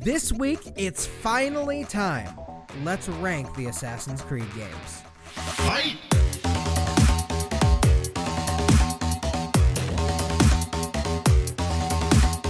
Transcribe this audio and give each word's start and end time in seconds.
This 0.00 0.32
week, 0.32 0.60
it's 0.76 1.06
finally 1.06 1.84
time. 1.84 2.28
Let's 2.82 3.08
rank 3.08 3.54
the 3.56 3.66
Assassin's 3.66 4.20
Creed 4.22 4.46
games. 4.54 5.02
Fight! 5.24 5.96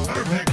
Perfect. 0.07 0.51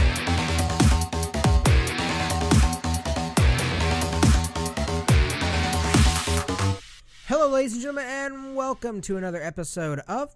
Hello, 7.27 7.47
ladies 7.49 7.73
and 7.73 7.81
gentlemen, 7.81 8.05
and 8.05 8.55
welcome 8.55 9.01
to 9.01 9.17
another 9.17 9.41
episode 9.41 9.99
of 10.07 10.35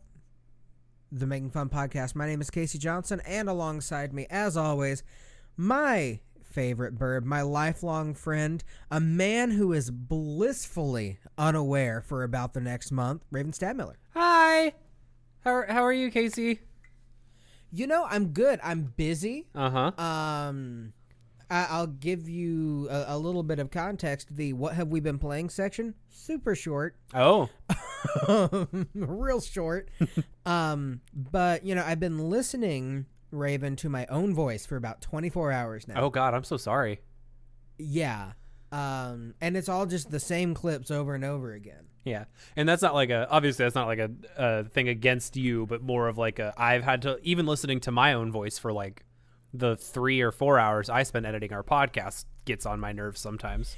the 1.12 1.28
Making 1.28 1.52
Fun 1.52 1.70
Podcast. 1.70 2.16
My 2.16 2.26
name 2.26 2.42
is 2.42 2.50
Casey 2.50 2.78
Johnson, 2.78 3.22
and 3.26 3.48
alongside 3.48 4.14
me, 4.14 4.26
as 4.30 4.58
always, 4.58 5.04
my 5.58 6.20
favorite 6.44 6.98
bird, 6.98 7.26
my 7.26 7.42
lifelong 7.42 8.14
friend, 8.14 8.64
a 8.90 9.00
man 9.00 9.52
who 9.52 9.74
is 9.74 9.92
blissfully 9.92 11.20
unaware 11.38 12.02
for 12.02 12.24
about 12.24 12.54
the 12.54 12.62
next 12.62 12.92
month, 12.92 13.24
Raven 13.32 13.52
Stadmiller. 13.52 13.96
Hi. 14.14 14.74
How 15.44 15.52
are, 15.52 15.66
how 15.68 15.84
are 15.84 15.94
you, 15.94 16.10
Casey? 16.12 16.62
You 17.72 17.88
know, 17.88 18.06
I'm 18.10 18.28
good. 18.28 18.60
I'm 18.64 18.94
busy. 18.96 19.48
Uh 19.54 19.70
huh. 19.98 20.02
Um, 20.02 20.94
I, 21.50 21.68
I'll 21.70 21.88
give 21.88 22.28
you 22.30 22.88
a, 22.90 23.06
a 23.10 23.18
little 23.18 23.44
bit 23.44 23.60
of 23.60 23.70
context. 23.70 24.36
The 24.36 24.54
"What 24.54 24.74
have 24.76 24.88
we 24.88 25.00
been 25.02 25.20
playing?" 25.20 25.50
section, 25.50 25.94
super 26.10 26.56
short, 26.56 26.96
Oh. 27.14 27.50
real 28.94 29.42
short. 29.42 29.90
um, 30.46 31.02
but 31.14 31.66
you 31.66 31.76
know, 31.76 31.84
I've 31.86 32.00
been 32.00 32.30
listening, 32.30 33.06
Raven, 33.32 33.76
to 33.78 33.90
my 33.90 34.06
own 34.08 34.34
voice 34.34 34.66
for 34.66 34.76
about 34.76 35.02
24 35.02 35.52
hours 35.52 35.88
now. 35.88 36.02
Oh 36.02 36.10
God, 36.10 36.34
I'm 36.34 36.44
so 36.44 36.58
sorry. 36.58 37.02
Yeah. 37.78 38.34
Um, 38.72 39.36
and 39.42 39.56
it's 39.56 39.70
all 39.70 39.86
just 39.86 40.12
the 40.12 40.20
same 40.20 40.54
clips 40.54 40.92
over 40.92 41.16
and 41.16 41.24
over 41.24 41.54
again. 41.54 41.86
Yeah, 42.04 42.26
and 42.56 42.70
that's 42.70 42.84
not 42.84 42.94
like 42.94 43.10
a 43.10 43.28
obviously 43.32 43.66
that's 43.66 43.74
not 43.74 43.88
like 43.88 43.98
a, 43.98 44.12
a 44.38 44.64
thing 44.66 44.90
against 44.90 45.36
you, 45.36 45.66
but 45.66 45.82
more 45.82 46.08
of 46.08 46.20
like 46.20 46.38
a 46.38 46.54
I've 46.56 46.84
had 46.84 47.02
to 47.02 47.20
even 47.24 47.48
listening 47.48 47.80
to 47.82 47.92
my 47.92 48.14
own 48.14 48.32
voice 48.32 48.60
for 48.60 48.72
like 48.72 49.06
the 49.54 49.76
three 49.76 50.22
or 50.22 50.32
four 50.32 50.60
hours 50.60 50.90
I 50.90 51.02
spend 51.04 51.26
editing 51.26 51.52
our 51.52 51.64
podcast 51.64 52.26
gets 52.46 52.66
on 52.66 52.80
my 52.80 52.92
nerves 52.92 53.20
sometimes. 53.20 53.76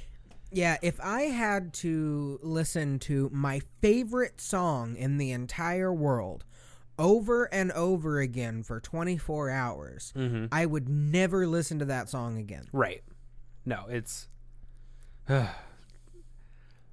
Yeah, 0.50 0.76
if 0.82 1.00
I 1.00 1.22
had 1.22 1.72
to 1.74 2.38
listen 2.42 2.98
to 3.00 3.30
my 3.32 3.60
favorite 3.80 4.40
song 4.40 4.96
in 4.96 5.18
the 5.18 5.30
entire 5.30 5.92
world 5.92 6.44
over 6.98 7.44
and 7.52 7.70
over 7.72 8.20
again 8.20 8.62
for 8.62 8.80
24 8.80 9.50
hours, 9.50 10.12
Mm-hmm. 10.16 10.46
I 10.52 10.66
would 10.66 10.88
never 10.88 11.46
listen 11.46 11.78
to 11.78 11.84
that 11.86 12.08
song 12.08 12.38
again. 12.38 12.64
Right. 12.72 13.02
No, 13.64 13.84
it's. 13.88 14.28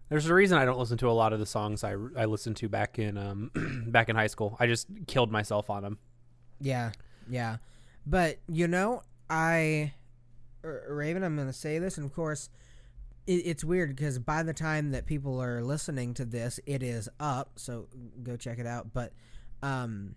There's 0.09 0.27
a 0.27 0.33
reason 0.33 0.57
I 0.57 0.65
don't 0.65 0.77
listen 0.77 0.97
to 0.99 1.09
a 1.09 1.13
lot 1.13 1.33
of 1.33 1.39
the 1.39 1.45
songs 1.45 1.83
I, 1.83 1.95
I 2.15 2.25
listened 2.25 2.57
to 2.57 2.69
back 2.69 2.99
in 2.99 3.17
um 3.17 3.51
back 3.87 4.09
in 4.09 4.15
high 4.15 4.27
school. 4.27 4.55
I 4.59 4.67
just 4.67 4.87
killed 5.07 5.31
myself 5.31 5.69
on 5.69 5.83
them. 5.83 5.97
Yeah, 6.59 6.91
yeah. 7.29 7.57
But, 8.05 8.37
you 8.47 8.67
know, 8.67 9.01
I, 9.29 9.93
Raven, 10.61 11.23
I'm 11.23 11.35
going 11.35 11.47
to 11.47 11.53
say 11.53 11.79
this, 11.79 11.97
and 11.97 12.05
of 12.05 12.13
course, 12.13 12.49
it, 13.25 13.41
it's 13.45 13.63
weird 13.63 13.95
because 13.95 14.19
by 14.19 14.43
the 14.43 14.53
time 14.53 14.91
that 14.91 15.07
people 15.07 15.41
are 15.41 15.63
listening 15.63 16.13
to 16.15 16.25
this, 16.25 16.59
it 16.67 16.83
is 16.83 17.09
up, 17.19 17.53
so 17.55 17.87
go 18.21 18.37
check 18.37 18.59
it 18.59 18.67
out. 18.67 18.93
But, 18.93 19.11
um, 19.65 20.15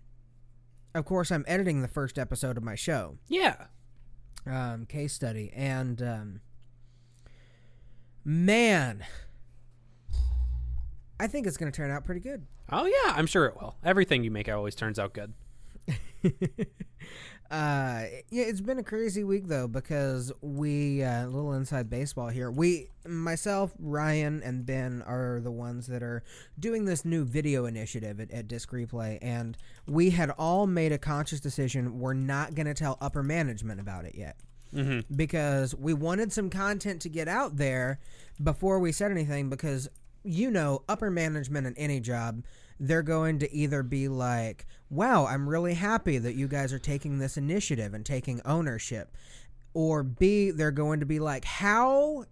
of 0.93 1.05
course, 1.05 1.31
I'm 1.31 1.43
editing 1.47 1.81
the 1.81 1.87
first 1.87 2.17
episode 2.19 2.57
of 2.57 2.63
my 2.63 2.75
show. 2.75 3.17
Yeah. 3.27 3.65
um, 4.45 4.85
case 4.85 5.13
study, 5.13 5.51
and 5.55 6.01
um, 6.01 6.41
man, 8.23 9.03
I 11.19 11.27
think 11.27 11.47
it's 11.47 11.57
going 11.57 11.71
to 11.71 11.75
turn 11.75 11.91
out 11.91 12.05
pretty 12.05 12.21
good. 12.21 12.45
Oh 12.71 12.85
yeah, 12.85 13.13
I'm 13.15 13.25
sure 13.27 13.45
it 13.45 13.55
will. 13.55 13.75
Everything 13.83 14.23
you 14.23 14.31
make 14.31 14.47
always 14.49 14.75
turns 14.75 14.99
out 14.99 15.13
good. 15.13 15.33
uh, 17.51 18.03
yeah, 18.29 18.43
it's 18.43 18.61
been 18.61 18.77
a 18.77 18.83
crazy 18.83 19.23
week 19.23 19.47
though 19.47 19.67
because 19.67 20.31
we 20.41 21.03
uh, 21.03 21.25
a 21.25 21.27
little 21.27 21.53
inside 21.53 21.89
baseball 21.89 22.27
here. 22.27 22.51
We, 22.51 22.89
myself, 23.07 23.71
Ryan, 23.79 24.43
and 24.43 24.65
Ben 24.65 25.03
are 25.07 25.39
the 25.41 25.51
ones 25.51 25.87
that 25.87 26.03
are 26.03 26.23
doing 26.59 26.85
this 26.85 27.03
new 27.05 27.25
video 27.25 27.65
initiative 27.65 28.19
at, 28.19 28.29
at 28.29 28.47
Disc 28.47 28.69
Replay, 28.69 29.17
and 29.21 29.57
we 29.87 30.11
had 30.11 30.29
all 30.31 30.67
made 30.67 30.91
a 30.91 30.99
conscious 30.99 31.39
decision 31.39 31.99
we're 31.99 32.13
not 32.13 32.53
going 32.53 32.67
to 32.67 32.75
tell 32.75 32.97
upper 33.01 33.23
management 33.23 33.79
about 33.79 34.05
it 34.05 34.15
yet. 34.15 34.37
Mm-hmm. 34.71 35.15
because 35.15 35.73
we 35.73 35.95
wanted 35.95 36.31
some 36.31 36.51
content 36.51 37.01
to 37.01 37.09
get 37.09 37.27
out 37.27 37.57
there 37.57 37.99
before 38.43 38.77
we 38.77 38.91
said 38.91 39.09
anything 39.09 39.49
because 39.49 39.89
you 40.23 40.51
know 40.51 40.83
upper 40.87 41.09
management 41.09 41.65
in 41.65 41.75
any 41.75 41.99
job 41.99 42.43
they're 42.79 43.01
going 43.03 43.39
to 43.39 43.53
either 43.53 43.83
be 43.83 44.07
like 44.07 44.65
wow 44.89 45.25
i'm 45.25 45.47
really 45.49 45.73
happy 45.73 46.17
that 46.17 46.35
you 46.35 46.47
guys 46.47 46.71
are 46.71 46.79
taking 46.79 47.19
this 47.19 47.35
initiative 47.37 47.93
and 47.93 48.05
taking 48.05 48.41
ownership 48.45 49.15
or 49.73 50.01
b 50.03 50.49
they're 50.51 50.71
going 50.71 50.99
to 50.99 51.05
be 51.05 51.19
like 51.19 51.45
how 51.45 52.25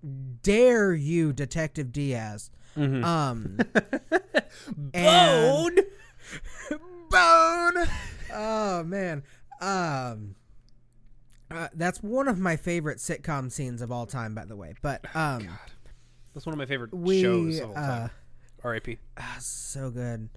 dare 0.43 0.93
you 0.93 1.31
detective 1.33 1.91
diaz? 1.91 2.49
Mhm. 2.75 3.03
um 3.03 3.57
and- 4.93 5.81
bone! 7.09 7.87
Oh 8.33 8.83
man. 8.85 9.23
Um 9.61 10.35
uh, 11.49 11.69
that's 11.73 12.03
one 12.03 12.27
of 12.27 12.39
my 12.39 12.57
favorite 12.57 12.97
sitcom 12.97 13.49
scenes 13.51 13.81
of 13.81 13.89
all 13.91 14.05
time 14.05 14.35
by 14.35 14.43
the 14.45 14.55
way 14.55 14.73
but 14.81 15.05
um 15.15 15.47
That's 16.33 16.45
one 16.45 16.53
of 16.53 16.57
my 16.59 16.65
favorite 16.65 16.93
we 16.93 17.21
shows 17.21 17.59
of 17.59 17.69
all 17.69 17.77
uh 17.77 17.87
time. 17.99 18.09
R.I.P. 18.67 18.97
ah, 19.17 19.37
so 19.39 19.89
good 19.89 20.29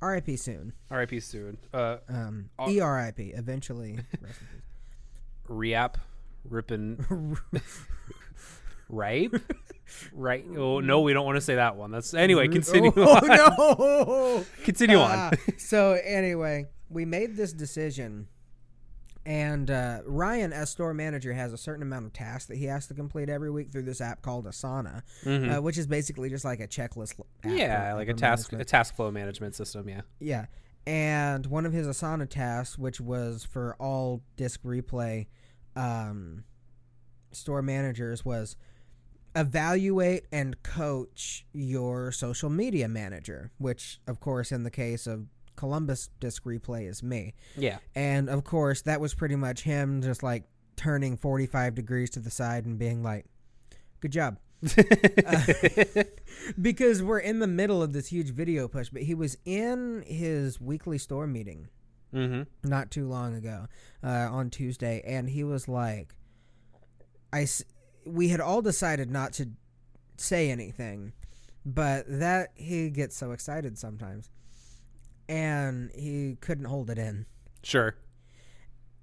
rip 0.00 0.36
soon 0.36 0.72
R.I.P. 0.88 1.18
soon. 1.18 1.58
Uh, 1.74 1.96
um 2.08 2.48
Uh, 2.56 2.66
erip 2.66 3.18
eventually. 3.36 3.98
Reap, 5.48 5.98
ripping, 6.48 7.36
ripe, 8.88 9.34
right? 10.12 10.44
Oh 10.56 10.78
no, 10.78 11.00
we 11.00 11.12
don't 11.12 11.26
want 11.26 11.36
to 11.36 11.40
say 11.40 11.56
that 11.56 11.74
one. 11.76 11.90
That's 11.90 12.14
anyway. 12.14 12.46
Continue 12.46 12.92
oh, 12.96 13.16
on. 13.16 13.26
no 14.38 14.44
Continue 14.64 14.98
Ah, 15.00 15.30
on. 15.30 15.58
so 15.58 15.98
anyway, 16.04 16.68
we 16.88 17.04
made 17.04 17.36
this 17.36 17.52
decision, 17.52 18.28
and 19.24 19.70
uh, 19.70 20.00
Ryan, 20.04 20.52
as 20.52 20.70
store 20.70 20.92
manager, 20.94 21.32
has 21.32 21.52
a 21.52 21.56
certain 21.58 21.82
amount 21.82 22.06
of 22.06 22.12
tasks 22.12 22.46
that 22.46 22.56
he 22.56 22.64
has 22.66 22.86
to 22.88 22.94
complete 22.94 23.28
every 23.28 23.50
week 23.50 23.70
through 23.70 23.82
this 23.84 24.00
app 24.00 24.22
called 24.22 24.46
Asana, 24.46 25.02
Mhm. 25.24 25.56
uh, 25.58 25.62
which 25.62 25.78
is 25.78 25.86
basically 25.86 26.28
just 26.28 26.44
like 26.44 26.60
a 26.60 26.66
checklist. 26.66 27.18
App 27.20 27.26
yeah, 27.52 27.94
like 27.94 28.08
a 28.08 28.14
task, 28.14 28.52
management. 28.52 28.62
a 28.62 28.64
task 28.70 28.94
flow 28.96 29.10
management 29.10 29.54
system. 29.54 29.88
Yeah. 29.88 30.00
Yeah. 30.18 30.46
And 30.86 31.46
one 31.46 31.64
of 31.66 31.72
his 31.72 31.86
Asana 31.86 32.28
tasks, 32.28 32.76
which 32.76 33.00
was 33.00 33.44
for 33.44 33.76
all 33.78 34.22
disc 34.36 34.62
replay 34.64 35.26
um, 35.76 36.42
store 37.30 37.62
managers, 37.62 38.24
was 38.24 38.56
evaluate 39.34 40.24
and 40.32 40.62
coach 40.62 41.46
your 41.52 42.12
social 42.12 42.50
media 42.50 42.88
manager, 42.88 43.50
which, 43.58 44.00
of 44.06 44.20
course, 44.20 44.52
in 44.52 44.64
the 44.64 44.70
case 44.70 45.06
of 45.06 45.26
Columbus 45.56 46.10
Disc 46.20 46.44
Replay, 46.44 46.88
is 46.88 47.02
me. 47.02 47.34
Yeah. 47.56 47.78
And 47.94 48.28
of 48.28 48.44
course, 48.44 48.82
that 48.82 49.00
was 49.00 49.14
pretty 49.14 49.36
much 49.36 49.62
him 49.62 50.02
just 50.02 50.22
like 50.22 50.44
turning 50.76 51.16
45 51.16 51.74
degrees 51.74 52.10
to 52.10 52.20
the 52.20 52.30
side 52.30 52.64
and 52.66 52.78
being 52.78 53.02
like, 53.02 53.26
good 54.00 54.12
job. 54.12 54.38
because 56.60 57.02
we're 57.02 57.18
in 57.18 57.38
the 57.38 57.46
middle 57.46 57.82
of 57.82 57.92
this 57.92 58.08
huge 58.08 58.30
video 58.30 58.68
push, 58.68 58.88
but 58.90 59.02
he 59.02 59.14
was 59.14 59.36
in 59.44 60.02
his 60.06 60.60
weekly 60.60 60.98
store 60.98 61.26
meeting 61.26 61.68
mm-hmm. 62.14 62.42
not 62.68 62.90
too 62.90 63.08
long 63.08 63.34
ago 63.34 63.66
uh, 64.04 64.28
on 64.30 64.50
Tuesday, 64.50 65.02
and 65.06 65.28
he 65.28 65.44
was 65.44 65.68
like, 65.68 66.14
"I." 67.32 67.42
s- 67.42 67.64
We 68.04 68.28
had 68.28 68.40
all 68.40 68.62
decided 68.62 69.10
not 69.10 69.32
to 69.34 69.50
say 70.16 70.50
anything, 70.50 71.12
but 71.64 72.04
that 72.08 72.50
he 72.54 72.90
gets 72.90 73.16
so 73.16 73.32
excited 73.32 73.78
sometimes, 73.78 74.30
and 75.32 75.90
he 75.94 76.36
couldn't 76.40 76.66
hold 76.66 76.90
it 76.90 76.98
in, 76.98 77.24
Sure. 77.62 77.96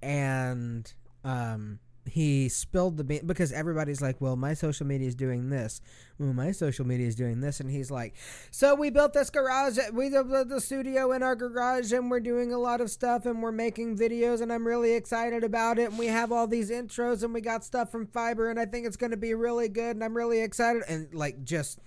and 0.02 0.92
um. 1.24 1.80
He 2.06 2.48
spilled 2.48 2.96
the 2.96 3.04
bean 3.04 3.26
because 3.26 3.52
everybody's 3.52 4.00
like, 4.00 4.20
"Well, 4.22 4.34
my 4.34 4.54
social 4.54 4.86
media 4.86 5.06
is 5.06 5.14
doing 5.14 5.50
this. 5.50 5.82
Well, 6.18 6.32
my 6.32 6.50
social 6.50 6.84
media 6.86 7.06
is 7.06 7.14
doing 7.14 7.40
this," 7.40 7.60
and 7.60 7.70
he's 7.70 7.90
like, 7.90 8.14
"So 8.50 8.74
we 8.74 8.88
built 8.88 9.12
this 9.12 9.28
garage. 9.28 9.78
We 9.92 10.08
built 10.08 10.48
the 10.48 10.60
studio 10.62 11.12
in 11.12 11.22
our 11.22 11.36
garage, 11.36 11.92
and 11.92 12.10
we're 12.10 12.20
doing 12.20 12.54
a 12.54 12.58
lot 12.58 12.80
of 12.80 12.90
stuff, 12.90 13.26
and 13.26 13.42
we're 13.42 13.52
making 13.52 13.98
videos, 13.98 14.40
and 14.40 14.50
I'm 14.50 14.66
really 14.66 14.94
excited 14.94 15.44
about 15.44 15.78
it. 15.78 15.90
And 15.90 15.98
we 15.98 16.06
have 16.06 16.32
all 16.32 16.46
these 16.48 16.70
intros, 16.70 17.22
and 17.22 17.34
we 17.34 17.42
got 17.42 17.64
stuff 17.64 17.92
from 17.92 18.06
Fiverr, 18.06 18.50
and 18.50 18.58
I 18.58 18.64
think 18.64 18.86
it's 18.86 18.96
going 18.96 19.12
to 19.12 19.18
be 19.18 19.34
really 19.34 19.68
good, 19.68 19.94
and 19.94 20.02
I'm 20.02 20.16
really 20.16 20.40
excited." 20.40 20.82
And 20.88 21.14
like, 21.14 21.44
just 21.44 21.78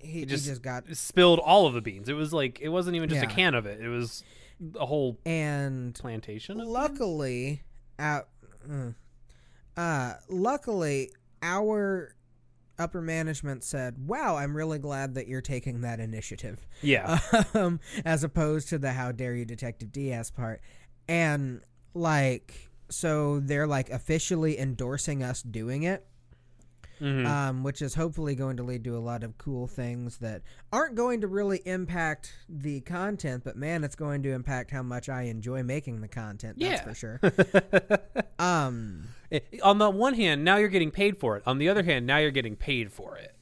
he, 0.00 0.20
he 0.20 0.24
just, 0.26 0.46
just- 0.46 0.62
got 0.62 0.84
Spilled 0.96 1.38
all 1.38 1.66
of 1.66 1.74
the 1.74 1.80
beans. 1.80 2.08
It 2.08 2.14
was 2.14 2.32
like 2.32 2.60
it 2.60 2.68
wasn't 2.70 2.96
even 2.96 3.08
just 3.08 3.22
Yeah. 3.22 3.30
a 3.30 3.32
can 3.34 3.54
of 3.54 3.66
it. 3.66 3.80
It 3.80 3.88
was 3.88 4.22
a 4.78 4.86
whole 4.86 5.18
and 5.24 5.94
plantation. 5.94 6.60
Of 6.60 6.66
luckily 6.68 7.62
out 7.98 8.28
uh, 8.70 8.90
uh, 9.76 10.14
luckily, 10.28 11.10
our 11.42 12.14
upper 12.78 13.00
management 13.00 13.64
said, 13.64 14.06
"Wow, 14.06 14.36
I'm 14.36 14.56
really 14.56 14.78
glad 14.78 15.14
that 15.14 15.28
you're 15.28 15.40
taking 15.40 15.80
that 15.82 16.00
initiative." 16.00 16.66
Yeah. 16.82 17.20
um, 17.54 17.80
as 18.04 18.24
opposed 18.24 18.68
to 18.70 18.78
the 18.78 18.92
"How 18.92 19.12
dare 19.12 19.34
you, 19.34 19.44
Detective 19.44 19.92
Diaz" 19.92 20.30
part, 20.30 20.60
and 21.08 21.62
like, 21.94 22.70
so 22.90 23.40
they're 23.40 23.66
like 23.66 23.90
officially 23.90 24.58
endorsing 24.58 25.22
us 25.22 25.42
doing 25.42 25.82
it, 25.84 26.06
Mhm. 27.00 27.26
um, 27.26 27.62
which 27.62 27.80
is 27.82 27.94
hopefully 27.94 28.34
going 28.34 28.56
to 28.58 28.62
lead 28.62 28.84
to 28.84 28.96
a 28.96 29.00
lot 29.00 29.22
of 29.22 29.38
cool 29.38 29.66
things 29.66 30.18
that 30.18 30.42
aren't 30.72 30.94
going 30.94 31.20
to 31.22 31.26
really 31.26 31.62
impact 31.64 32.34
the 32.48 32.80
content, 32.82 33.42
but 33.44 33.56
man, 33.56 33.84
it's 33.84 33.96
going 33.96 34.22
to 34.24 34.32
impact 34.32 34.70
how 34.70 34.82
much 34.82 35.08
I 35.08 35.22
enjoy 35.22 35.62
making 35.62 36.00
the 36.02 36.08
content. 36.08 36.58
That's 36.58 36.82
Yeah. 36.82 36.84
for 36.84 36.94
sure. 36.94 37.20
um, 38.38 39.04
Eh, 39.32 39.40
on 39.62 39.78
the 39.78 39.88
one 39.88 40.14
hand, 40.14 40.44
now 40.44 40.56
you're 40.56 40.68
getting 40.68 40.90
paid 40.90 41.16
for 41.16 41.36
it. 41.36 41.42
On 41.46 41.58
the 41.58 41.68
other 41.68 41.82
hand, 41.84 42.06
now 42.06 42.18
you're 42.18 42.30
getting 42.32 42.56
paid 42.56 42.90
for 42.92 43.16
it. 43.16 43.34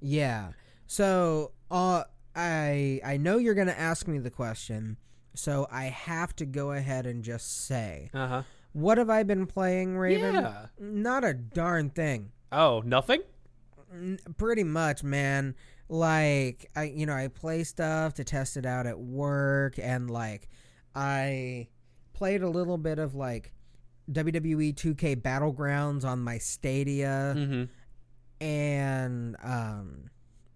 yeah. 0.00 0.52
So, 0.86 1.52
uh, 1.70 2.04
I 2.34 3.00
I 3.04 3.16
know 3.16 3.38
you're 3.38 3.54
gonna 3.54 3.72
ask 3.72 4.06
me 4.08 4.18
the 4.18 4.30
question, 4.30 4.96
so 5.34 5.66
I 5.70 5.84
have 5.84 6.34
to 6.36 6.46
go 6.46 6.72
ahead 6.72 7.06
and 7.06 7.22
just 7.24 7.64
say, 7.66 8.10
Uh 8.12 8.26
huh. 8.26 8.42
what 8.72 8.98
have 8.98 9.08
I 9.10 9.22
been 9.22 9.46
playing, 9.46 9.96
Raven? 9.96 10.34
Yeah. 10.34 10.66
Not 10.78 11.24
a 11.24 11.32
darn 11.34 11.90
thing. 11.90 12.32
Oh, 12.52 12.82
nothing. 12.84 13.22
N- 13.92 14.18
pretty 14.36 14.64
much, 14.64 15.02
man. 15.02 15.54
Like 15.88 16.70
I, 16.76 16.84
you 16.84 17.06
know, 17.06 17.14
I 17.14 17.28
play 17.28 17.64
stuff 17.64 18.14
to 18.14 18.24
test 18.24 18.56
it 18.56 18.64
out 18.66 18.86
at 18.86 18.98
work, 18.98 19.74
and 19.80 20.08
like 20.10 20.48
I 20.94 21.68
played 22.12 22.42
a 22.42 22.48
little 22.48 22.78
bit 22.78 22.98
of 23.00 23.14
like 23.16 23.52
WWE 24.12 24.74
2K 24.74 25.16
Battlegrounds 25.20 26.04
on 26.04 26.20
my 26.20 26.38
Stadia, 26.38 27.34
Mm-hmm. 27.36 27.64
and 28.44 29.36
um, 29.42 30.10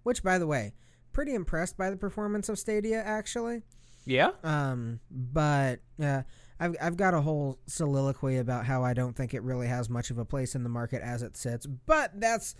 which, 0.04 0.22
by 0.22 0.38
the 0.38 0.46
way, 0.46 0.72
pretty 1.12 1.34
impressed 1.34 1.76
by 1.76 1.90
the 1.90 1.96
performance 1.96 2.48
of 2.48 2.58
Stadia 2.58 3.02
actually. 3.02 3.62
Yeah. 4.06 4.30
Um, 4.42 5.00
but 5.10 5.80
uh, 6.02 6.22
I've 6.60 6.76
I've 6.80 6.96
got 6.96 7.14
a 7.14 7.20
whole 7.20 7.58
soliloquy 7.66 8.38
about 8.38 8.66
how 8.66 8.84
I 8.84 8.94
don't 8.94 9.16
think 9.16 9.34
it 9.34 9.42
really 9.42 9.66
has 9.66 9.88
much 9.90 10.10
of 10.10 10.18
a 10.18 10.24
place 10.24 10.54
in 10.54 10.62
the 10.62 10.68
market 10.68 11.02
as 11.02 11.22
it 11.22 11.36
sits. 11.36 11.66
But 11.66 12.20
that's 12.20 12.54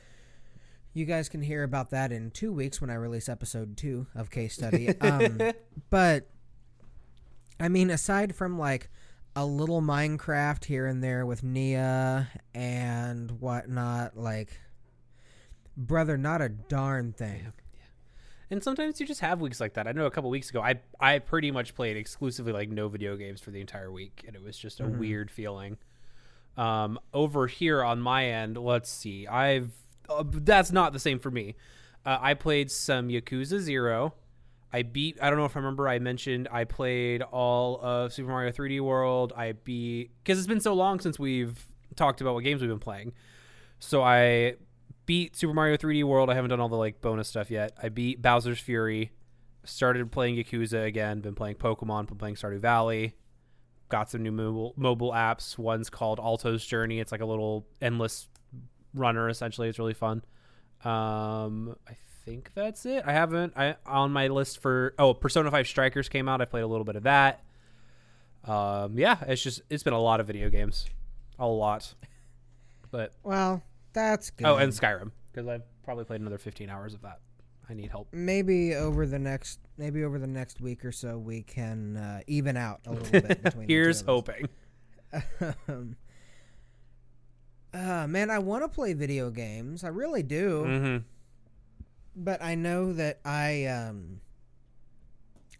you 0.93 1.05
guys 1.05 1.29
can 1.29 1.43
hear 1.43 1.62
about 1.62 1.91
that 1.91 2.12
in 2.12 2.31
two 2.31 2.52
weeks 2.52 2.81
when 2.81 2.91
I 2.91 2.94
release 2.94 3.29
episode 3.29 3.76
two 3.76 4.06
of 4.14 4.31
Case 4.31 4.55
Study. 4.55 4.88
Um, 5.00 5.38
but 5.91 6.29
I 7.58 7.69
mean, 7.69 7.91
aside 7.91 8.35
from 8.35 8.58
like 8.58 8.91
a 9.37 9.44
little 9.44 9.82
Minecraft 9.82 10.64
here 10.64 10.87
and 10.87 11.02
there 11.02 11.26
with 11.26 11.43
Nia 11.43 12.29
and 12.55 13.41
whatnot, 13.41 14.17
like 14.17 14.61
brother, 15.76 16.17
not 16.17 16.41
a 16.41 16.49
darn 16.49 17.12
thing. 17.12 17.52
And 18.50 18.62
sometimes 18.62 19.00
you 19.00 19.06
just 19.06 19.20
have 19.20 19.41
weeks 19.41 19.61
like 19.61 19.75
that. 19.75 19.87
I 19.87 19.93
know 19.93 20.06
a 20.06 20.11
couple 20.11 20.31
weeks 20.31 20.50
ago, 20.50 20.61
I 20.61 20.81
I 21.00 21.19
pretty 21.19 21.50
much 21.50 21.75
played 21.75 21.96
exclusively 21.96 22.52
like 22.52 22.69
no 22.69 22.88
video 22.88 23.17
games 23.17 23.41
for 23.41 23.50
the 23.50 23.61
entire 23.61 23.91
week, 23.91 24.23
and 24.26 24.37
it 24.37 24.43
was 24.43 24.56
just 24.56 24.81
a 24.81 24.87
weird 24.87 25.31
feeling. 25.31 25.79
Um, 26.56 27.00
over 27.12 27.46
here 27.46 27.82
on 27.82 28.00
my 28.00 28.26
end, 28.26 28.56
let's 28.56 28.91
see. 28.91 29.26
I've 29.26 29.73
uh, 30.08 30.25
that's 30.26 30.73
not 30.73 30.93
the 30.93 30.99
same 30.99 31.19
for 31.19 31.31
me. 31.31 31.56
Uh, 32.05 32.19
I 32.20 32.35
played 32.35 32.70
some 32.70 33.08
Yakuza 33.08 33.61
Zero. 33.61 34.14
I 34.73 34.82
beat. 34.82 35.19
I 35.23 35.31
don't 35.31 35.38
know 35.38 35.44
if 35.44 35.56
I 35.56 35.61
remember. 35.61 35.88
I 35.88 35.99
mentioned 35.99 36.49
I 36.50 36.64
played 36.64 37.23
all 37.23 37.81
of 37.81 38.12
Super 38.12 38.29
Mario 38.29 38.52
3D 38.52 38.81
World. 38.81 39.32
I 39.37 39.52
beat 39.52 40.11
because 40.23 40.38
it's 40.38 40.49
been 40.49 40.61
so 40.61 40.75
long 40.75 41.00
since 41.00 41.19
we've 41.19 41.64
talked 41.96 42.20
about 42.20 42.35
what 42.35 42.44
games 42.44 42.61
we've 42.61 42.70
been 42.70 42.79
playing. 42.79 43.12
So 43.79 44.02
I 44.02 44.56
beat 45.06 45.36
Super 45.36 45.54
Mario 45.54 45.76
3D 45.76 46.04
World. 46.04 46.30
I 46.30 46.34
haven't 46.34 46.50
done 46.50 46.60
all 46.60 46.68
the 46.68 46.76
like 46.76 47.00
bonus 47.00 47.28
stuff 47.28 47.50
yet. 47.50 47.72
I 47.82 47.88
beat 47.88 48.22
Bowser's 48.22 48.60
Fury. 48.60 49.12
Started 49.64 50.10
playing 50.12 50.36
Yakuza 50.36 50.84
again. 50.84 51.20
Been 51.20 51.34
playing 51.34 51.56
Pokemon. 51.56 52.06
Been 52.08 52.18
playing 52.18 52.34
Stardew 52.36 52.60
Valley. 52.60 53.14
Got 53.88 54.10
some 54.10 54.22
new 54.22 54.32
mobile 54.32 54.74
mobile 54.76 55.12
apps. 55.12 55.56
One's 55.58 55.90
called 55.90 56.18
Alto's 56.18 56.64
Journey. 56.64 57.00
It's 57.00 57.12
like 57.12 57.20
a 57.20 57.26
little 57.26 57.66
endless 57.80 58.28
runner. 58.94 59.28
Essentially, 59.28 59.68
it's 59.68 59.78
really 59.78 59.94
fun. 59.94 60.22
Um, 60.84 61.76
I 61.88 61.96
think 62.24 62.50
that's 62.54 62.84
it. 62.86 63.04
I 63.06 63.12
haven't. 63.12 63.54
I 63.56 63.76
on 63.86 64.10
my 64.12 64.28
list 64.28 64.58
for 64.58 64.94
oh 64.98 65.14
Persona 65.14 65.50
Five 65.50 65.66
Strikers 65.66 66.08
came 66.08 66.28
out. 66.28 66.40
I 66.40 66.44
played 66.44 66.62
a 66.62 66.66
little 66.66 66.84
bit 66.84 66.96
of 66.96 67.04
that. 67.04 67.42
Um, 68.44 68.98
yeah, 68.98 69.16
it's 69.26 69.42
just 69.42 69.62
it's 69.70 69.82
been 69.82 69.92
a 69.94 70.00
lot 70.00 70.20
of 70.20 70.26
video 70.26 70.50
games, 70.50 70.86
a 71.38 71.46
lot. 71.46 71.94
But 72.90 73.12
Well, 73.22 73.62
that's 73.94 74.31
good. 74.31 74.46
Oh, 74.46 74.56
and 74.56 74.70
Skyrim 74.73 75.11
because 75.32 75.49
I've 75.49 75.62
probably 75.82 76.05
played 76.05 76.20
another 76.20 76.38
15 76.38 76.69
hours 76.69 76.93
of 76.94 77.00
that. 77.02 77.20
I 77.69 77.73
need 77.73 77.91
help. 77.91 78.08
maybe 78.12 78.75
over 78.75 79.06
the 79.06 79.19
next 79.19 79.58
maybe 79.79 80.05
over 80.05 80.19
the 80.19 80.26
next 80.26 80.61
week 80.61 80.85
or 80.85 80.93
so 80.93 81.17
we 81.17 81.43
can 81.43 81.96
uh, 81.96 82.20
even 82.26 82.56
out 82.58 82.81
a 82.87 82.93
little 82.93 83.20
bit 83.23 83.43
between 83.43 83.69
Here's 83.69 84.02
hoping. 84.02 84.49
um, 85.69 85.96
uh, 87.73 88.06
man, 88.06 88.31
I 88.31 88.38
want 88.38 88.62
to 88.64 88.69
play 88.69 88.93
video 88.93 89.31
games. 89.31 89.82
I 89.82 89.88
really 89.88 90.23
do, 90.23 90.64
Mm-hmm. 90.67 90.96
but 92.17 92.43
I 92.43 92.55
know 92.55 92.93
that 92.93 93.20
I 93.25 93.64
um 93.67 94.20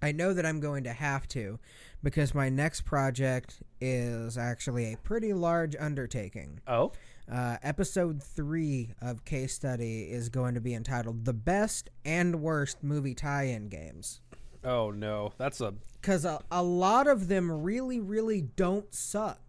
I 0.03 0.13
know 0.13 0.35
that 0.35 0.45
I'm 0.45 0.61
going 0.61 0.85
to 0.85 0.93
have 0.93 1.27
to 1.29 1.59
because 2.03 2.35
my 2.35 2.51
next 2.51 2.83
project 2.83 3.63
is 3.81 4.39
actually 4.39 4.93
a 4.93 4.97
pretty 4.99 5.33
large 5.33 5.77
undertaking. 5.79 6.61
Oh, 6.67 6.93
Uh, 7.31 7.57
episode 7.63 8.23
three 8.23 8.91
of 9.01 9.25
Case 9.25 9.55
Study 9.55 10.03
is 10.11 10.29
going 10.29 10.55
to 10.55 10.61
be 10.61 10.75
entitled 10.75 11.25
"The 11.25 11.33
Best 11.33 11.89
and 12.05 12.43
Worst 12.43 12.83
Movie 12.83 13.15
Tie-In 13.15 13.69
Games." 13.69 14.21
oh 14.63 14.91
no, 14.91 15.33
that's 15.39 15.61
a 15.61 15.75
because 16.01 16.25
a, 16.25 16.41
a 16.51 16.63
lot 16.63 17.07
of 17.07 17.29
them 17.29 17.51
really 17.51 18.01
really 18.01 18.43
don't 18.43 18.95
suck 18.95 19.41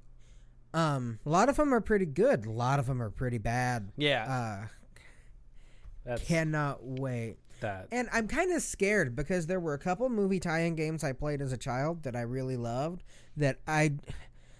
um 0.76 1.20
a 1.26 1.30
lot 1.30 1.48
of 1.50 1.56
them 1.56 1.74
are 1.74 1.80
pretty 1.82 2.06
good 2.06 2.46
a 2.46 2.52
lot 2.52 2.80
of 2.80 2.86
them 2.86 3.02
are 3.02 3.10
pretty 3.10 3.38
bad 3.38 3.92
yeah. 3.98 4.26
uh 4.64 4.68
that's 6.06 6.22
cannot 6.24 6.80
wait 6.82 7.38
that. 7.62 7.88
and 7.92 8.10
i'm 8.12 8.28
kind 8.28 8.52
of 8.52 8.62
scared 8.62 9.16
because 9.16 9.48
there 9.48 9.60
were 9.60 9.74
a 9.74 9.80
couple 9.80 10.08
movie 10.10 10.40
tie-in 10.40 10.76
games 10.76 11.04
i 11.04 11.14
played 11.14 11.42
as 11.42 11.54
a 11.54 11.58
child 11.58 12.04
that 12.04 12.16
i 12.16 12.22
really 12.22 12.58
loved 12.58 13.04
that 13.38 13.60
i 13.68 13.92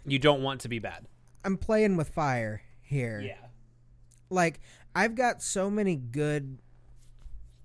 You 0.06 0.20
don't 0.20 0.42
want 0.44 0.62
to 0.62 0.70
be 0.70 0.80
bad. 0.80 1.06
i'm 1.44 1.58
playing 1.58 1.98
with 1.98 2.10
fire 2.10 2.62
here 2.82 3.22
Yeah. 3.22 3.38
like 4.30 4.60
i've 4.96 5.16
got 5.16 5.42
so 5.42 5.70
many 5.70 5.96
good 5.96 6.60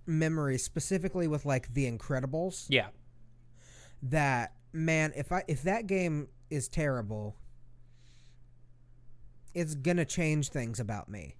memories 0.07 0.65
specifically 0.65 1.29
with 1.29 1.45
like 1.45 1.73
the 1.75 1.91
incredibles 1.91 2.67
Yeah. 2.69 2.89
that 4.03 4.55
man 4.73 5.13
if 5.17 5.31
i 5.33 5.43
if 5.49 5.63
that 5.63 5.87
game 5.87 6.29
is 6.51 6.69
terrible 6.69 7.37
it's 9.55 9.75
gonna 9.75 10.05
change 10.05 10.49
things 10.49 10.79
about 10.81 11.09
me 11.09 11.35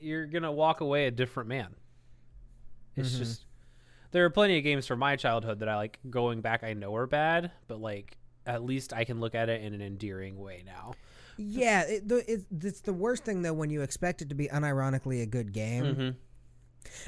You're 0.00 0.26
gonna 0.26 0.50
walk 0.52 0.80
away 0.80 1.06
a 1.06 1.12
different 1.12 1.48
man. 1.48 1.76
It's 2.96 3.14
Mhm. 3.14 3.18
just 3.18 3.46
there 4.10 4.24
are 4.24 4.30
plenty 4.30 4.58
of 4.58 4.64
games 4.64 4.84
from 4.86 4.98
my 4.98 5.14
childhood 5.14 5.60
that 5.60 5.68
I 5.68 5.76
like 5.76 6.00
going 6.10 6.40
back. 6.40 6.64
I 6.64 6.72
know 6.74 6.94
are 6.96 7.06
bad, 7.06 7.52
but 7.68 7.80
like 7.80 8.18
at 8.46 8.64
least 8.64 8.92
I 8.92 9.04
can 9.04 9.20
look 9.20 9.34
at 9.34 9.48
it 9.48 9.62
in 9.62 9.74
an 9.74 9.80
endearing 9.82 10.38
way 10.38 10.62
now. 10.66 10.94
yeah 11.38 11.82
it, 11.82 12.08
the, 12.08 12.30
it, 12.30 12.44
it's 12.62 12.80
the 12.82 12.92
worst 12.92 13.24
thing 13.24 13.42
though 13.42 13.52
when 13.54 13.70
you 13.70 13.82
expect 13.82 14.20
it 14.22 14.28
to 14.28 14.34
be 14.34 14.48
unironically 14.48 15.22
a 15.22 15.26
good 15.26 15.52
game 15.52 15.84
Mm-hmm. 15.84 16.10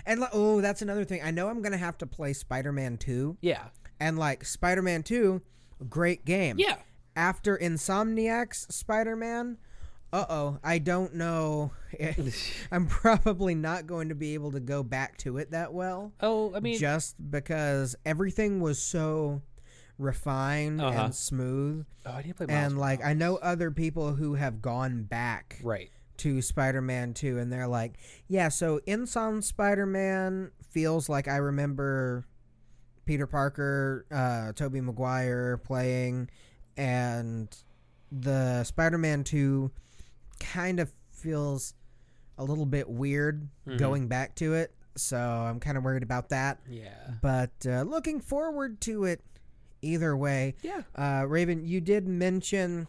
and 0.07 0.21
like 0.21 0.31
oh 0.33 0.61
that's 0.63 0.81
another 0.83 1.05
thing 1.05 1.21
i 1.23 1.31
know 1.31 1.49
i'm 1.49 1.61
gonna 1.61 1.77
have 1.77 1.99
to 1.99 2.07
play 2.07 2.33
spider-man 2.33 2.97
2 2.97 3.37
Yeah. 3.43 3.65
and 4.01 4.19
like 4.19 4.45
spider-man 4.45 5.03
2 5.03 5.43
great 5.91 6.25
game 6.25 6.57
Yeah. 6.59 6.77
after 7.17 7.57
insomniac's 7.59 8.67
spider-man 8.75 9.59
uh-oh 10.13 10.59
i 10.65 10.79
don't 10.79 11.15
know 11.15 11.73
i'm 12.73 12.87
probably 12.87 13.55
not 13.55 13.87
going 13.87 14.09
to 14.09 14.15
be 14.15 14.35
able 14.35 14.53
to 14.53 14.61
go 14.61 14.83
back 14.83 15.19
to 15.19 15.37
it 15.39 15.51
that 15.51 15.73
well 15.75 16.13
Oh, 16.21 16.55
I 16.55 16.61
mean, 16.61 16.79
just 16.79 17.17
because 17.31 17.95
everything 18.07 18.61
was 18.61 18.81
so 18.81 19.43
refined 19.99 20.81
Uh-huh. 20.81 21.05
and 21.05 21.15
smooth 21.15 21.87
oh, 22.07 22.13
I 22.13 22.23
to 22.23 22.35
play 22.35 22.47
Miles 22.47 22.73
and 22.73 22.79
like 22.79 23.05
i 23.05 23.15
know 23.15 23.37
other 23.37 23.71
people 23.71 24.15
who 24.15 24.35
have 24.35 24.61
gone 24.61 25.05
back 25.05 25.59
Right. 25.63 25.91
to 26.19 26.43
spider-man 26.43 27.15
2 27.15 27.39
and 27.39 27.53
they're 27.53 27.69
like 27.69 27.95
yeah 28.29 28.49
so 28.49 28.81
insom 28.89 29.43
spider-man 29.43 30.51
feels 30.71 31.09
like 31.09 31.29
i 31.29 31.37
remember 31.37 32.27
peter 33.05 33.27
parker 33.27 34.07
uh 34.11 34.53
tobey 34.53 34.81
maguire 34.81 35.59
playing 35.59 36.29
and 36.77 37.57
the 38.11 38.65
spider-man 38.65 39.23
2 39.25 39.71
kind 40.41 40.81
of 40.81 40.93
feels 41.13 41.75
a 42.37 42.45
little 42.45 42.67
bit 42.67 42.89
weird 42.89 43.49
Mhm. 43.67 43.79
going 43.79 44.09
back 44.09 44.35
to 44.37 44.55
it 44.55 44.75
so 44.97 45.17
i'm 45.19 45.61
kind 45.61 45.77
of 45.79 45.85
worried 45.85 46.03
about 46.03 46.31
that 46.31 46.59
Yeah. 46.69 46.91
but 47.23 47.53
uh, 47.67 47.83
looking 47.83 48.21
forward 48.21 48.81
to 48.83 49.05
it 49.05 49.21
either 49.85 50.17
way 50.17 50.55
Yeah. 50.63 50.83
uh, 50.97 51.25
raven 51.29 51.65
you 51.67 51.81
did 51.81 52.09
mention 52.09 52.89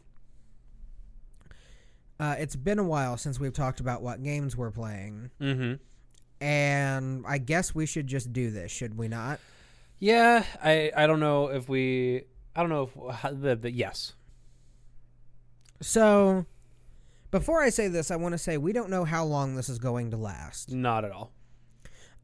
uh, 2.19 2.35
it's 2.39 2.55
been 2.55 2.79
a 2.79 2.83
while 2.83 3.17
since 3.17 3.39
we've 3.39 3.53
talked 3.53 3.79
about 3.81 4.01
what 4.01 4.23
games 4.23 4.55
we're 4.55 4.71
playing, 4.71 5.31
Mm-hmm. 5.41 5.73
and 6.43 7.25
I 7.27 7.37
guess 7.39 7.75
we 7.75 7.85
should 7.85 8.07
just 8.07 8.31
do 8.31 8.51
this, 8.51 8.71
should 8.71 8.97
we 8.97 9.07
not? 9.09 9.39
Yeah, 9.99 10.45
I 10.63 10.91
I 10.95 11.07
don't 11.07 11.19
know 11.19 11.47
if 11.47 11.67
we 11.67 12.23
I 12.55 12.61
don't 12.61 12.69
know 12.69 12.83
if 13.09 13.15
how, 13.15 13.31
the, 13.31 13.55
the 13.57 13.71
yes. 13.71 14.13
So, 15.81 16.45
before 17.31 17.61
I 17.61 17.69
say 17.69 17.89
this, 17.89 18.11
I 18.11 18.15
want 18.15 18.31
to 18.33 18.37
say 18.37 18.57
we 18.57 18.71
don't 18.71 18.89
know 18.89 19.03
how 19.03 19.25
long 19.25 19.55
this 19.55 19.67
is 19.67 19.77
going 19.77 20.11
to 20.11 20.17
last. 20.17 20.71
Not 20.71 21.03
at 21.03 21.11
all. 21.11 21.33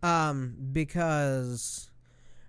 Um, 0.02 0.56
because 0.72 1.90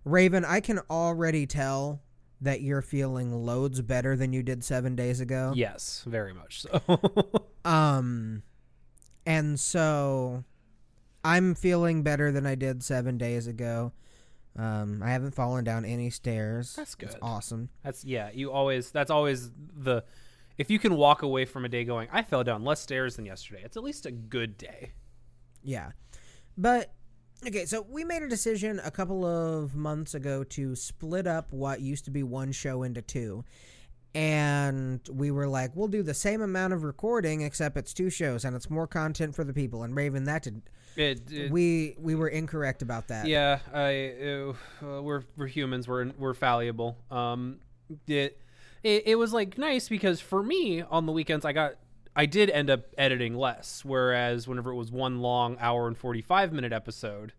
Raven, 0.04 0.44
I 0.44 0.60
can 0.60 0.78
already 0.88 1.46
tell 1.46 2.00
that 2.42 2.60
you're 2.60 2.82
feeling 2.82 3.32
loads 3.32 3.80
better 3.80 4.16
than 4.16 4.32
you 4.32 4.42
did 4.42 4.64
seven 4.64 4.94
days 4.96 5.20
ago. 5.20 5.52
Yes, 5.54 6.04
very 6.06 6.34
much 6.34 6.62
so. 6.62 7.00
Um, 7.64 8.42
and 9.24 9.58
so 9.60 10.42
I'm 11.22 11.54
feeling 11.54 12.02
better 12.02 12.32
than 12.32 12.44
I 12.44 12.56
did 12.56 12.82
seven 12.82 13.18
days 13.18 13.46
ago. 13.46 13.92
Um, 14.58 15.00
I 15.00 15.10
haven't 15.10 15.36
fallen 15.36 15.62
down 15.62 15.84
any 15.84 16.10
stairs. 16.10 16.74
That's 16.74 16.96
good. 16.96 17.14
awesome. 17.22 17.68
That's 17.84 18.04
yeah. 18.04 18.30
You 18.34 18.50
always 18.50 18.90
that's 18.90 19.12
always 19.12 19.52
the 19.52 20.02
if 20.58 20.70
you 20.70 20.80
can 20.80 20.96
walk 20.96 21.22
away 21.22 21.44
from 21.44 21.64
a 21.64 21.68
day 21.68 21.84
going 21.84 22.08
I 22.12 22.22
fell 22.22 22.42
down 22.42 22.64
less 22.64 22.80
stairs 22.80 23.14
than 23.14 23.26
yesterday. 23.26 23.62
It's 23.64 23.76
at 23.76 23.84
least 23.84 24.06
a 24.06 24.10
good 24.10 24.58
day. 24.58 24.90
Yeah. 25.62 25.92
But 26.58 26.92
okay, 27.46 27.64
so 27.66 27.86
we 27.88 28.04
made 28.04 28.22
a 28.22 28.28
decision 28.28 28.80
a 28.84 28.90
couple 28.90 29.24
of 29.24 29.74
months 29.74 30.14
ago 30.14 30.44
to 30.44 30.74
split 30.76 31.26
up 31.26 31.52
what 31.52 31.80
used 31.80 32.04
to 32.06 32.10
be 32.10 32.22
one 32.22 32.52
show 32.52 32.82
into 32.82 33.02
two. 33.02 33.44
And 34.14 35.00
we 35.10 35.30
were 35.30 35.48
like, 35.48 35.74
we'll 35.74 35.88
do 35.88 36.02
the 36.02 36.12
same 36.14 36.42
amount 36.42 36.74
of 36.74 36.82
recording 36.84 37.40
except 37.40 37.78
it's 37.78 37.94
two 37.94 38.10
shows 38.10 38.44
and 38.44 38.54
it's 38.54 38.68
more 38.68 38.86
content 38.86 39.34
for 39.34 39.42
the 39.42 39.54
people. 39.54 39.84
And 39.84 39.96
Raven, 39.96 40.24
that 40.24 40.42
did 40.42 40.62
It, 40.96 41.32
it- 41.32 41.50
we 41.50 41.96
we 41.98 42.14
were 42.14 42.28
incorrect 42.28 42.82
about 42.82 43.08
that. 43.08 43.26
yeah. 43.26 43.60
I 43.72 44.52
uh, 44.84 45.00
we're 45.00 45.22
we're 45.36 45.46
humans. 45.46 45.88
We're 45.88 46.10
we're 46.18 46.34
fallible. 46.34 46.98
Um, 47.10 47.60
it, 48.06 48.38
it 48.82 49.02
it 49.06 49.14
was 49.16 49.32
like 49.32 49.56
nice 49.56 49.88
because 49.88 50.20
for 50.20 50.42
me 50.42 50.82
on 50.82 51.06
the 51.06 51.12
weekends 51.12 51.46
I 51.46 51.52
got 51.52 51.76
I 52.14 52.26
did 52.26 52.50
end 52.50 52.70
up 52.70 52.94
editing 52.98 53.34
less. 53.34 53.84
Whereas 53.84 54.46
whenever 54.46 54.70
it 54.70 54.76
was 54.76 54.90
one 54.90 55.20
long 55.20 55.56
hour 55.60 55.88
and 55.88 55.96
forty 55.96 56.22
five 56.22 56.52
minute 56.52 56.72
episode 56.72 57.32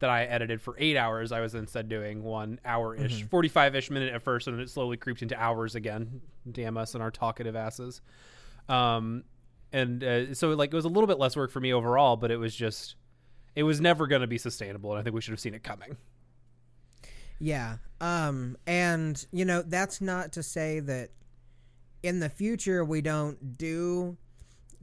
that 0.00 0.10
I 0.10 0.24
edited 0.24 0.60
for 0.60 0.76
eight 0.78 0.96
hours, 0.96 1.32
I 1.32 1.40
was 1.40 1.54
instead 1.54 1.88
doing 1.88 2.22
one 2.22 2.60
hour 2.64 2.94
ish, 2.94 3.24
forty 3.24 3.48
five 3.48 3.74
ish 3.74 3.90
minute 3.90 4.14
at 4.14 4.22
first, 4.22 4.46
and 4.46 4.56
then 4.56 4.62
it 4.62 4.70
slowly 4.70 4.96
creeped 4.96 5.22
into 5.22 5.38
hours 5.38 5.74
again. 5.74 6.20
Damn 6.50 6.76
us 6.76 6.94
and 6.94 7.02
our 7.02 7.10
talkative 7.10 7.56
asses. 7.56 8.00
Um, 8.68 9.24
and 9.72 10.02
uh, 10.02 10.34
so 10.34 10.50
like 10.50 10.72
it 10.72 10.76
was 10.76 10.84
a 10.84 10.88
little 10.88 11.06
bit 11.06 11.18
less 11.18 11.36
work 11.36 11.50
for 11.50 11.60
me 11.60 11.72
overall, 11.72 12.16
but 12.16 12.30
it 12.30 12.36
was 12.36 12.54
just 12.54 12.96
it 13.54 13.64
was 13.64 13.80
never 13.80 14.06
going 14.06 14.20
to 14.20 14.26
be 14.26 14.38
sustainable, 14.38 14.92
and 14.92 15.00
I 15.00 15.02
think 15.02 15.14
we 15.14 15.20
should 15.20 15.32
have 15.32 15.40
seen 15.40 15.54
it 15.54 15.62
coming. 15.62 15.96
Yeah. 17.40 17.76
Um 18.00 18.56
and 18.66 19.24
you 19.32 19.44
know, 19.44 19.62
that's 19.62 20.00
not 20.00 20.32
to 20.32 20.42
say 20.42 20.80
that 20.80 21.10
in 22.02 22.20
the 22.20 22.28
future 22.28 22.84
we 22.84 23.00
don't 23.00 23.58
do 23.58 24.16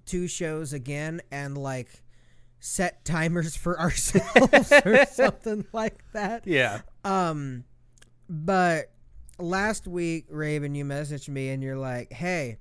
two 0.06 0.28
shows 0.28 0.74
again 0.74 1.22
and 1.32 1.58
like 1.58 2.04
set 2.60 3.04
timers 3.06 3.56
for 3.56 3.80
ourselves 3.80 4.72
or 4.72 5.06
something 5.12 5.66
like 5.74 6.04
that. 6.14 6.46
Yeah. 6.46 6.82
Um 7.04 7.64
but 8.30 8.92
last 9.40 9.88
week 9.88 10.26
Raven 10.30 10.76
you 10.76 10.86
messaged 10.86 11.30
me 11.30 11.50
and 11.50 11.62
you're 11.62 11.78
like, 11.78 12.12
"Hey, 12.12 12.58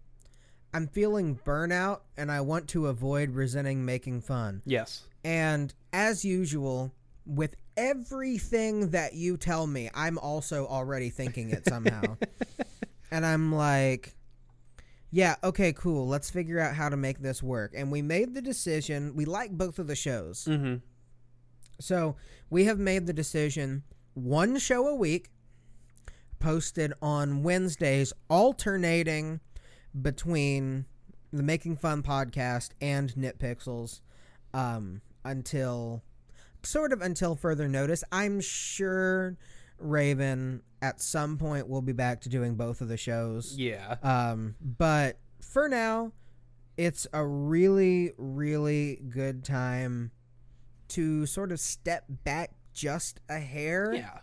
I'm 0.72 0.88
feeling 0.88 1.38
burnout 1.44 2.00
and 2.16 2.30
I 2.30 2.40
want 2.40 2.68
to 2.68 2.88
avoid 2.88 3.30
resenting 3.30 3.84
making 3.84 4.22
fun." 4.22 4.62
Yes. 4.66 5.06
And 5.24 5.72
as 5.92 6.24
usual, 6.24 6.92
with 7.26 7.56
everything 7.76 8.90
that 8.90 9.14
you 9.14 9.36
tell 9.36 9.66
me, 9.66 9.90
I'm 9.94 10.18
also 10.18 10.66
already 10.66 11.10
thinking 11.10 11.50
it 11.50 11.66
somehow. 11.66 12.16
and 13.10 13.24
I'm 13.24 13.54
like, 13.54 14.14
yeah, 15.14 15.36
okay, 15.44 15.72
cool. 15.72 16.08
Let's 16.08 16.28
figure 16.28 16.58
out 16.58 16.74
how 16.74 16.88
to 16.88 16.96
make 16.96 17.20
this 17.20 17.40
work. 17.40 17.70
And 17.76 17.92
we 17.92 18.02
made 18.02 18.34
the 18.34 18.42
decision. 18.42 19.14
We 19.14 19.26
like 19.26 19.52
both 19.52 19.78
of 19.78 19.86
the 19.86 19.94
shows. 19.94 20.44
Mm-hmm. 20.50 20.78
So 21.78 22.16
we 22.50 22.64
have 22.64 22.80
made 22.80 23.06
the 23.06 23.12
decision 23.12 23.84
one 24.14 24.58
show 24.58 24.88
a 24.88 24.94
week, 24.96 25.30
posted 26.40 26.94
on 27.00 27.44
Wednesdays, 27.44 28.12
alternating 28.28 29.38
between 30.02 30.84
the 31.32 31.44
Making 31.44 31.76
Fun 31.76 32.02
podcast 32.02 32.70
and 32.80 33.14
Nitpixels 33.14 34.00
um, 34.52 35.00
until 35.24 36.02
sort 36.64 36.92
of 36.92 37.00
until 37.00 37.36
further 37.36 37.68
notice. 37.68 38.02
I'm 38.10 38.40
sure 38.40 39.36
Raven 39.78 40.62
at 40.84 41.00
some 41.00 41.38
point 41.38 41.66
we'll 41.66 41.80
be 41.80 41.92
back 41.94 42.20
to 42.20 42.28
doing 42.28 42.56
both 42.56 42.82
of 42.82 42.88
the 42.88 42.96
shows. 42.98 43.54
Yeah. 43.56 43.96
Um, 44.02 44.54
but 44.60 45.18
for 45.40 45.66
now, 45.66 46.12
it's 46.76 47.06
a 47.14 47.24
really, 47.24 48.12
really 48.18 48.96
good 49.08 49.44
time 49.44 50.10
to 50.88 51.24
sort 51.24 51.52
of 51.52 51.58
step 51.60 52.04
back 52.08 52.50
just 52.74 53.18
a 53.30 53.38
hair 53.38 53.94
Yeah. 53.94 54.18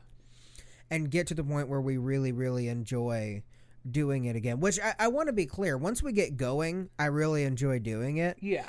and 0.92 1.10
get 1.10 1.26
to 1.28 1.34
the 1.34 1.44
point 1.44 1.68
where 1.68 1.82
we 1.82 1.98
really, 1.98 2.32
really 2.32 2.68
enjoy 2.68 3.42
doing 3.90 4.26
it 4.26 4.36
again. 4.36 4.60
Which 4.60 4.80
I, 4.80 4.94
I 5.00 5.08
want 5.08 5.28
to 5.28 5.34
be 5.34 5.48
clear. 5.48 5.78
Once 5.78 6.04
we 6.04 6.12
get 6.12 6.38
going, 6.38 6.90
I 7.00 7.06
really 7.06 7.44
enjoy 7.44 7.80
doing 7.80 8.18
it. 8.18 8.38
Yeah. 8.40 8.68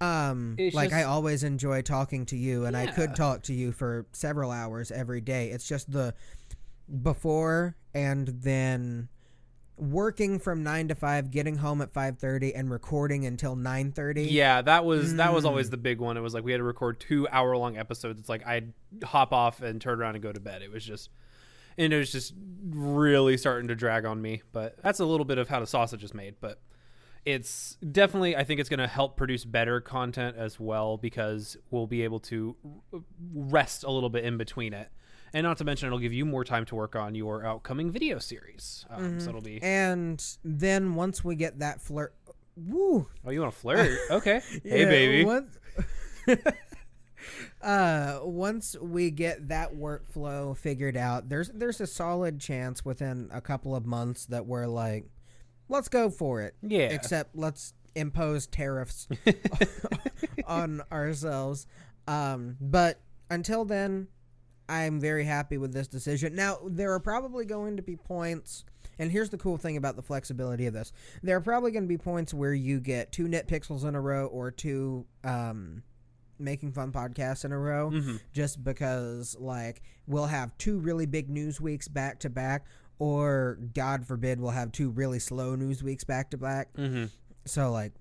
Um, 0.00 0.54
It's 0.58 0.74
like 0.76 0.92
I 0.92 1.02
always 1.02 1.42
enjoy 1.42 1.82
talking 1.82 2.24
to 2.26 2.36
you, 2.36 2.64
and 2.66 2.76
I 2.76 2.86
could 2.86 3.16
talk 3.16 3.42
to 3.42 3.52
you 3.52 3.72
for 3.72 4.06
several 4.12 4.52
hours 4.52 4.92
every 4.92 5.20
day. 5.20 5.50
It's 5.50 5.66
just 5.66 5.90
the 5.90 6.14
before 7.02 7.76
and 7.94 8.28
then 8.28 9.08
working 9.76 10.38
from 10.40 10.62
nine 10.64 10.88
to 10.88 10.94
five, 10.94 11.30
getting 11.30 11.56
home 11.56 11.80
at 11.80 11.92
five 11.92 12.18
thirty, 12.18 12.54
and 12.54 12.70
recording 12.70 13.24
until 13.26 13.54
nine 13.56 13.92
thirty. 13.92 14.24
Yeah, 14.24 14.62
that 14.62 14.84
was 14.84 15.14
that 15.16 15.32
was 15.32 15.44
Mm. 15.44 15.48
always 15.48 15.70
the 15.70 15.76
big 15.76 16.00
one. 16.00 16.16
It 16.16 16.20
was 16.20 16.34
like 16.34 16.44
we 16.44 16.52
had 16.52 16.58
to 16.58 16.64
record 16.64 16.98
two 17.00 17.28
hour 17.30 17.56
long 17.56 17.76
episodes. 17.76 18.18
It's 18.20 18.28
like 18.28 18.46
I'd 18.46 18.72
hop 19.04 19.32
off 19.32 19.62
and 19.62 19.80
turn 19.80 20.00
around 20.00 20.14
and 20.16 20.22
go 20.22 20.32
to 20.32 20.40
bed. 20.40 20.62
It 20.62 20.72
was 20.72 20.84
just 20.84 21.10
and 21.76 21.92
it 21.92 21.98
was 21.98 22.10
just 22.10 22.34
really 22.70 23.36
starting 23.36 23.68
to 23.68 23.76
drag 23.76 24.04
on 24.04 24.20
me. 24.20 24.42
But 24.52 24.82
that's 24.82 24.98
a 25.00 25.04
little 25.04 25.24
bit 25.26 25.38
of 25.38 25.48
how 25.48 25.60
the 25.60 25.66
sausage 25.66 26.02
is 26.02 26.12
made. 26.12 26.36
But 26.40 26.60
it's 27.24 27.76
definitely 27.76 28.36
I 28.36 28.42
think 28.42 28.58
it's 28.58 28.68
going 28.68 28.78
to 28.80 28.86
help 28.88 29.16
produce 29.16 29.44
better 29.44 29.80
content 29.80 30.36
as 30.36 30.58
well 30.58 30.96
because 30.96 31.56
we'll 31.70 31.86
be 31.86 32.02
able 32.02 32.18
to 32.20 32.56
rest 33.32 33.84
a 33.84 33.90
little 33.90 34.10
bit 34.10 34.24
in 34.24 34.38
between 34.38 34.72
it. 34.72 34.88
And 35.34 35.44
not 35.44 35.58
to 35.58 35.64
mention, 35.64 35.86
it'll 35.86 35.98
give 35.98 36.12
you 36.12 36.24
more 36.24 36.44
time 36.44 36.64
to 36.66 36.74
work 36.74 36.96
on 36.96 37.14
your 37.14 37.44
upcoming 37.46 37.90
video 37.90 38.18
series. 38.18 38.84
Um, 38.90 39.20
So 39.20 39.30
it'll 39.30 39.40
be. 39.40 39.62
And 39.62 40.24
then 40.44 40.94
once 40.94 41.22
we 41.24 41.34
get 41.36 41.58
that 41.58 41.80
flirt, 41.80 42.14
woo, 42.56 43.06
Oh, 43.24 43.30
you 43.30 43.40
want 43.40 43.52
to 43.52 43.58
flirt? 43.58 43.98
Okay. 44.10 44.40
hey, 44.64 44.80
Yeah, 44.80 44.84
baby. 44.86 45.24
Once, 45.24 45.58
uh, 47.62 48.20
once 48.22 48.76
we 48.80 49.10
get 49.10 49.48
that 49.48 49.74
workflow 49.74 50.56
figured 50.56 50.96
out, 50.96 51.28
there's 51.28 51.48
there's 51.50 51.80
a 51.80 51.86
solid 51.86 52.40
chance 52.40 52.84
within 52.84 53.28
a 53.32 53.40
couple 53.40 53.74
of 53.74 53.84
months 53.86 54.26
that 54.26 54.46
we're 54.46 54.66
like, 54.66 55.06
let's 55.68 55.88
go 55.88 56.10
for 56.10 56.40
it. 56.42 56.54
Yeah. 56.62 56.88
Except 56.90 57.36
let's 57.36 57.74
impose 57.94 58.46
tariffs 58.46 59.08
on 60.46 60.82
ourselves. 60.92 61.66
Um, 62.06 62.56
but 62.60 63.00
until 63.30 63.64
then, 63.64 64.08
I'm 64.68 65.00
very 65.00 65.24
happy 65.24 65.58
with 65.58 65.72
this 65.72 65.88
decision. 65.88 66.34
Now, 66.34 66.58
there 66.66 66.92
are 66.92 67.00
probably 67.00 67.44
going 67.44 67.76
to 67.76 67.82
be 67.82 67.96
points, 67.96 68.64
and 68.98 69.10
here's 69.10 69.30
the 69.30 69.38
cool 69.38 69.56
thing 69.56 69.76
about 69.76 69.96
the 69.96 70.02
flexibility 70.02 70.66
of 70.66 70.74
this. 70.74 70.92
There 71.22 71.36
are 71.36 71.40
probably 71.40 71.70
going 71.70 71.84
to 71.84 71.88
be 71.88 71.98
points 71.98 72.34
where 72.34 72.52
you 72.54 72.80
get 72.80 73.10
two 73.12 73.26
Nitpixels 73.26 73.84
in 73.84 73.94
a 73.94 74.00
row 74.00 74.26
or 74.26 74.50
two 74.50 75.06
um, 75.24 75.82
making 76.38 76.72
fun 76.72 76.92
podcasts 76.92 77.44
in 77.44 77.52
a 77.52 77.58
row, 77.58 77.90
Mhm. 77.90 78.20
just 78.32 78.62
because, 78.62 79.36
like, 79.40 79.82
we'll 80.06 80.26
have 80.26 80.56
two 80.58 80.78
really 80.78 81.06
big 81.06 81.28
news 81.30 81.60
weeks 81.60 81.88
back 81.88 82.18
to 82.20 82.30
back, 82.30 82.66
or 82.98 83.58
God 83.74 84.06
forbid, 84.06 84.40
we'll 84.40 84.50
have 84.50 84.70
two 84.72 84.90
really 84.90 85.18
slow 85.18 85.54
news 85.54 85.82
weeks 85.82 86.04
back 86.04 86.30
to 86.30 86.36
back. 86.36 86.72
Mm-hmm. 86.74 87.06
So, 87.44 87.70
like, 87.72 87.92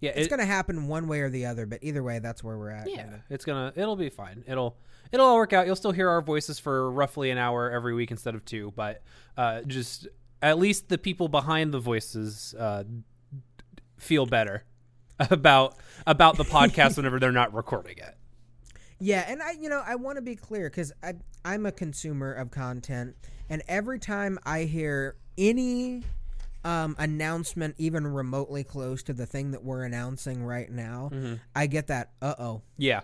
Yeah, 0.00 0.10
it's 0.10 0.26
it- 0.26 0.30
going 0.30 0.40
to 0.40 0.46
happen 0.46 0.88
one 0.88 1.08
way 1.08 1.20
or 1.20 1.30
the 1.30 1.46
other, 1.46 1.66
but 1.66 1.80
either 1.82 2.02
way, 2.02 2.18
that's 2.18 2.42
where 2.44 2.56
we're 2.58 2.70
at. 2.70 2.88
Yeah, 2.90 3.02
kinda. 3.04 3.24
it's 3.30 3.44
gonna 3.44 3.72
it'll 3.76 3.96
be 3.96 4.08
fine. 4.10 4.44
It'll 4.46 4.76
it'll 5.12 5.26
all 5.26 5.36
work 5.36 5.52
out. 5.52 5.66
You'll 5.66 5.76
still 5.76 5.92
hear 5.92 6.08
our 6.08 6.22
voices 6.22 6.58
for 6.58 6.90
roughly 6.90 7.30
an 7.30 7.38
hour 7.38 7.70
every 7.70 7.94
week 7.94 8.10
instead 8.10 8.34
of 8.34 8.44
two, 8.44 8.72
but 8.76 9.02
uh, 9.36 9.62
just 9.62 10.08
at 10.42 10.58
least 10.58 10.88
the 10.88 10.98
people 10.98 11.28
behind 11.28 11.72
the 11.72 11.78
voices 11.78 12.54
uh, 12.58 12.84
feel 13.98 14.26
better 14.26 14.64
about 15.30 15.76
about 16.06 16.36
the 16.36 16.44
podcast 16.44 16.96
whenever 16.96 17.18
they're 17.18 17.32
not 17.32 17.52
recording 17.54 17.98
it. 17.98 18.16
Yeah, 18.98 19.24
and 19.28 19.42
I, 19.42 19.52
you 19.52 19.68
know, 19.68 19.82
I 19.84 19.96
want 19.96 20.16
to 20.16 20.22
be 20.22 20.36
clear 20.36 20.70
because 20.70 20.92
I'm 21.44 21.66
a 21.66 21.72
consumer 21.72 22.32
of 22.32 22.50
content, 22.50 23.14
and 23.50 23.62
every 23.68 23.98
time 23.98 24.38
I 24.46 24.62
hear 24.62 25.16
any 25.36 26.02
um, 26.64 26.96
announcement 26.98 27.74
even 27.78 28.06
remotely 28.06 28.64
close 28.64 29.02
to 29.04 29.12
the 29.12 29.26
thing 29.26 29.50
that 29.50 29.62
we're 29.62 29.84
announcing 29.84 30.42
right 30.42 30.70
now, 30.70 31.10
I 31.54 31.66
get 31.66 31.88
that. 31.88 32.12
Uh 32.22 32.34
oh. 32.38 32.62
Yeah. 32.78 33.02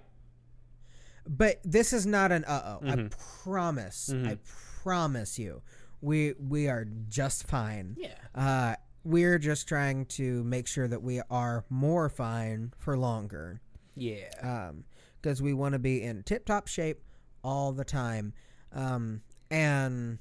But 1.28 1.60
this 1.64 1.92
is 1.92 2.04
not 2.06 2.32
an 2.32 2.44
uh 2.44 2.78
oh. 2.82 2.86
I 2.86 2.96
Mhm. 2.96 3.10
promise. 3.42 4.10
Mhm. 4.12 4.26
I 4.28 4.38
promise 4.82 5.38
you, 5.38 5.62
we 6.00 6.32
we 6.34 6.68
are 6.68 6.84
just 6.84 7.46
fine. 7.46 7.96
Yeah. 7.98 8.14
Uh, 8.34 8.76
we're 9.04 9.38
just 9.38 9.66
trying 9.68 10.06
to 10.06 10.42
make 10.44 10.66
sure 10.66 10.86
that 10.88 11.02
we 11.02 11.20
are 11.30 11.64
more 11.68 12.08
fine 12.08 12.72
for 12.78 12.96
longer. 12.96 13.60
Yeah. 13.94 14.28
Um, 14.40 14.84
because 15.20 15.40
we 15.42 15.52
want 15.54 15.74
to 15.74 15.78
be 15.78 16.02
in 16.02 16.22
tip 16.24 16.44
top 16.46 16.66
shape 16.66 17.02
all 17.44 17.72
the 17.72 17.84
time. 17.84 18.32
Um, 18.72 19.22
and 19.50 20.18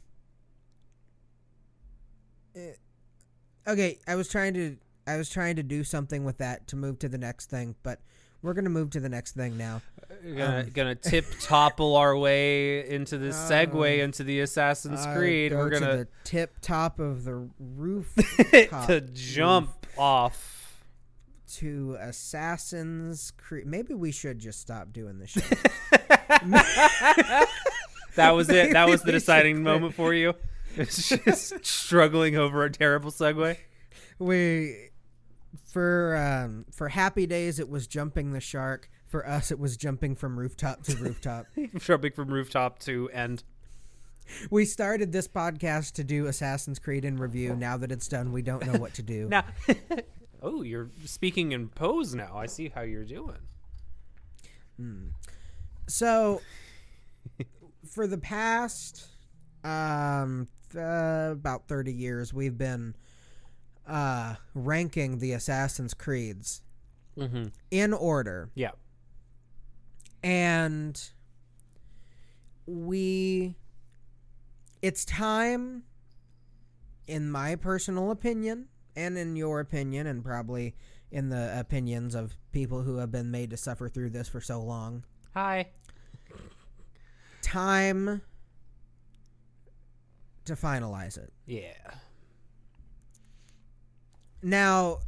eh, 2.55 2.73
okay, 3.67 3.99
I 4.07 4.15
was 4.15 4.27
trying 4.27 4.53
to 4.55 4.77
I 5.07 5.17
was 5.17 5.29
trying 5.29 5.55
to 5.55 5.63
do 5.63 5.83
something 5.83 6.23
with 6.23 6.37
that 6.37 6.67
to 6.67 6.75
move 6.75 6.99
to 6.99 7.09
the 7.09 7.17
next 7.17 7.49
thing, 7.49 7.75
but 7.81 8.01
we're 8.41 8.53
gonna 8.53 8.69
move 8.69 8.91
to 8.91 8.99
the 8.99 9.09
next 9.09 9.33
thing 9.35 9.57
now. 9.57 9.81
gonna 10.23 10.59
um, 10.61 10.69
gonna 10.73 10.95
tip 11.11 11.25
topple 11.41 11.95
our 11.95 12.17
way 12.17 12.87
into 12.89 13.17
this 13.17 13.35
segue 13.35 13.99
Uh, 13.99 14.03
into 14.03 14.23
the 14.23 14.39
Assassin's 14.41 15.05
Uh, 15.05 15.15
Creed. 15.15 15.51
go 15.51 15.57
We're 15.57 15.69
gonna 15.69 15.97
the 15.97 16.07
tip 16.23 16.55
top 16.61 16.99
of 16.99 17.23
the 17.23 17.49
roof 17.59 18.13
to 18.87 19.01
jump 19.13 19.85
off. 19.97 20.83
to 21.55 21.97
Assassin's 21.99 23.31
Creed. 23.37 23.65
Maybe 23.65 23.93
we 23.93 24.11
should 24.13 24.39
just 24.39 24.61
stop 24.61 24.93
doing 24.93 25.19
the 25.19 25.27
show. 25.27 25.41
That 28.15 28.31
was 28.31 28.49
it. 28.49 28.73
That 28.73 28.89
was 28.89 29.01
the 29.01 29.07
Maybe 29.07 29.15
we 29.15 29.19
should 29.19 29.21
deciding 29.21 29.63
moment 29.63 29.93
for 29.95 30.13
you. 30.13 30.33
It's 30.75 31.09
just 31.09 31.65
struggling 31.65 32.35
over 32.37 32.63
a 32.65 32.69
terrible 32.69 33.09
segue. 33.11 33.57
we 34.19 34.89
for 35.65 36.15
um 36.15 36.65
for 36.71 36.89
happy 36.89 37.25
days 37.25 37.59
it 37.59 37.69
was 37.69 37.87
jumping 37.87 38.31
the 38.33 38.39
shark 38.39 38.89
for 39.07 39.27
us 39.27 39.51
it 39.51 39.59
was 39.59 39.75
jumping 39.77 40.15
from 40.15 40.39
rooftop 40.39 40.83
to 40.83 40.95
rooftop 40.97 41.45
Jumping 41.79 42.13
from 42.13 42.29
rooftop 42.29 42.79
to 42.79 43.09
end. 43.11 43.43
we 44.49 44.63
started 44.65 45.11
this 45.11 45.27
podcast 45.27 45.91
to 45.93 46.03
do 46.03 46.27
assassin's 46.27 46.79
creed 46.79 47.03
in 47.03 47.17
review 47.17 47.55
now 47.55 47.75
that 47.77 47.91
it's 47.91 48.07
done 48.07 48.31
we 48.31 48.41
don't 48.41 48.65
know 48.65 48.79
what 48.79 48.93
to 48.93 49.01
do 49.03 49.27
Now, 49.29 49.43
oh, 50.41 50.63
you're 50.63 50.89
speaking 51.05 51.51
in 51.51 51.67
pose 51.69 52.15
now. 52.15 52.35
I 52.35 52.45
see 52.47 52.69
how 52.69 52.81
you're 52.81 53.05
doing. 53.05 53.37
so 55.87 56.41
for 57.89 58.07
the 58.07 58.17
past 58.17 59.07
um 59.63 60.47
uh, 60.75 61.29
about 61.33 61.67
30 61.67 61.91
years 61.91 62.33
we've 62.33 62.57
been 62.57 62.95
uh 63.91 64.35
ranking 64.55 65.19
the 65.19 65.33
assassin's 65.33 65.93
creeds 65.93 66.61
Mm-hmm. 67.17 67.47
in 67.71 67.93
order 67.93 68.49
Yeah. 68.55 68.71
and 70.23 70.97
we 72.65 73.55
it's 74.81 75.03
time 75.03 75.83
in 77.07 77.29
my 77.29 77.55
personal 77.57 78.11
opinion 78.11 78.69
and 78.95 79.17
in 79.17 79.35
your 79.35 79.59
opinion 79.59 80.07
and 80.07 80.23
probably 80.23 80.73
in 81.11 81.27
the 81.29 81.53
opinions 81.59 82.15
of 82.15 82.37
people 82.53 82.83
who 82.83 82.95
have 82.97 83.11
been 83.11 83.29
made 83.29 83.49
to 83.49 83.57
suffer 83.57 83.89
through 83.89 84.11
this 84.11 84.29
for 84.29 84.39
so 84.39 84.61
long 84.61 85.03
Hi. 85.33 85.67
time 87.41 88.21
to 90.45 90.53
finalize 90.55 91.17
it 91.17 91.33
Yeah. 91.45 91.73
Now 94.41 94.99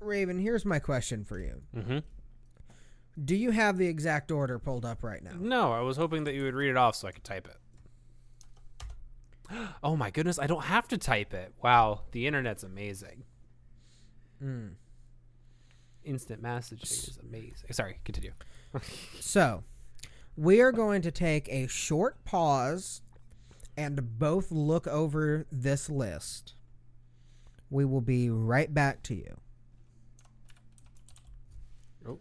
raven 0.00 0.38
here's 0.38 0.64
my 0.64 0.78
question 0.78 1.24
for 1.24 1.38
you 1.38 1.60
Mm-hmm. 1.76 1.98
do 3.24 3.34
you 3.36 3.50
have 3.50 3.78
the 3.78 3.86
exact 3.86 4.30
order 4.30 4.58
pulled 4.58 4.84
up 4.84 5.02
right 5.02 5.22
now 5.22 5.32
No, 5.38 5.72
I 5.72 5.80
was 5.80 5.96
hoping 5.96 6.24
that 6.24 6.34
you 6.34 6.42
would 6.44 6.54
read 6.54 6.70
it 6.70 6.76
off 6.76 6.96
so 6.96 7.08
I 7.08 7.12
could 7.12 7.24
type 7.24 7.48
it. 7.48 7.56
Oh 9.82 9.96
my 9.96 10.10
goodness, 10.10 10.38
I 10.40 10.46
don't 10.48 10.64
have 10.64 10.88
to 10.88 10.98
type 10.98 11.32
it. 11.32 11.52
Wow, 11.62 12.00
the 12.10 12.26
internet's 12.26 12.64
amazing. 12.64 13.22
Mm. 14.42 14.72
Instant 16.04 16.42
messaging 16.42 16.82
is 16.82 17.18
amazing. 17.22 17.70
Sorry, 17.72 17.98
continue. 18.04 18.32
So, 19.20 19.62
we 20.36 20.60
are 20.60 20.72
going 20.72 21.00
to 21.02 21.10
take 21.12 21.48
a 21.48 21.66
short 21.68 22.24
pause 22.24 23.00
and 23.76 24.18
both 24.18 24.50
look 24.50 24.86
over 24.88 25.46
this 25.52 25.88
list. 25.88 26.54
We 27.70 27.84
will 27.84 28.00
be 28.00 28.30
right 28.30 28.72
back 28.72 29.02
to 29.04 29.14
you. 29.14 29.36
Oh. 32.08 32.18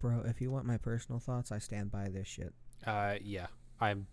Bro, 0.00 0.22
if 0.26 0.40
you 0.40 0.50
want 0.50 0.66
my 0.66 0.76
personal 0.76 1.18
thoughts, 1.18 1.50
I 1.50 1.58
stand 1.58 1.90
by 1.90 2.08
this 2.10 2.28
shit. 2.28 2.52
Uh, 2.86 3.14
yeah, 3.22 3.46
I'm, 3.80 4.06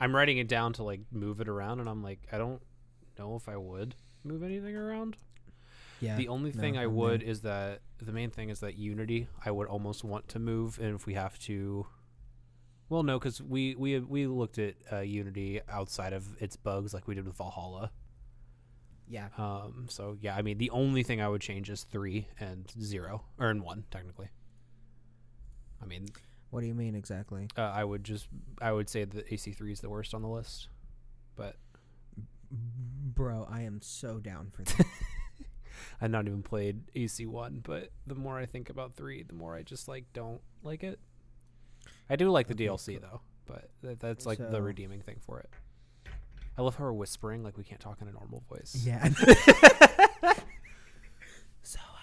I'm 0.00 0.14
writing 0.14 0.38
it 0.38 0.48
down 0.48 0.72
to 0.74 0.82
like 0.82 1.00
move 1.12 1.40
it 1.40 1.48
around, 1.48 1.80
and 1.80 1.88
I'm 1.88 2.02
like, 2.02 2.20
I 2.32 2.38
don't 2.38 2.60
know 3.18 3.36
if 3.36 3.48
I 3.48 3.56
would 3.56 3.94
move 4.24 4.42
anything 4.42 4.76
around. 4.76 5.16
Yeah. 6.00 6.16
The 6.16 6.28
only 6.28 6.52
no, 6.52 6.60
thing 6.60 6.76
I 6.76 6.86
would 6.86 7.22
is 7.22 7.40
that 7.42 7.80
the 8.00 8.12
main 8.12 8.30
thing 8.30 8.50
is 8.50 8.60
that 8.60 8.76
Unity 8.76 9.28
I 9.44 9.50
would 9.50 9.68
almost 9.68 10.04
want 10.04 10.28
to 10.28 10.38
move, 10.38 10.78
and 10.78 10.94
if 10.94 11.06
we 11.06 11.14
have 11.14 11.38
to, 11.40 11.86
well, 12.88 13.02
no, 13.02 13.18
because 13.18 13.40
we 13.40 13.74
we 13.76 13.98
we 14.00 14.26
looked 14.26 14.58
at 14.58 14.74
uh, 14.92 15.00
Unity 15.00 15.60
outside 15.68 16.12
of 16.12 16.36
its 16.42 16.56
bugs 16.56 16.92
like 16.92 17.06
we 17.08 17.14
did 17.14 17.26
with 17.26 17.36
Valhalla. 17.36 17.90
Yeah. 19.08 19.28
Um, 19.38 19.86
so 19.88 20.16
yeah, 20.20 20.34
I 20.36 20.42
mean 20.42 20.58
the 20.58 20.70
only 20.70 21.02
thing 21.02 21.20
I 21.20 21.28
would 21.28 21.40
change 21.40 21.70
is 21.70 21.84
three 21.84 22.28
and 22.40 22.70
zero, 22.80 23.24
or 23.38 23.50
in 23.50 23.62
one 23.62 23.84
technically. 23.90 24.28
I 25.82 25.86
mean, 25.86 26.06
What 26.50 26.60
do 26.62 26.66
you 26.66 26.74
mean 26.74 26.94
exactly? 26.94 27.48
uh, 27.56 27.62
I 27.62 27.84
would 27.84 28.04
just 28.04 28.28
I 28.60 28.72
would 28.72 28.88
say 28.88 29.04
that 29.04 29.26
AC3 29.28 29.70
is 29.72 29.80
the 29.80 29.90
worst 29.90 30.14
on 30.14 30.22
the 30.22 30.28
list, 30.28 30.68
but 31.36 31.56
Bro, 32.54 33.46
I 33.50 33.62
am 33.62 33.80
so 33.82 34.18
down 34.18 34.50
for 34.52 34.62
that. 34.62 34.86
I've 36.00 36.10
not 36.10 36.26
even 36.26 36.42
played 36.42 36.82
AC1. 36.94 37.62
But 37.62 37.90
the 38.06 38.14
more 38.14 38.38
I 38.38 38.46
think 38.46 38.70
about 38.70 38.94
three, 38.96 39.22
the 39.22 39.34
more 39.34 39.54
I 39.54 39.62
just 39.62 39.86
like 39.88 40.04
don't 40.12 40.40
like 40.62 40.82
it. 40.82 40.98
I 42.10 42.16
do 42.16 42.30
like 42.30 42.46
the 42.48 42.54
Okay, 42.54 42.66
DLC 42.66 43.00
though, 43.00 43.20
but 43.46 43.70
that, 43.82 44.00
that's 44.00 44.26
like 44.26 44.38
So- 44.38 44.50
the 44.50 44.60
redeeming 44.62 45.00
thing 45.02 45.16
for 45.20 45.40
it. 45.40 45.50
I 46.56 46.62
love 46.62 46.76
how 46.76 46.84
we're 46.84 46.92
whispering 46.92 47.42
like 47.42 47.56
we 47.58 47.64
can't 47.64 47.80
talk 47.80 48.00
in 48.00 48.06
a 48.08 48.12
normal 48.12 48.44
voice. 48.48 48.80
yeah. 48.86 49.08
so, 51.62 51.78
uh, 51.80 51.98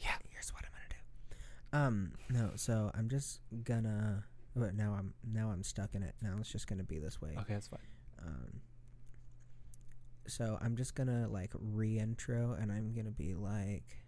Yeah. 0.00 0.16
here's 0.30 0.52
what 0.52 0.64
I'm 0.64 0.72
going 0.72 0.88
to 0.90 0.96
do. 0.96 1.78
Um, 1.78 2.12
no, 2.30 2.50
so 2.56 2.90
I'm 2.94 3.08
just 3.08 3.40
gonna 3.64 4.24
but 4.56 4.74
now 4.74 4.94
I'm 4.98 5.14
now 5.32 5.50
I'm 5.50 5.62
stuck 5.64 5.94
in 5.94 6.02
it. 6.02 6.14
Now 6.22 6.36
it's 6.40 6.50
just 6.50 6.66
going 6.68 6.78
to 6.78 6.84
be 6.84 6.98
this 6.98 7.20
way. 7.20 7.30
Okay, 7.38 7.54
that's 7.54 7.68
fine. 7.68 7.80
Um, 8.24 8.60
so 10.26 10.58
I'm 10.60 10.76
just 10.76 10.94
gonna 10.94 11.28
like 11.28 11.52
re-intro, 11.54 12.56
and 12.60 12.72
I'm 12.72 12.92
gonna 12.94 13.10
be 13.10 13.34
like, 13.34 13.98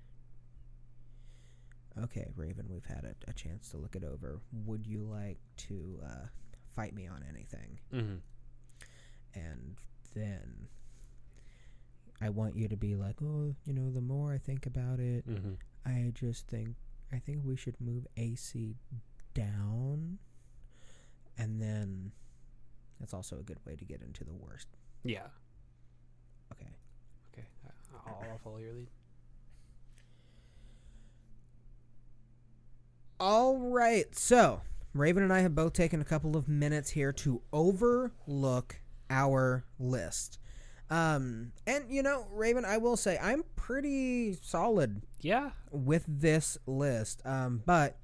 "Okay, 2.02 2.28
Raven, 2.36 2.66
we've 2.68 2.84
had 2.86 3.04
a, 3.04 3.30
a 3.30 3.32
chance 3.32 3.70
to 3.70 3.76
look 3.76 3.96
it 3.96 4.04
over. 4.04 4.40
Would 4.64 4.86
you 4.86 5.02
like 5.04 5.38
to 5.68 6.00
uh, 6.04 6.26
fight 6.74 6.94
me 6.94 7.06
on 7.06 7.24
anything?" 7.28 7.78
Mm-hmm. 7.92 8.16
And 9.34 9.76
then 10.14 10.68
I 12.20 12.30
want 12.30 12.56
you 12.56 12.68
to 12.68 12.76
be 12.76 12.94
like, 12.96 13.16
"Oh, 13.22 13.54
you 13.64 13.72
know, 13.74 13.90
the 13.90 14.00
more 14.00 14.32
I 14.32 14.38
think 14.38 14.66
about 14.66 15.00
it, 15.00 15.28
Mm-hmm. 15.28 15.54
I 15.84 16.10
just 16.14 16.48
think 16.48 16.74
I 17.12 17.18
think 17.18 17.42
we 17.44 17.56
should 17.56 17.80
move 17.80 18.06
AC 18.16 18.76
down." 19.34 20.18
And 21.38 21.60
then 21.60 22.12
that's 22.98 23.12
also 23.12 23.38
a 23.38 23.42
good 23.42 23.58
way 23.66 23.76
to 23.76 23.84
get 23.84 24.00
into 24.00 24.24
the 24.24 24.32
worst. 24.32 24.68
Yeah. 25.04 25.26
I'll, 27.94 28.22
I'll 28.32 28.38
follow 28.42 28.58
your 28.58 28.74
lead. 28.74 28.88
All 33.18 33.56
right. 33.58 34.14
So, 34.16 34.60
Raven 34.94 35.22
and 35.22 35.32
I 35.32 35.40
have 35.40 35.54
both 35.54 35.72
taken 35.72 36.00
a 36.00 36.04
couple 36.04 36.36
of 36.36 36.48
minutes 36.48 36.90
here 36.90 37.12
to 37.12 37.42
overlook 37.52 38.76
our 39.08 39.64
list. 39.78 40.38
Um, 40.90 41.52
and 41.66 41.84
you 41.90 42.02
know, 42.02 42.26
Raven, 42.30 42.64
I 42.64 42.76
will 42.78 42.96
say 42.96 43.18
I'm 43.20 43.42
pretty 43.56 44.34
solid 44.42 45.02
Yeah. 45.20 45.50
with 45.70 46.04
this 46.06 46.58
list. 46.66 47.22
Um, 47.24 47.62
but 47.64 47.98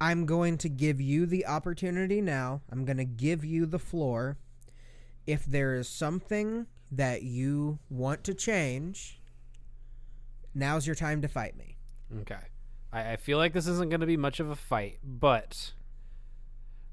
I'm 0.00 0.26
going 0.26 0.58
to 0.58 0.68
give 0.68 1.00
you 1.00 1.24
the 1.26 1.46
opportunity 1.46 2.20
now. 2.20 2.62
I'm 2.70 2.84
going 2.84 2.96
to 2.98 3.04
give 3.04 3.44
you 3.44 3.66
the 3.66 3.78
floor. 3.78 4.38
if 5.26 5.44
there 5.44 5.74
is 5.74 5.88
something 5.88 6.66
that 6.92 7.22
you 7.22 7.78
want 7.90 8.24
to 8.24 8.34
change, 8.34 9.20
now's 10.54 10.86
your 10.86 10.96
time 10.96 11.22
to 11.22 11.28
fight 11.28 11.56
me. 11.56 11.76
Okay. 12.20 12.38
I, 12.92 13.12
I 13.12 13.16
feel 13.16 13.38
like 13.38 13.52
this 13.52 13.66
isn't 13.66 13.88
going 13.90 14.00
to 14.00 14.06
be 14.06 14.16
much 14.16 14.40
of 14.40 14.50
a 14.50 14.56
fight, 14.56 14.98
but 15.04 15.72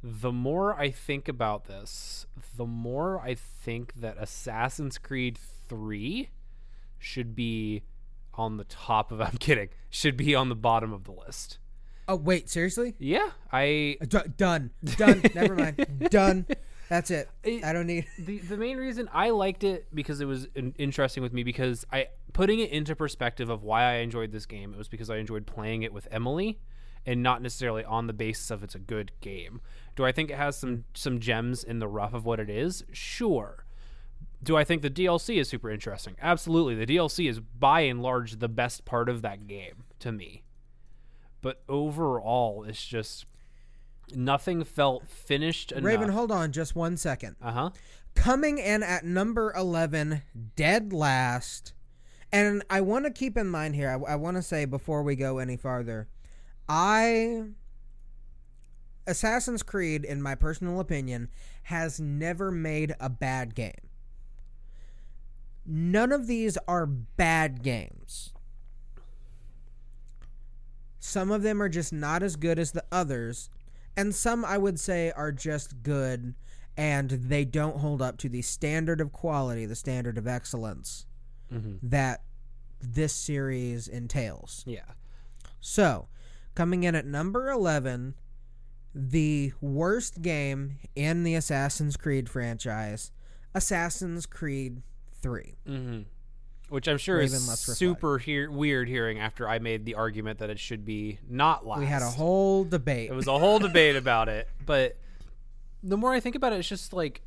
the 0.02 0.32
more 0.32 0.78
I 0.80 0.90
think 0.92 1.28
about 1.28 1.66
this, 1.66 2.26
the 2.58 2.66
more 2.66 3.20
I 3.22 3.36
think 3.36 3.94
that 3.96 4.18
Assassin's 4.20 4.98
Creed 4.98 5.38
3 5.70 6.30
should 7.00 7.36
be 7.36 7.84
on 8.34 8.58
the 8.58 8.64
top 8.66 9.12
of. 9.12 9.22
I'm 9.22 9.38
kidding. 9.38 9.70
Should 9.90 10.18
be 10.18 10.36
on 10.36 10.50
the 10.50 10.56
bottom 10.56 10.92
of 10.92 11.04
the 11.04 11.12
list. 11.12 11.60
Oh 12.06 12.18
wait, 12.18 12.50
seriously? 12.50 12.96
Yeah, 13.00 13.30
I 13.52 13.96
Uh, 14.02 14.06
done. 14.36 14.72
Done. 14.98 15.22
Never 15.34 15.56
mind. 15.56 15.86
Done. 16.12 16.46
That's 16.90 17.12
it. 17.12 17.30
It- 17.44 17.64
I 17.64 17.74
don't 17.74 17.88
need. 17.88 18.08
the 18.20 18.40
the 18.40 18.58
main 18.58 18.78
reason 18.78 19.10
I 19.12 19.30
liked 19.30 19.64
it 19.64 19.88
because 19.94 20.22
it 20.22 20.26
was 20.26 20.48
in, 20.56 20.74
interesting 20.78 21.24
with 21.24 21.34
me 21.34 21.44
because 21.44 21.86
I 21.92 22.08
putting 22.34 22.60
it 22.60 22.72
into 22.72 22.96
perspective 22.96 23.50
of 23.50 23.64
why 23.64 23.84
I 23.84 23.94
enjoyed 23.96 24.32
this 24.32 24.46
game. 24.46 24.74
It 24.74 24.78
was 24.78 24.88
because 24.88 25.10
I 25.10 25.18
enjoyed 25.18 25.46
playing 25.46 25.84
it 25.84 25.94
with 25.94 26.08
Emily, 26.12 26.60
and 27.06 27.24
not 27.24 27.42
necessarily 27.42 27.84
on 27.84 28.08
the 28.08 28.14
basis 28.14 28.52
of 28.52 28.64
it's 28.64 28.76
a 28.76 28.80
good 28.80 29.12
game. 29.22 29.62
Do 29.96 30.06
I 30.06 30.12
think 30.12 30.30
it 30.30 30.38
has 30.38 30.58
some 30.58 30.76
hmm. 30.76 30.82
some 30.94 31.20
gems 31.20 31.64
in 31.64 31.80
the 31.80 31.88
rough 31.88 32.14
of 32.14 32.26
what 32.26 32.40
it 32.40 32.50
is? 32.50 32.84
Sure. 32.92 33.66
Do 34.42 34.58
I 34.58 34.66
think 34.66 34.82
the 34.82 34.90
DLC 34.90 35.38
is 35.38 35.48
super 35.48 35.72
interesting? 35.72 36.18
Absolutely. 36.22 36.76
The 36.76 36.98
DLC 36.98 37.30
is 37.30 37.40
by 37.40 37.82
and 37.82 38.02
large 38.02 38.40
the 38.40 38.50
best 38.50 38.84
part 38.84 39.08
of 39.08 39.22
that 39.22 39.48
game 39.48 39.86
to 40.00 40.12
me. 40.12 40.44
But 41.42 41.62
overall, 41.70 42.66
it's 42.68 42.86
just 42.86 43.26
nothing 44.14 44.64
felt 44.64 45.08
finished 45.08 45.72
enough. 45.72 45.84
Raven, 45.84 46.10
hold 46.10 46.32
on 46.32 46.52
just 46.52 46.76
one 46.76 46.98
second. 46.98 47.36
Uh 47.42 47.52
huh. 47.52 47.70
Coming 48.16 48.58
in 48.60 48.84
at 48.84 49.04
number 49.06 49.54
11, 49.56 50.22
dead 50.56 50.94
last. 50.94 51.74
And 52.32 52.64
I 52.70 52.82
want 52.82 53.06
to 53.06 53.12
keep 53.12 53.38
in 53.38 53.48
mind 53.48 53.76
here, 53.76 53.90
I, 53.90 54.14
I 54.14 54.16
want 54.16 54.38
to 54.38 54.44
say 54.44 54.66
before 54.66 55.04
we 55.04 55.16
go 55.16 55.38
any 55.40 55.58
farther, 55.58 56.08
I. 56.68 57.44
Assassin's 59.06 59.64
Creed, 59.64 60.06
in 60.06 60.22
my 60.22 60.34
personal 60.34 60.80
opinion, 60.80 61.28
has 61.64 62.00
never 62.00 62.52
made 62.52 62.96
a 63.02 63.10
bad 63.10 63.54
game. 63.54 63.90
None 65.66 66.12
of 66.12 66.28
these 66.28 66.58
are 66.68 66.86
bad 66.86 67.64
games. 67.64 68.34
Some 71.00 71.32
of 71.32 71.42
them 71.42 71.62
are 71.62 71.70
just 71.70 71.92
not 71.92 72.24
as 72.24 72.38
good 72.38 72.58
as 72.58 72.72
the 72.72 72.86
others, 72.92 73.50
and 73.96 74.14
some 74.16 74.44
I 74.46 74.58
would 74.58 74.80
say 74.80 75.12
are 75.12 75.32
just 75.32 75.84
good 75.84 76.34
and 76.76 77.10
they 77.10 77.46
don't 77.46 77.78
hold 77.78 78.02
up 78.02 78.18
to 78.20 78.30
the 78.30 78.42
standard 78.42 79.00
of 79.00 79.12
quality, 79.12 79.66
the 79.66 79.76
standard 79.76 80.18
of 80.18 80.28
excellence 80.28 81.06
Mm-hmm. 81.54 81.88
that 81.88 82.24
this 82.82 83.14
series 83.14 83.88
entails. 83.88 84.64
Yeah. 84.66 84.86
So, 85.62 86.08
coming 86.56 86.84
in 86.84 86.96
at 86.96 87.06
number 87.06 87.50
11, 87.52 88.16
the 88.96 89.54
worst 89.62 90.22
game 90.24 90.78
in 90.96 91.24
the 91.24 91.36
Assassin's 91.36 91.96
Creed 91.96 92.28
franchise, 92.28 93.12
Assassin's 93.54 94.26
Creed 94.26 94.82
3. 95.22 95.56
Mm-hmm. 95.68 96.02
Which 96.70 96.88
I'm 96.88 96.98
sure 96.98 97.20
is 97.20 97.34
super 97.60 98.18
hear- 98.18 98.50
weird 98.50 98.88
hearing 98.88 99.20
after 99.20 99.48
I 99.48 99.60
made 99.60 99.86
the 99.86 99.96
argument 99.96 100.40
that 100.40 100.50
it 100.50 100.60
should 100.60 100.86
be 100.86 101.20
not 101.30 101.68
last. 101.68 101.80
We 101.80 101.86
had 101.86 102.02
a 102.02 102.10
whole 102.10 102.64
debate. 102.64 103.12
It 103.12 103.14
was 103.14 103.28
a 103.28 103.38
whole 103.38 103.60
debate 103.60 103.96
about 104.04 104.28
it, 104.30 104.50
but 104.66 104.98
the 105.84 105.98
more 105.98 106.14
I 106.14 106.20
think 106.20 106.36
about 106.36 106.54
it, 106.54 106.60
it's 106.60 106.68
just 106.70 106.94
like 106.94 107.22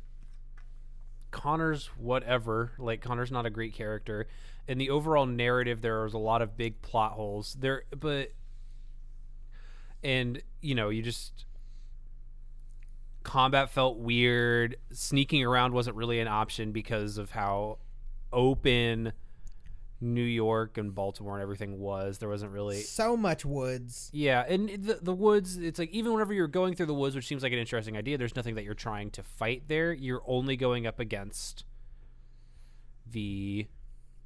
Connor's 1.31 1.87
whatever. 1.97 2.71
Like 2.77 3.01
Connor's 3.01 3.31
not 3.31 3.45
a 3.45 3.49
great 3.49 3.73
character. 3.73 4.27
In 4.67 4.77
the 4.79 4.89
overall 4.89 5.25
narrative, 5.25 5.81
there 5.81 6.03
was 6.03 6.13
a 6.13 6.17
lot 6.17 6.41
of 6.41 6.57
big 6.57 6.81
plot 6.81 7.13
holes 7.13 7.55
there, 7.59 7.83
but 7.97 8.33
and 10.03 10.41
you 10.61 10.75
know, 10.75 10.89
you 10.89 11.01
just 11.01 11.45
combat 13.23 13.69
felt 13.69 13.97
weird. 13.97 14.75
Sneaking 14.91 15.43
around 15.45 15.73
wasn't 15.73 15.95
really 15.95 16.19
an 16.19 16.27
option 16.27 16.71
because 16.71 17.17
of 17.17 17.31
how 17.31 17.77
open 18.33 19.13
New 19.99 20.23
York 20.23 20.77
and 20.77 20.93
Baltimore 20.93 21.33
and 21.33 21.41
everything 21.41 21.79
was. 21.79 22.19
There 22.19 22.29
wasn't 22.29 22.51
really 22.51 22.81
so 22.81 23.17
much 23.17 23.45
woods. 23.45 24.09
yeah, 24.13 24.45
and 24.47 24.69
the 24.69 24.99
the 25.01 25.13
woods. 25.13 25.57
It's 25.57 25.79
like 25.79 25.89
even 25.91 26.13
whenever 26.13 26.33
you're 26.33 26.47
going 26.47 26.75
through 26.75 26.85
the 26.85 26.93
woods, 26.93 27.15
which 27.15 27.27
seems 27.27 27.43
like 27.43 27.51
an 27.51 27.59
interesting 27.59 27.97
idea. 27.97 28.17
There's 28.17 28.35
nothing 28.35 28.55
that 28.55 28.63
you're 28.63 28.75
trying 28.75 29.11
to 29.11 29.23
fight 29.23 29.63
there. 29.67 29.93
You're 29.93 30.23
only 30.27 30.55
going 30.55 30.85
up 30.85 30.99
against 30.99 31.63
the. 33.09 33.67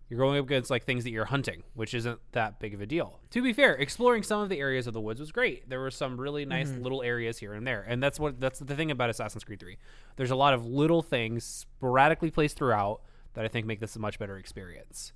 You're 0.09 0.19
going 0.19 0.39
up 0.39 0.45
against 0.45 0.69
like 0.69 0.83
things 0.83 1.05
that 1.05 1.11
you're 1.11 1.23
hunting, 1.23 1.63
which 1.73 1.93
isn't 1.93 2.19
that 2.33 2.59
big 2.59 2.73
of 2.73 2.81
a 2.81 2.85
deal. 2.85 3.21
To 3.29 3.41
be 3.41 3.53
fair, 3.53 3.75
exploring 3.75 4.23
some 4.23 4.41
of 4.41 4.49
the 4.49 4.59
areas 4.59 4.85
of 4.85 4.93
the 4.93 4.99
woods 4.99 5.21
was 5.21 5.31
great. 5.31 5.69
There 5.69 5.79
were 5.79 5.89
some 5.89 6.19
really 6.19 6.45
nice 6.45 6.67
mm-hmm. 6.67 6.83
little 6.83 7.01
areas 7.01 7.37
here 7.37 7.53
and 7.53 7.65
there, 7.65 7.85
and 7.87 8.03
that's 8.03 8.19
what 8.19 8.41
that's 8.41 8.59
the 8.59 8.75
thing 8.75 8.91
about 8.91 9.09
Assassin's 9.09 9.45
Creed 9.45 9.61
3. 9.61 9.77
There's 10.17 10.31
a 10.31 10.35
lot 10.35 10.53
of 10.53 10.65
little 10.65 11.01
things 11.01 11.45
sporadically 11.45 12.29
placed 12.29 12.57
throughout 12.57 13.03
that 13.35 13.45
I 13.45 13.47
think 13.47 13.65
make 13.65 13.79
this 13.79 13.95
a 13.95 13.99
much 13.99 14.19
better 14.19 14.37
experience 14.37 15.13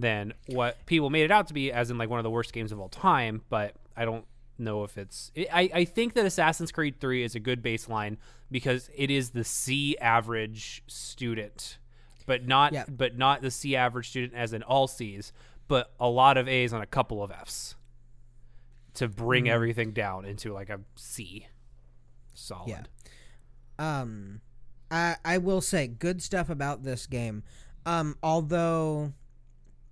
than 0.00 0.32
what 0.46 0.84
people 0.86 1.10
made 1.10 1.24
it 1.24 1.30
out 1.30 1.48
to 1.48 1.54
be, 1.54 1.72
as 1.72 1.90
in 1.90 1.98
like 1.98 2.08
one 2.08 2.18
of 2.18 2.24
the 2.24 2.30
worst 2.30 2.52
games 2.52 2.72
of 2.72 2.78
all 2.80 2.88
time. 2.88 3.42
But 3.48 3.74
I 3.96 4.04
don't 4.04 4.24
know 4.58 4.84
if 4.84 4.96
it's. 4.98 5.32
I 5.52 5.70
I 5.74 5.84
think 5.84 6.14
that 6.14 6.24
Assassin's 6.26 6.72
Creed 6.72 7.00
Three 7.00 7.22
is 7.24 7.34
a 7.34 7.40
good 7.40 7.62
baseline 7.62 8.16
because 8.50 8.90
it 8.94 9.10
is 9.10 9.30
the 9.30 9.44
C 9.44 9.96
average 9.98 10.82
student, 10.86 11.78
but 12.26 12.46
not 12.46 12.72
Yeah. 12.72 12.84
but 12.88 13.16
not 13.18 13.42
the 13.42 13.50
C 13.50 13.76
average 13.76 14.08
student 14.08 14.34
as 14.34 14.52
in 14.52 14.62
all 14.62 14.86
C's, 14.86 15.32
but 15.66 15.92
a 16.00 16.08
lot 16.08 16.36
of 16.36 16.48
A's 16.48 16.72
and 16.72 16.82
a 16.82 16.86
couple 16.86 17.22
of 17.22 17.30
F's 17.30 17.74
to 18.94 19.08
bring 19.08 19.48
everything 19.48 19.92
down 19.92 20.24
into 20.24 20.52
like 20.52 20.70
a 20.70 20.80
C. 20.96 21.46
Solid. 22.34 22.88
Yeah. 23.78 24.00
Um, 24.00 24.40
I 24.90 25.16
I 25.24 25.38
will 25.38 25.60
say 25.60 25.86
good 25.86 26.22
stuff 26.22 26.48
about 26.50 26.82
this 26.84 27.06
game. 27.06 27.42
Um, 27.86 28.16
although 28.22 29.12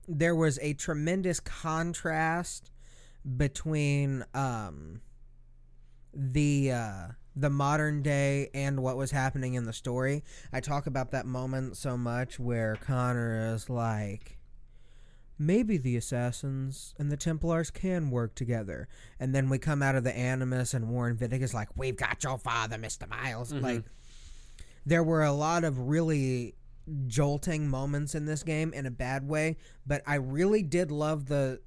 there 0.08 0.34
was 0.34 0.58
a 0.60 0.74
tremendous 0.74 1.40
contrast 1.40 2.70
between 3.36 4.24
um 4.34 5.00
the 6.14 6.70
uh 6.72 7.06
the 7.34 7.50
modern 7.50 8.02
day 8.02 8.48
and 8.54 8.82
what 8.82 8.96
was 8.96 9.10
happening 9.10 9.54
in 9.54 9.64
the 9.64 9.72
story. 9.72 10.24
I 10.52 10.60
talk 10.60 10.86
about 10.86 11.10
that 11.10 11.26
moment 11.26 11.76
so 11.76 11.96
much 11.96 12.40
where 12.40 12.76
Connor 12.76 13.54
is 13.54 13.68
like 13.68 14.38
maybe 15.38 15.76
the 15.76 15.98
assassins 15.98 16.94
and 16.98 17.12
the 17.12 17.16
templars 17.16 17.70
can 17.70 18.10
work 18.10 18.34
together. 18.34 18.88
And 19.20 19.34
then 19.34 19.50
we 19.50 19.58
come 19.58 19.82
out 19.82 19.96
of 19.96 20.04
the 20.04 20.16
animus 20.16 20.72
and 20.72 20.88
warren 20.88 21.16
vidic 21.16 21.42
is 21.42 21.52
like 21.52 21.68
we've 21.76 21.96
got 21.96 22.24
your 22.24 22.38
father 22.38 22.78
mr 22.78 23.06
miles. 23.08 23.52
Like 23.52 23.84
there 24.86 25.04
were 25.04 25.24
a 25.24 25.32
lot 25.32 25.64
of 25.64 25.78
really 25.78 26.54
jolting 27.06 27.68
moments 27.68 28.14
in 28.14 28.26
this 28.26 28.42
game 28.42 28.72
in 28.72 28.86
a 28.86 28.90
bad 28.90 29.26
way 29.28 29.56
but 29.86 30.02
i 30.06 30.14
really 30.14 30.62
did 30.62 30.90
love 30.90 31.26
the 31.26 31.60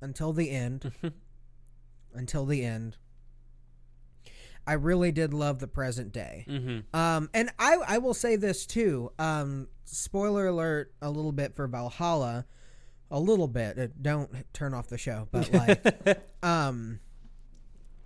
until 0.00 0.32
the 0.32 0.50
end 0.50 0.92
until 2.14 2.44
the 2.44 2.62
end 2.64 2.96
i 4.66 4.72
really 4.74 5.10
did 5.12 5.32
love 5.32 5.58
the 5.60 5.68
present 5.68 6.12
day 6.12 6.44
Mm-hmm. 6.48 6.94
um, 6.98 7.30
and 7.32 7.50
I, 7.58 7.78
I 7.86 7.98
will 7.98 8.14
say 8.14 8.36
this 8.36 8.66
too. 8.66 9.12
Um, 9.18 9.68
spoiler 9.84 10.46
alert, 10.48 10.92
a 11.02 11.10
little 11.10 11.32
bit 11.32 11.54
for 11.54 11.66
Valhalla, 11.66 12.46
a 13.10 13.20
little 13.20 13.48
bit. 13.48 13.78
Uh, 13.78 13.86
Don't 14.00 14.30
turn 14.54 14.72
off 14.74 14.88
the 14.88 14.96
show, 14.98 15.28
but 15.30 15.52
like, 16.06 16.22
um, 16.42 17.00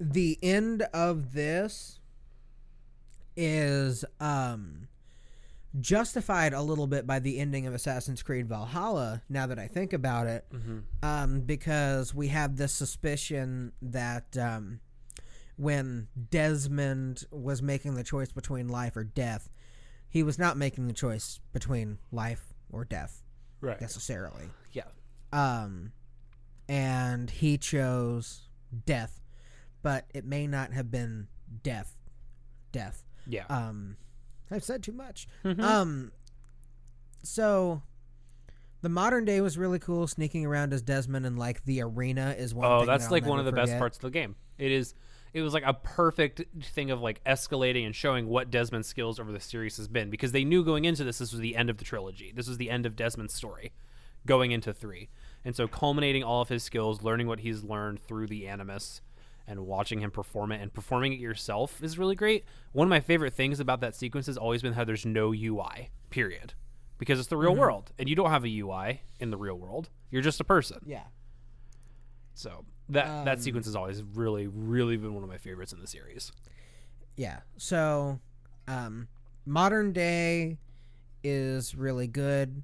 the 0.00 0.38
end 0.42 0.82
of 0.92 1.32
this 1.32 1.98
is 3.36 4.04
um 4.20 4.88
justified 5.80 6.52
a 6.52 6.62
little 6.62 6.86
bit 6.86 7.06
by 7.06 7.18
the 7.18 7.38
ending 7.38 7.66
of 7.66 7.74
Assassin's 7.74 8.22
Creed 8.22 8.48
Valhalla. 8.48 9.22
Now 9.28 9.46
that 9.46 9.58
I 9.58 9.66
think 9.68 9.92
about 9.92 10.26
it, 10.26 10.44
um, 11.02 11.40
because 11.42 12.14
we 12.14 12.28
have 12.28 12.56
this 12.56 12.72
suspicion 12.72 13.72
that 13.82 14.36
um, 14.38 14.80
when 15.56 16.08
Desmond 16.30 17.24
was 17.30 17.60
making 17.62 17.94
the 17.94 18.04
choice 18.04 18.32
between 18.32 18.68
life 18.68 18.96
or 18.96 19.04
death, 19.04 19.50
he 20.08 20.22
was 20.22 20.38
not 20.38 20.56
making 20.56 20.86
the 20.86 20.92
choice 20.94 21.40
between 21.52 21.98
life 22.10 22.54
or 22.70 22.84
death 22.84 23.22
Right. 23.60 23.80
necessarily. 23.80 24.48
Yeah. 24.72 24.84
Um, 25.32 25.92
and 26.68 27.28
he 27.30 27.58
chose 27.58 28.48
death, 28.86 29.20
but 29.82 30.06
it 30.14 30.24
may 30.24 30.46
not 30.46 30.72
have 30.72 30.90
been 30.90 31.28
death. 31.62 31.94
Death. 32.72 33.04
Yeah. 33.26 33.44
Um, 33.50 33.96
I've 34.50 34.64
said 34.64 34.82
too 34.82 34.92
much. 34.92 35.28
Mhm. 35.44 35.62
Um, 35.62 36.12
so 37.22 37.82
the 38.82 38.88
modern 38.88 39.24
day 39.24 39.40
was 39.40 39.58
really 39.58 39.78
cool. 39.78 40.06
Sneaking 40.06 40.46
around 40.46 40.72
as 40.72 40.82
Desmond 40.82 41.26
and 41.26 41.38
like 41.38 41.64
the 41.64 41.82
arena 41.82 42.34
is 42.38 42.54
one. 42.54 42.70
Oh, 42.70 42.84
that's 42.84 43.06
that 43.06 43.12
like 43.12 43.26
one 43.26 43.38
of 43.38 43.44
the 43.44 43.52
best 43.52 43.76
parts 43.78 43.98
of 43.98 44.02
the 44.02 44.10
game. 44.10 44.36
It 44.56 44.70
is 44.72 44.94
it 45.34 45.42
was 45.42 45.52
like 45.52 45.64
a 45.66 45.74
perfect 45.74 46.42
thing 46.62 46.90
of 46.90 47.00
like 47.00 47.22
escalating 47.24 47.84
and 47.84 47.94
showing 47.94 48.26
what 48.28 48.50
Desmond's 48.50 48.88
skills 48.88 49.20
over 49.20 49.30
the 49.30 49.40
series 49.40 49.76
has 49.76 49.86
been 49.88 50.10
because 50.10 50.32
they 50.32 50.44
knew 50.44 50.64
going 50.64 50.84
into 50.84 51.04
this 51.04 51.18
this 51.18 51.32
was 51.32 51.40
the 51.40 51.56
end 51.56 51.70
of 51.70 51.76
the 51.78 51.84
trilogy. 51.84 52.32
This 52.34 52.48
was 52.48 52.56
the 52.56 52.70
end 52.70 52.86
of 52.86 52.96
Desmond's 52.96 53.34
story 53.34 53.72
going 54.26 54.52
into 54.52 54.72
3. 54.72 55.08
And 55.44 55.54
so 55.54 55.68
culminating 55.68 56.22
all 56.24 56.42
of 56.42 56.48
his 56.48 56.62
skills, 56.62 57.02
learning 57.02 57.26
what 57.28 57.40
he's 57.40 57.62
learned 57.62 58.00
through 58.00 58.26
the 58.26 58.46
Animus 58.48 59.00
and 59.48 59.66
watching 59.66 60.00
him 60.00 60.10
perform 60.10 60.52
it 60.52 60.60
and 60.60 60.72
performing 60.72 61.12
it 61.12 61.18
yourself 61.18 61.82
is 61.82 61.98
really 61.98 62.14
great. 62.14 62.44
One 62.72 62.86
of 62.86 62.90
my 62.90 63.00
favorite 63.00 63.32
things 63.32 63.58
about 63.60 63.80
that 63.80 63.94
sequence 63.96 64.26
has 64.26 64.36
always 64.36 64.62
been 64.62 64.74
how 64.74 64.84
there's 64.84 65.06
no 65.06 65.32
UI. 65.32 65.90
Period. 66.10 66.54
Because 66.98 67.18
it's 67.18 67.28
the 67.28 67.36
real 67.36 67.54
world 67.54 67.92
and 67.98 68.08
you 68.08 68.14
don't 68.16 68.30
have 68.30 68.44
a 68.44 68.48
UI 68.58 69.02
in 69.20 69.30
the 69.30 69.36
real 69.36 69.56
world. 69.56 69.88
You're 70.10 70.22
just 70.22 70.40
a 70.40 70.44
person. 70.44 70.78
Yeah. 70.84 71.04
So 72.34 72.64
that 72.90 73.24
that 73.24 73.36
Um, 73.38 73.42
sequence 73.42 73.66
has 73.66 73.76
always 73.76 74.02
really, 74.02 74.46
really 74.46 74.96
been 74.96 75.14
one 75.14 75.22
of 75.22 75.28
my 75.28 75.38
favorites 75.38 75.72
in 75.72 75.80
the 75.80 75.86
series. 75.86 76.32
Yeah. 77.16 77.40
So, 77.56 78.20
um, 78.66 79.08
modern 79.44 79.92
day 79.92 80.58
is 81.24 81.74
really 81.74 82.06
good. 82.06 82.62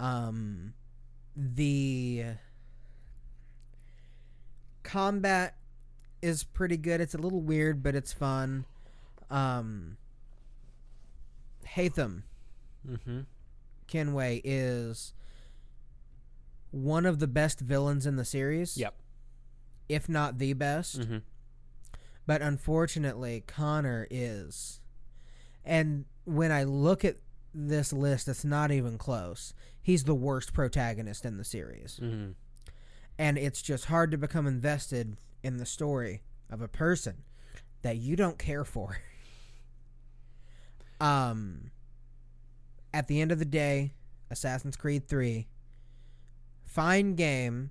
Um, 0.00 0.74
the 1.36 2.24
combat 4.82 5.54
is 6.22 6.44
pretty 6.44 6.76
good. 6.76 7.00
It's 7.00 7.14
a 7.14 7.18
little 7.18 7.42
weird, 7.42 7.82
but 7.82 7.94
it's 7.94 8.12
fun. 8.12 8.64
Um, 9.30 9.96
Haytham 11.74 12.22
Mm-hmm. 12.88 13.20
Kenway 13.86 14.40
is 14.44 15.12
one 16.70 17.06
of 17.06 17.18
the 17.18 17.26
best 17.26 17.60
villains 17.60 18.06
in 18.06 18.16
the 18.16 18.24
series. 18.24 18.76
Yep. 18.76 18.94
If 19.88 20.08
not 20.08 20.38
the 20.38 20.52
best. 20.54 21.00
Mm-hmm. 21.00 21.18
But 22.26 22.42
unfortunately, 22.42 23.44
Connor 23.46 24.06
is. 24.10 24.80
And 25.64 26.06
when 26.24 26.50
I 26.52 26.64
look 26.64 27.04
at 27.04 27.16
this 27.54 27.92
list, 27.92 28.28
it's 28.28 28.44
not 28.44 28.70
even 28.70 28.96
close. 28.96 29.52
He's 29.80 30.04
the 30.04 30.14
worst 30.14 30.52
protagonist 30.54 31.24
in 31.24 31.36
the 31.36 31.44
series. 31.44 32.00
Mm-hmm. 32.02 32.32
And 33.18 33.38
it's 33.38 33.60
just 33.60 33.86
hard 33.86 34.10
to 34.12 34.18
become 34.18 34.46
invested 34.46 35.16
in 35.42 35.56
the 35.58 35.66
story 35.66 36.22
of 36.50 36.60
a 36.60 36.68
person 36.68 37.24
that 37.82 37.96
you 37.96 38.16
don't 38.16 38.38
care 38.38 38.64
for. 38.64 38.98
um 41.00 41.70
at 42.94 43.08
the 43.08 43.20
end 43.20 43.32
of 43.32 43.38
the 43.38 43.44
day, 43.44 43.92
Assassin's 44.30 44.76
Creed 44.76 45.08
3 45.08 45.46
fine 46.64 47.14
game 47.14 47.70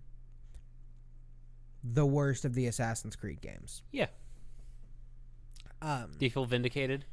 the 1.84 2.06
worst 2.06 2.46
of 2.46 2.54
the 2.54 2.68
Assassin's 2.68 3.16
Creed 3.16 3.42
games. 3.42 3.82
Yeah. 3.92 4.08
Um 5.82 6.12
Do 6.18 6.26
you 6.26 6.32
feel 6.32 6.46
vindicated? 6.46 7.06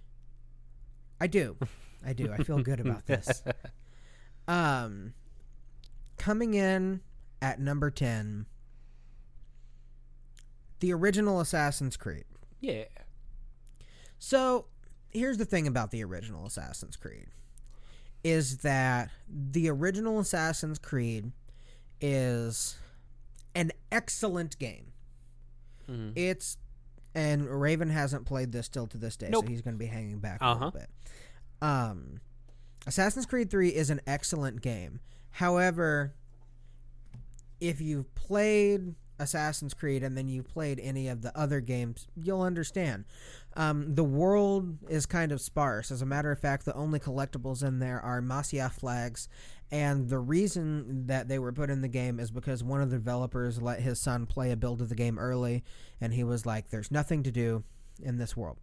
I 1.20 1.26
do. 1.26 1.56
I 2.04 2.12
do. 2.12 2.32
I 2.32 2.42
feel 2.44 2.58
good 2.62 2.80
about 2.80 3.06
this. 3.06 3.42
Um 4.48 5.12
coming 6.16 6.54
in 6.54 7.02
at 7.42 7.60
number 7.60 7.90
10 7.90 8.46
the 10.80 10.92
original 10.92 11.40
Assassin's 11.40 11.96
Creed. 11.96 12.24
Yeah. 12.60 12.84
So, 14.18 14.66
here's 15.10 15.38
the 15.38 15.44
thing 15.44 15.66
about 15.66 15.90
the 15.90 16.02
original 16.04 16.46
Assassin's 16.46 16.96
Creed 16.96 17.26
is 18.24 18.58
that 18.58 19.10
the 19.28 19.68
original 19.68 20.18
Assassin's 20.18 20.78
Creed 20.78 21.32
is 22.00 22.76
an 23.54 23.70
excellent 23.92 24.58
game. 24.58 24.92
Mhm. 25.88 26.12
It's 26.16 26.58
and 27.14 27.46
Raven 27.48 27.88
hasn't 27.90 28.26
played 28.26 28.52
this 28.52 28.66
still 28.66 28.86
to 28.88 28.98
this 28.98 29.16
day, 29.16 29.28
Nope. 29.30 29.46
so 29.46 29.50
he's 29.50 29.62
going 29.62 29.74
to 29.74 29.78
be 29.78 29.86
hanging 29.86 30.18
back 30.20 30.40
a 30.40 30.44
Uh-huh. 30.44 30.66
little 30.66 30.80
bit. 30.80 30.90
Um, 31.62 32.20
Assassin's 32.86 33.26
Creed 33.26 33.50
3 33.50 33.70
is 33.74 33.90
an 33.90 34.00
excellent 34.06 34.60
game. 34.60 35.00
However, 35.30 36.14
if 37.60 37.80
you've 37.80 38.14
played 38.14 38.94
Assassin's 39.18 39.74
Creed 39.74 40.02
and 40.02 40.16
then 40.16 40.28
you've 40.28 40.48
played 40.48 40.80
any 40.80 41.08
of 41.08 41.22
the 41.22 41.36
other 41.38 41.60
games, 41.60 42.06
you'll 42.16 42.42
understand. 42.42 43.04
Um, 43.56 43.94
the 43.94 44.04
world 44.04 44.78
is 44.88 45.06
kind 45.06 45.32
of 45.32 45.40
sparse. 45.40 45.90
As 45.90 46.02
a 46.02 46.06
matter 46.06 46.30
of 46.30 46.38
fact, 46.38 46.64
the 46.64 46.74
only 46.74 47.00
collectibles 47.00 47.62
in 47.62 47.78
there 47.78 48.00
are 48.00 48.20
Masyaf 48.20 48.72
flags, 48.72 49.28
and 49.70 50.08
the 50.08 50.18
reason 50.18 51.06
that 51.06 51.28
they 51.28 51.38
were 51.38 51.52
put 51.52 51.70
in 51.70 51.82
the 51.82 51.88
game 51.88 52.20
is 52.20 52.30
because 52.30 52.62
one 52.62 52.80
of 52.80 52.90
the 52.90 52.96
developers 52.96 53.60
let 53.60 53.80
his 53.80 54.00
son 54.00 54.26
play 54.26 54.50
a 54.50 54.56
build 54.56 54.80
of 54.80 54.88
the 54.88 54.94
game 54.94 55.18
early, 55.18 55.64
and 56.00 56.14
he 56.14 56.24
was 56.24 56.46
like, 56.46 56.70
"There's 56.70 56.90
nothing 56.90 57.22
to 57.24 57.32
do 57.32 57.64
in 58.00 58.18
this 58.18 58.36
world." 58.36 58.58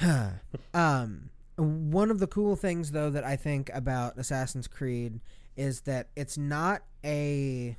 um, 0.74 1.30
one 1.56 2.10
of 2.10 2.18
the 2.18 2.26
cool 2.26 2.56
things, 2.56 2.90
though, 2.90 3.10
that 3.10 3.24
I 3.24 3.36
think 3.36 3.70
about 3.72 4.18
Assassin's 4.18 4.68
Creed 4.68 5.20
is 5.56 5.82
that 5.82 6.08
it's 6.16 6.36
not 6.36 6.82
a 7.04 7.76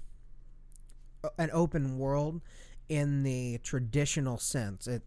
an 1.37 1.49
open 1.53 1.97
world 1.97 2.41
in 2.89 3.23
the 3.23 3.57
traditional 3.63 4.37
sense. 4.37 4.87
It 4.87 5.03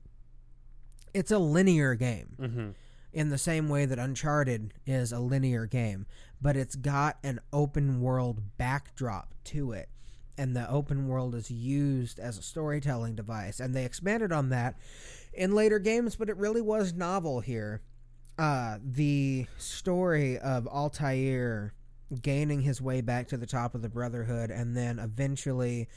it's 1.14 1.30
a 1.30 1.38
linear 1.38 1.94
game 1.94 2.36
Mm-hmm. 2.38 2.68
in 3.12 3.30
the 3.30 3.38
same 3.38 3.68
way 3.68 3.86
that 3.86 3.98
Uncharted 3.98 4.74
is 4.86 5.10
a 5.12 5.18
linear 5.18 5.66
game, 5.66 6.06
but 6.40 6.56
it's 6.56 6.76
got 6.76 7.18
an 7.24 7.40
open 7.52 8.00
world 8.00 8.42
backdrop 8.58 9.34
to 9.44 9.72
it. 9.72 9.88
And 10.36 10.54
the 10.54 10.70
open 10.70 11.08
world 11.08 11.34
is 11.34 11.50
used 11.50 12.20
as 12.20 12.38
a 12.38 12.42
storytelling 12.42 13.16
device. 13.16 13.58
And 13.58 13.74
they 13.74 13.84
expanded 13.84 14.30
on 14.30 14.50
that 14.50 14.76
in 15.32 15.52
later 15.52 15.78
games, 15.80 16.14
but 16.14 16.28
it 16.28 16.36
really 16.36 16.60
was 16.60 16.92
novel 16.92 17.40
here. 17.40 17.80
Uh, 18.38 18.78
the 18.84 19.46
story 19.56 20.38
of 20.38 20.68
Altair 20.68 21.72
gaining 22.22 22.62
his 22.62 22.80
way 22.80 23.00
back 23.00 23.28
to 23.28 23.36
the 23.36 23.46
top 23.46 23.74
of 23.74 23.82
the 23.82 23.88
Brotherhood 23.88 24.50
and 24.50 24.76
then 24.76 24.98
eventually 24.98 25.88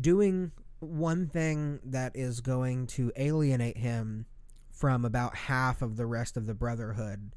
doing 0.00 0.52
one 0.80 1.26
thing 1.26 1.80
that 1.84 2.12
is 2.14 2.40
going 2.40 2.86
to 2.86 3.12
alienate 3.16 3.76
him 3.76 4.26
from 4.70 5.04
about 5.04 5.34
half 5.34 5.82
of 5.82 5.96
the 5.96 6.06
rest 6.06 6.36
of 6.36 6.46
the 6.46 6.54
Brotherhood 6.54 7.34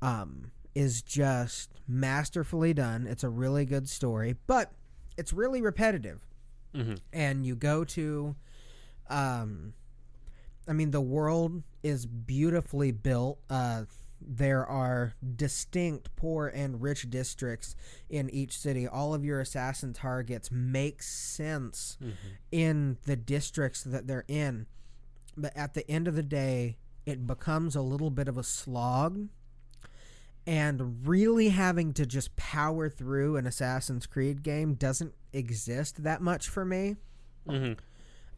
um, 0.00 0.52
is 0.74 1.02
just 1.02 1.70
masterfully 1.88 2.72
done. 2.72 3.06
It's 3.06 3.24
a 3.24 3.28
really 3.28 3.64
good 3.64 3.88
story, 3.88 4.36
but 4.46 4.72
it's 5.16 5.32
really 5.32 5.60
repetitive. 5.60 6.26
Mhm. 6.74 7.00
And 7.12 7.44
you 7.44 7.56
go 7.56 7.84
to, 7.84 8.36
um, 9.08 9.74
I 10.68 10.72
mean, 10.72 10.92
the 10.92 11.00
world 11.00 11.64
is 11.82 12.06
beautifully 12.06 12.92
built. 12.92 13.40
Uh, 13.50 13.84
there 14.20 14.66
are 14.66 15.14
distinct 15.36 16.14
poor 16.16 16.48
and 16.48 16.82
rich 16.82 17.08
districts 17.10 17.74
in 18.08 18.28
each 18.30 18.58
city. 18.58 18.86
All 18.86 19.14
of 19.14 19.24
your 19.24 19.40
assassin 19.40 19.92
targets 19.92 20.50
make 20.50 21.02
sense 21.02 21.98
in 22.52 22.98
the 23.04 23.16
districts 23.16 23.82
that 23.82 24.06
they're 24.06 24.24
in. 24.28 24.66
But 25.36 25.56
at 25.56 25.74
the 25.74 25.88
end 25.90 26.06
of 26.06 26.14
the 26.14 26.22
day, 26.22 26.76
it 27.06 27.26
becomes 27.26 27.74
a 27.74 27.82
little 27.82 28.10
bit 28.10 28.28
of 28.28 28.36
a 28.36 28.42
slog. 28.42 29.28
And 30.46 31.06
really 31.06 31.50
having 31.50 31.92
to 31.94 32.06
just 32.06 32.34
power 32.36 32.88
through 32.88 33.36
an 33.36 33.46
Assassin's 33.46 34.06
Creed 34.06 34.42
game 34.42 34.74
doesn't 34.74 35.14
exist 35.32 36.02
that 36.02 36.22
much 36.22 36.48
for 36.48 36.64
me. 36.64 36.96
Mm-hmm. 37.48 37.74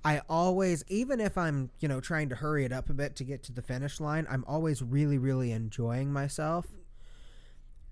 I 0.04 0.20
always, 0.28 0.84
even 0.88 1.20
if 1.20 1.38
I'm, 1.38 1.70
you 1.78 1.88
know, 1.88 2.00
trying 2.00 2.28
to 2.30 2.34
hurry 2.34 2.64
it 2.64 2.72
up 2.72 2.90
a 2.90 2.92
bit 2.92 3.14
to 3.16 3.24
get 3.24 3.42
to 3.44 3.52
the 3.52 3.62
finish 3.62 4.00
line, 4.00 4.26
I'm 4.28 4.44
always 4.48 4.82
really, 4.82 5.18
really 5.18 5.52
enjoying 5.52 6.12
myself. 6.12 6.66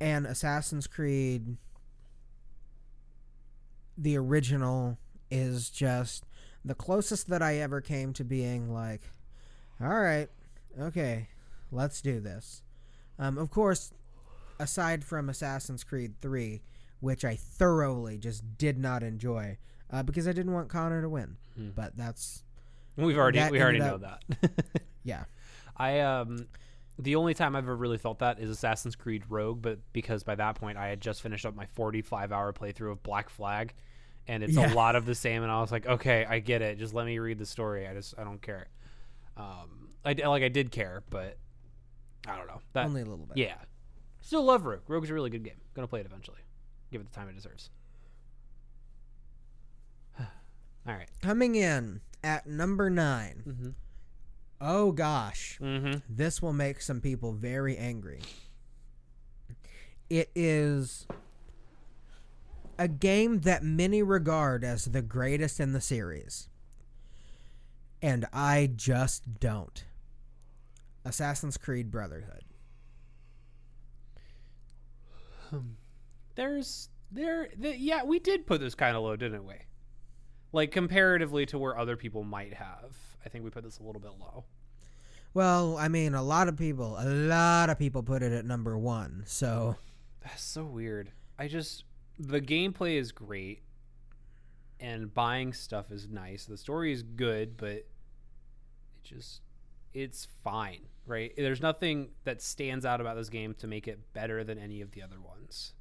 And 0.00 0.26
Assassin's 0.26 0.86
Creed, 0.86 1.56
the 3.96 4.16
original, 4.16 4.98
is 5.30 5.70
just 5.70 6.24
the 6.64 6.74
closest 6.74 7.28
that 7.28 7.42
I 7.42 7.58
ever 7.58 7.80
came 7.80 8.12
to 8.14 8.24
being 8.24 8.72
like, 8.72 9.02
all 9.80 10.00
right, 10.00 10.28
okay, 10.78 11.28
let's 11.70 12.00
do 12.00 12.18
this. 12.18 12.62
Um, 13.18 13.38
of 13.38 13.50
course, 13.50 13.92
aside 14.58 15.04
from 15.04 15.28
Assassin's 15.28 15.84
Creed 15.84 16.14
3, 16.20 16.60
which 17.00 17.24
I 17.24 17.36
thoroughly 17.36 18.18
just 18.18 18.58
did 18.58 18.78
not 18.78 19.02
enjoy 19.02 19.58
uh, 19.90 20.02
because 20.02 20.28
I 20.28 20.32
didn't 20.32 20.52
want 20.52 20.68
Connor 20.68 21.02
to 21.02 21.08
win. 21.08 21.36
But 21.74 21.96
that's 21.96 22.42
We've 22.96 23.16
already 23.16 23.38
That 23.38 23.50
we 23.52 23.60
already 23.62 23.80
ended 23.80 24.02
know 24.02 24.08
that. 24.38 24.82
yeah, 25.04 25.24
I 25.76 26.00
um 26.00 26.46
the 26.98 27.16
only 27.16 27.32
time 27.34 27.56
I've 27.56 27.64
ever 27.64 27.76
really 27.76 27.96
felt 27.98 28.18
that 28.18 28.40
is 28.40 28.50
Assassin's 28.50 28.94
Creed 28.96 29.24
Rogue, 29.28 29.62
but 29.62 29.78
because 29.92 30.22
by 30.22 30.34
that 30.34 30.56
point 30.56 30.76
I 30.76 30.88
had 30.88 31.00
just 31.00 31.22
finished 31.22 31.46
up 31.46 31.54
my 31.54 31.66
45 31.66 32.30
hour 32.32 32.52
playthrough 32.52 32.92
of 32.92 33.02
Black 33.02 33.30
Flag 33.30 33.72
and 34.28 34.42
it's 34.42 34.54
Yeah. 34.54 34.72
a 34.72 34.74
lot 34.74 34.96
of 34.96 35.06
the 35.06 35.14
same 35.26 35.42
and 35.42 35.50
I 35.50 35.60
was 35.60 35.72
like, 35.72 35.86
"Okay, 35.86 36.26
I 36.28 36.40
get 36.40 36.60
it. 36.62 36.78
Just 36.78 36.92
let 36.92 37.06
me 37.06 37.18
read 37.18 37.38
the 37.38 37.46
story. 37.46 37.86
I 37.88 37.94
just 37.94 38.14
I 38.18 38.24
don't 38.24 38.42
care." 38.42 38.68
Um 39.36 39.88
I 40.04 40.12
like 40.12 40.42
I 40.42 40.48
did 40.48 40.70
care, 40.70 41.02
but 41.10 41.38
I 42.28 42.36
don't 42.36 42.46
know. 42.46 42.60
That 42.74 42.86
only 42.86 43.00
a 43.02 43.06
little 43.06 43.24
bit. 43.26 43.36
yeah. 43.38 43.54
Still 44.22 44.44
love 44.44 44.66
Rogue. 44.66 44.80
Rogue's 44.88 45.08
a 45.08 45.14
really 45.14 45.30
good 45.30 45.42
game. 45.44 45.54
To 45.76 45.86
play 45.86 46.00
it 46.00 46.06
eventually. 46.06 46.36
Give 46.92 47.00
it 47.00 47.10
the 47.10 47.14
time 47.18 47.28
it 47.30 47.34
deserves. 47.34 47.70
All 50.86 50.94
right. 50.94 51.08
Coming 51.22 51.54
in 51.54 52.00
at 52.24 52.46
number 52.46 52.90
9 52.90 53.42
Mhm. 53.46 53.74
Oh 54.60 54.92
gosh, 54.92 55.58
Mm-hmm. 55.60 56.00
this 56.08 56.42
will 56.42 56.52
make 56.52 56.80
some 56.82 57.00
people 57.00 57.32
very 57.32 57.76
angry. 57.76 58.20
It 60.10 60.30
is 60.34 61.06
a 62.78 62.88
game 62.88 63.40
that 63.40 63.62
many 63.62 64.02
regard 64.02 64.64
as 64.64 64.86
the 64.86 65.02
greatest 65.02 65.60
in 65.60 65.72
the 65.72 65.80
series. 65.80 66.48
And 68.02 68.26
I 68.32 68.70
just 68.74 69.38
don't. 69.40 69.84
Assassin's 71.04 71.56
Creed 71.56 71.90
Brotherhood. 71.90 72.44
There's 76.36 76.88
there, 77.10 77.48
the, 77.56 77.76
yeah, 77.76 78.04
we 78.04 78.18
did 78.18 78.46
put 78.46 78.60
this 78.60 78.74
kind 78.74 78.96
of 78.96 79.02
low, 79.02 79.16
didn't 79.16 79.44
we? 79.44 79.54
Like 80.52 80.72
comparatively 80.72 81.46
to 81.46 81.58
where 81.58 81.78
other 81.78 81.96
people 81.96 82.24
might 82.24 82.54
have, 82.54 82.96
I 83.24 83.28
think 83.28 83.44
we 83.44 83.50
put 83.50 83.64
this 83.64 83.78
a 83.78 83.82
little 83.82 84.00
bit 84.00 84.12
low. 84.18 84.44
Well, 85.32 85.78
I 85.78 85.88
mean, 85.88 86.14
a 86.14 86.22
lot 86.22 86.48
of 86.48 86.56
people, 86.56 86.96
a 86.98 87.06
lot 87.06 87.70
of 87.70 87.78
people 87.78 88.02
put 88.02 88.22
it 88.22 88.32
at 88.32 88.44
number 88.44 88.76
one. 88.76 89.22
So, 89.26 89.76
That's 90.22 90.42
so 90.42 90.64
weird. 90.64 91.12
I 91.38 91.46
just 91.46 91.84
the 92.18 92.40
gameplay 92.40 92.96
is 92.96 93.12
great, 93.12 93.62
and 94.80 95.12
buying 95.14 95.52
stuff 95.52 95.90
is 95.90 96.08
nice. 96.08 96.46
The 96.46 96.56
story 96.56 96.92
is 96.92 97.02
good, 97.02 97.56
but 97.56 97.68
it 97.68 97.86
just 99.04 99.42
it's 99.94 100.26
fine, 100.42 100.82
right? 101.06 101.32
There's 101.36 101.62
nothing 101.62 102.10
that 102.24 102.42
stands 102.42 102.84
out 102.84 103.00
about 103.00 103.16
this 103.16 103.28
game 103.28 103.54
to 103.54 103.66
make 103.66 103.88
it 103.88 104.12
better 104.12 104.44
than 104.44 104.58
any 104.58 104.80
of 104.80 104.90
the 104.92 105.02
other 105.02 105.20
ones. 105.20 105.74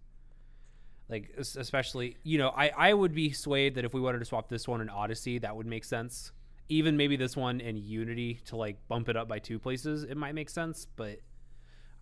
Like 1.09 1.33
especially, 1.37 2.17
you 2.23 2.37
know, 2.37 2.49
I 2.49 2.69
I 2.69 2.93
would 2.93 3.13
be 3.15 3.31
swayed 3.31 3.75
that 3.75 3.85
if 3.85 3.93
we 3.93 4.01
wanted 4.01 4.19
to 4.19 4.25
swap 4.25 4.47
this 4.47 4.67
one 4.67 4.81
and 4.81 4.89
Odyssey, 4.89 5.39
that 5.39 5.55
would 5.55 5.65
make 5.65 5.83
sense. 5.83 6.31
Even 6.69 6.97
maybe 6.97 7.15
this 7.15 7.35
one 7.35 7.61
in 7.61 7.77
Unity 7.77 8.41
to 8.45 8.55
like 8.55 8.77
bump 8.87 9.09
it 9.09 9.17
up 9.17 9.27
by 9.27 9.39
two 9.39 9.57
places, 9.57 10.03
it 10.03 10.15
might 10.15 10.35
make 10.35 10.49
sense, 10.49 10.85
but 10.95 11.17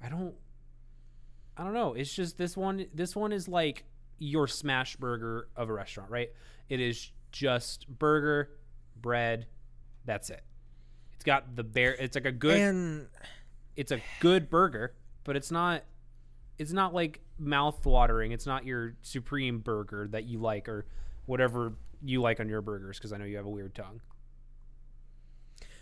I 0.03 0.09
don't 0.09 0.35
I 1.57 1.63
don't 1.63 1.73
know. 1.73 1.93
It's 1.93 2.13
just 2.13 2.37
this 2.37 2.55
one. 2.55 2.85
This 2.93 3.15
one 3.15 3.31
is 3.31 3.47
like 3.47 3.83
your 4.19 4.47
smash 4.47 4.95
burger 4.95 5.47
of 5.55 5.69
a 5.69 5.73
restaurant, 5.73 6.11
right? 6.11 6.29
It 6.69 6.79
is 6.79 7.11
just 7.31 7.87
burger, 7.87 8.51
bread. 8.95 9.47
That's 10.05 10.29
it. 10.29 10.43
It's 11.15 11.23
got 11.23 11.55
the 11.55 11.63
bear. 11.63 11.95
It's 11.95 12.15
like 12.15 12.25
a 12.25 12.31
good. 12.31 12.59
and 12.59 13.07
it's 13.75 13.91
a 13.91 14.01
good 14.19 14.49
burger, 14.49 14.93
but 15.23 15.35
it's 15.35 15.51
not. 15.51 15.83
It's 16.59 16.71
not 16.71 16.93
like 16.93 17.21
mouth 17.39 17.85
watering. 17.85 18.31
It's 18.31 18.45
not 18.45 18.65
your 18.65 18.95
supreme 19.01 19.59
burger 19.59 20.07
that 20.11 20.25
you 20.25 20.39
like 20.39 20.67
or 20.67 20.85
whatever 21.25 21.73
you 22.03 22.21
like 22.21 22.39
on 22.39 22.49
your 22.49 22.61
burgers. 22.61 22.97
Because 22.97 23.13
I 23.13 23.17
know 23.17 23.25
you 23.25 23.37
have 23.37 23.45
a 23.45 23.49
weird 23.49 23.75
tongue. 23.75 24.01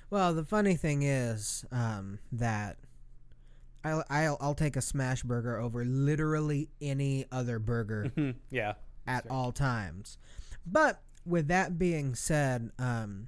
well, 0.09 0.33
the 0.33 0.45
funny 0.45 0.75
thing 0.75 1.03
is 1.03 1.65
um, 1.71 2.19
that 2.31 2.77
I'll, 3.83 4.03
I'll 4.09 4.37
I'll 4.41 4.55
take 4.55 4.75
a 4.75 4.81
smash 4.81 5.23
burger 5.23 5.59
over 5.59 5.85
literally 5.85 6.69
any 6.81 7.25
other 7.31 7.59
burger 7.59 8.11
yeah. 8.49 8.73
at 9.05 9.29
all 9.29 9.51
times. 9.51 10.17
But 10.65 11.01
with 11.25 11.47
that 11.49 11.77
being 11.77 12.15
said, 12.15 12.71
um, 12.79 13.27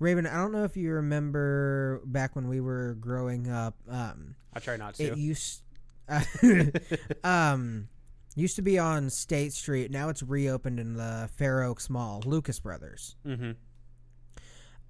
Raven, 0.00 0.26
I 0.26 0.34
don't 0.34 0.52
know 0.52 0.64
if 0.64 0.76
you 0.76 0.92
remember 0.92 2.00
back 2.04 2.34
when 2.36 2.48
we 2.48 2.60
were 2.60 2.96
growing 3.00 3.48
up. 3.48 3.76
Um, 3.88 4.34
I 4.52 4.60
try 4.60 4.76
not 4.76 4.94
to. 4.94 5.04
it 5.04 5.16
used 5.18 5.62
um 7.24 7.88
used 8.36 8.56
to 8.56 8.62
be 8.62 8.78
on 8.78 9.10
State 9.10 9.52
Street. 9.52 9.90
Now 9.90 10.08
it's 10.10 10.22
reopened 10.22 10.78
in 10.78 10.94
the 10.94 11.28
Fair 11.36 11.62
Oaks 11.64 11.90
Mall. 11.90 12.22
Lucas 12.24 12.60
Brothers. 12.60 13.16
mm-hmm. 13.26 13.52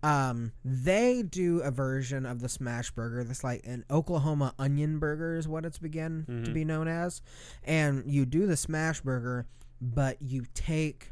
Um, 0.01 0.53
they 0.65 1.23
do 1.23 1.59
a 1.61 1.73
version 1.73 2.25
of 2.25 2.41
the 2.41 2.49
smash 2.49 2.93
burger 2.93 3.25
that's 3.25 3.43
like 3.43 3.67
an 3.67 3.85
Oklahoma 3.91 4.55
onion 4.57 5.01
burger 5.01 5.35
is 5.37 5.49
what 5.49 5.65
it's 5.65 5.79
begin 5.79 6.25
to 6.27 6.33
Mhm. 6.51 6.55
be 6.55 6.65
known 6.65 6.87
as. 6.87 7.21
And 7.65 8.05
you 8.07 8.25
do 8.25 8.47
the 8.47 8.57
smash 8.57 9.01
burger, 9.01 9.47
but 9.81 10.23
you 10.23 10.45
take 10.55 11.11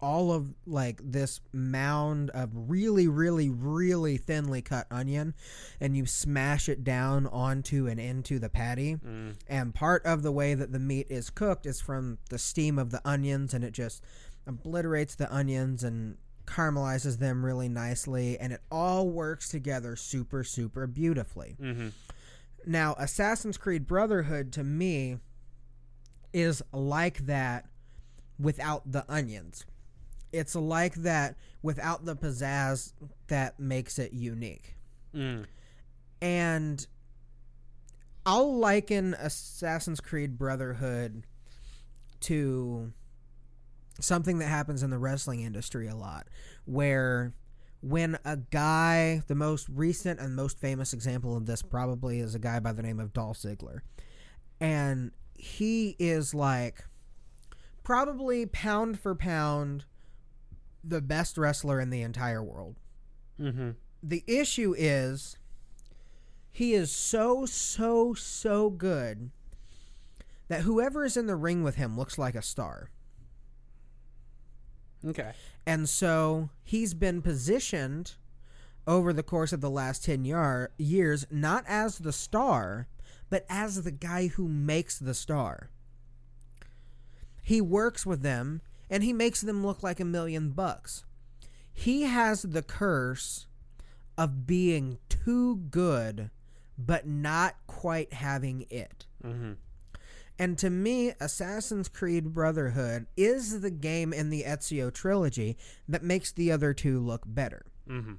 all 0.00 0.32
of 0.32 0.54
like 0.66 1.00
this 1.02 1.40
mound 1.52 2.30
of 2.30 2.50
really, 2.52 3.08
really, 3.08 3.48
really 3.48 4.16
thinly 4.16 4.60
cut 4.60 4.86
onion 4.90 5.34
and 5.80 5.96
you 5.96 6.06
smash 6.06 6.68
it 6.68 6.84
down 6.84 7.26
onto 7.26 7.86
and 7.86 7.98
into 7.98 8.38
the 8.38 8.48
patty. 8.48 8.96
Mm. 8.96 9.36
And 9.48 9.74
part 9.74 10.04
of 10.04 10.22
the 10.22 10.32
way 10.32 10.54
that 10.54 10.72
the 10.72 10.78
meat 10.78 11.06
is 11.08 11.30
cooked 11.30 11.66
is 11.66 11.80
from 11.80 12.18
the 12.30 12.38
steam 12.38 12.78
of 12.78 12.90
the 12.90 13.00
onions, 13.04 13.54
and 13.54 13.64
it 13.64 13.72
just 13.72 14.02
obliterates 14.46 15.14
the 15.14 15.32
onions 15.34 15.82
and 15.82 16.16
caramelizes 16.46 17.18
them 17.18 17.44
really 17.44 17.68
nicely, 17.68 18.38
and 18.38 18.52
it 18.52 18.60
all 18.70 19.08
works 19.08 19.48
together 19.48 19.96
super, 19.96 20.44
super 20.44 20.86
beautifully. 20.86 21.56
Mm-hmm. 21.60 21.88
Now, 22.66 22.94
Assassin's 22.98 23.58
Creed 23.58 23.86
Brotherhood 23.86 24.52
to 24.54 24.64
me 24.64 25.18
is 26.32 26.62
like 26.72 27.26
that 27.26 27.66
without 28.38 28.90
the 28.92 29.04
onions. 29.08 29.64
It's 30.32 30.54
like 30.54 30.94
that 30.96 31.36
without 31.62 32.04
the 32.04 32.16
pizzazz 32.16 32.92
that 33.28 33.58
makes 33.58 33.98
it 33.98 34.12
unique. 34.12 34.74
Mm. 35.14 35.46
And 36.20 36.86
I'll 38.24 38.58
liken 38.58 39.14
Assassin's 39.14 40.00
Creed 40.00 40.38
Brotherhood 40.38 41.24
to 42.20 42.92
something 44.00 44.38
that 44.38 44.48
happens 44.48 44.82
in 44.82 44.90
the 44.90 44.98
wrestling 44.98 45.40
industry 45.40 45.88
a 45.88 45.94
lot, 45.94 46.26
where 46.64 47.32
when 47.80 48.18
a 48.24 48.36
guy, 48.36 49.22
the 49.28 49.34
most 49.34 49.68
recent 49.68 50.18
and 50.18 50.34
most 50.34 50.58
famous 50.58 50.92
example 50.92 51.36
of 51.36 51.46
this 51.46 51.62
probably 51.62 52.20
is 52.20 52.34
a 52.34 52.38
guy 52.38 52.58
by 52.58 52.72
the 52.72 52.82
name 52.82 52.98
of 52.98 53.12
Dolph 53.12 53.38
Ziggler. 53.38 53.80
And 54.60 55.12
he 55.34 55.94
is 55.98 56.34
like 56.34 56.84
probably 57.84 58.46
pound 58.46 58.98
for 58.98 59.14
pound 59.14 59.84
the 60.88 61.00
best 61.00 61.36
wrestler 61.38 61.80
in 61.80 61.90
the 61.90 62.02
entire 62.02 62.42
world 62.42 62.76
Mm-hmm. 63.40 63.70
the 64.02 64.24
issue 64.26 64.74
is 64.78 65.36
he 66.50 66.72
is 66.74 66.90
so 66.90 67.44
so 67.44 68.14
so 68.14 68.70
good 68.70 69.30
that 70.48 70.62
whoever 70.62 71.04
is 71.04 71.16
in 71.18 71.26
the 71.26 71.36
ring 71.36 71.62
with 71.62 71.74
him 71.74 71.98
looks 71.98 72.16
like 72.16 72.34
a 72.34 72.40
star 72.42 72.88
Okay. 75.04 75.32
and 75.66 75.88
so 75.88 76.48
he's 76.64 76.94
been 76.94 77.20
positioned 77.22 78.14
over 78.86 79.12
the 79.12 79.22
course 79.22 79.52
of 79.52 79.60
the 79.60 79.70
last 79.70 80.04
10 80.04 80.24
yar- 80.24 80.70
years 80.78 81.26
not 81.30 81.64
as 81.68 81.98
the 81.98 82.12
star 82.12 82.88
but 83.28 83.44
as 83.50 83.82
the 83.82 83.90
guy 83.90 84.28
who 84.28 84.48
makes 84.48 84.98
the 84.98 85.14
star 85.14 85.68
he 87.42 87.60
works 87.60 88.04
with 88.06 88.22
them 88.22 88.62
and 88.90 89.02
he 89.02 89.12
makes 89.12 89.40
them 89.40 89.64
look 89.66 89.82
like 89.82 90.00
a 90.00 90.04
million 90.04 90.50
bucks 90.50 91.04
he 91.72 92.02
has 92.02 92.42
the 92.42 92.62
curse 92.62 93.46
of 94.16 94.46
being 94.46 94.98
too 95.08 95.56
good 95.56 96.30
but 96.78 97.06
not 97.06 97.54
quite 97.66 98.12
having 98.12 98.64
it 98.70 99.06
Mm-hmm. 99.24 99.52
and 100.38 100.58
to 100.58 100.70
me, 100.70 101.12
Assassin's 101.18 101.88
Creed 101.88 102.32
Brotherhood 102.32 103.06
is 103.16 103.60
the 103.60 103.70
game 103.70 104.12
in 104.12 104.30
the 104.30 104.44
Ezio 104.44 104.92
trilogy 104.92 105.56
that 105.88 106.02
makes 106.04 106.30
the 106.30 106.52
other 106.52 106.72
two 106.74 107.00
look 107.00 107.22
better. 107.26 107.66
Mm-hmm. 107.88 108.12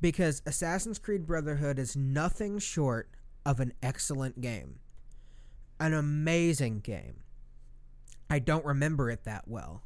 Because 0.00 0.42
Assassin's 0.44 0.98
Creed 0.98 1.26
Brotherhood 1.26 1.78
is 1.78 1.96
nothing 1.96 2.58
short 2.58 3.08
of 3.46 3.60
an 3.60 3.72
excellent 3.82 4.40
game. 4.40 4.80
An 5.80 5.94
amazing 5.94 6.80
game. 6.80 7.21
I 8.32 8.38
don't 8.38 8.64
remember 8.64 9.10
it 9.10 9.24
that 9.24 9.46
well. 9.46 9.82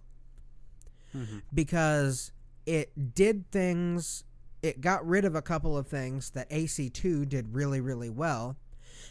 Mhm. 1.12 1.42
Because 1.52 2.30
it 2.64 3.12
did 3.12 3.50
things, 3.50 4.22
it 4.62 4.80
got 4.80 5.04
rid 5.04 5.24
of 5.24 5.35
a 5.35 5.42
couple 5.42 5.76
of 5.76 5.88
things 5.88 6.30
that 6.30 6.48
AC2 6.48 7.26
did 7.26 7.54
really, 7.54 7.80
really 7.80 8.09
well. 8.09 8.56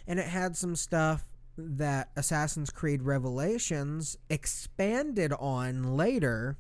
And 0.08 0.20
it 0.20 0.28
had 0.28 0.56
some 0.56 0.78
stuff 0.78 1.26
that 1.58 2.12
Assassin's 2.16 2.70
Creed 2.70 3.02
Revelations 3.02 4.18
expanded 4.30 5.34
on 5.34 5.98
later 5.98 6.58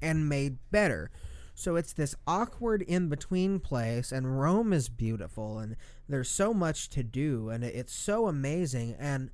and 0.00 0.30
made 0.30 0.56
better. 0.70 1.10
So 1.54 1.76
it's 1.76 1.92
this 1.92 2.14
awkward 2.26 2.80
in 2.82 3.10
between 3.10 3.60
place, 3.60 4.12
and 4.12 4.40
Rome 4.40 4.72
is 4.72 4.88
beautiful, 4.88 5.58
and 5.58 5.76
there's 6.08 6.30
so 6.30 6.54
much 6.54 6.88
to 6.90 7.02
do, 7.02 7.50
and 7.50 7.62
it's 7.62 7.94
so 7.94 8.28
amazing. 8.28 8.94
And 8.98 9.30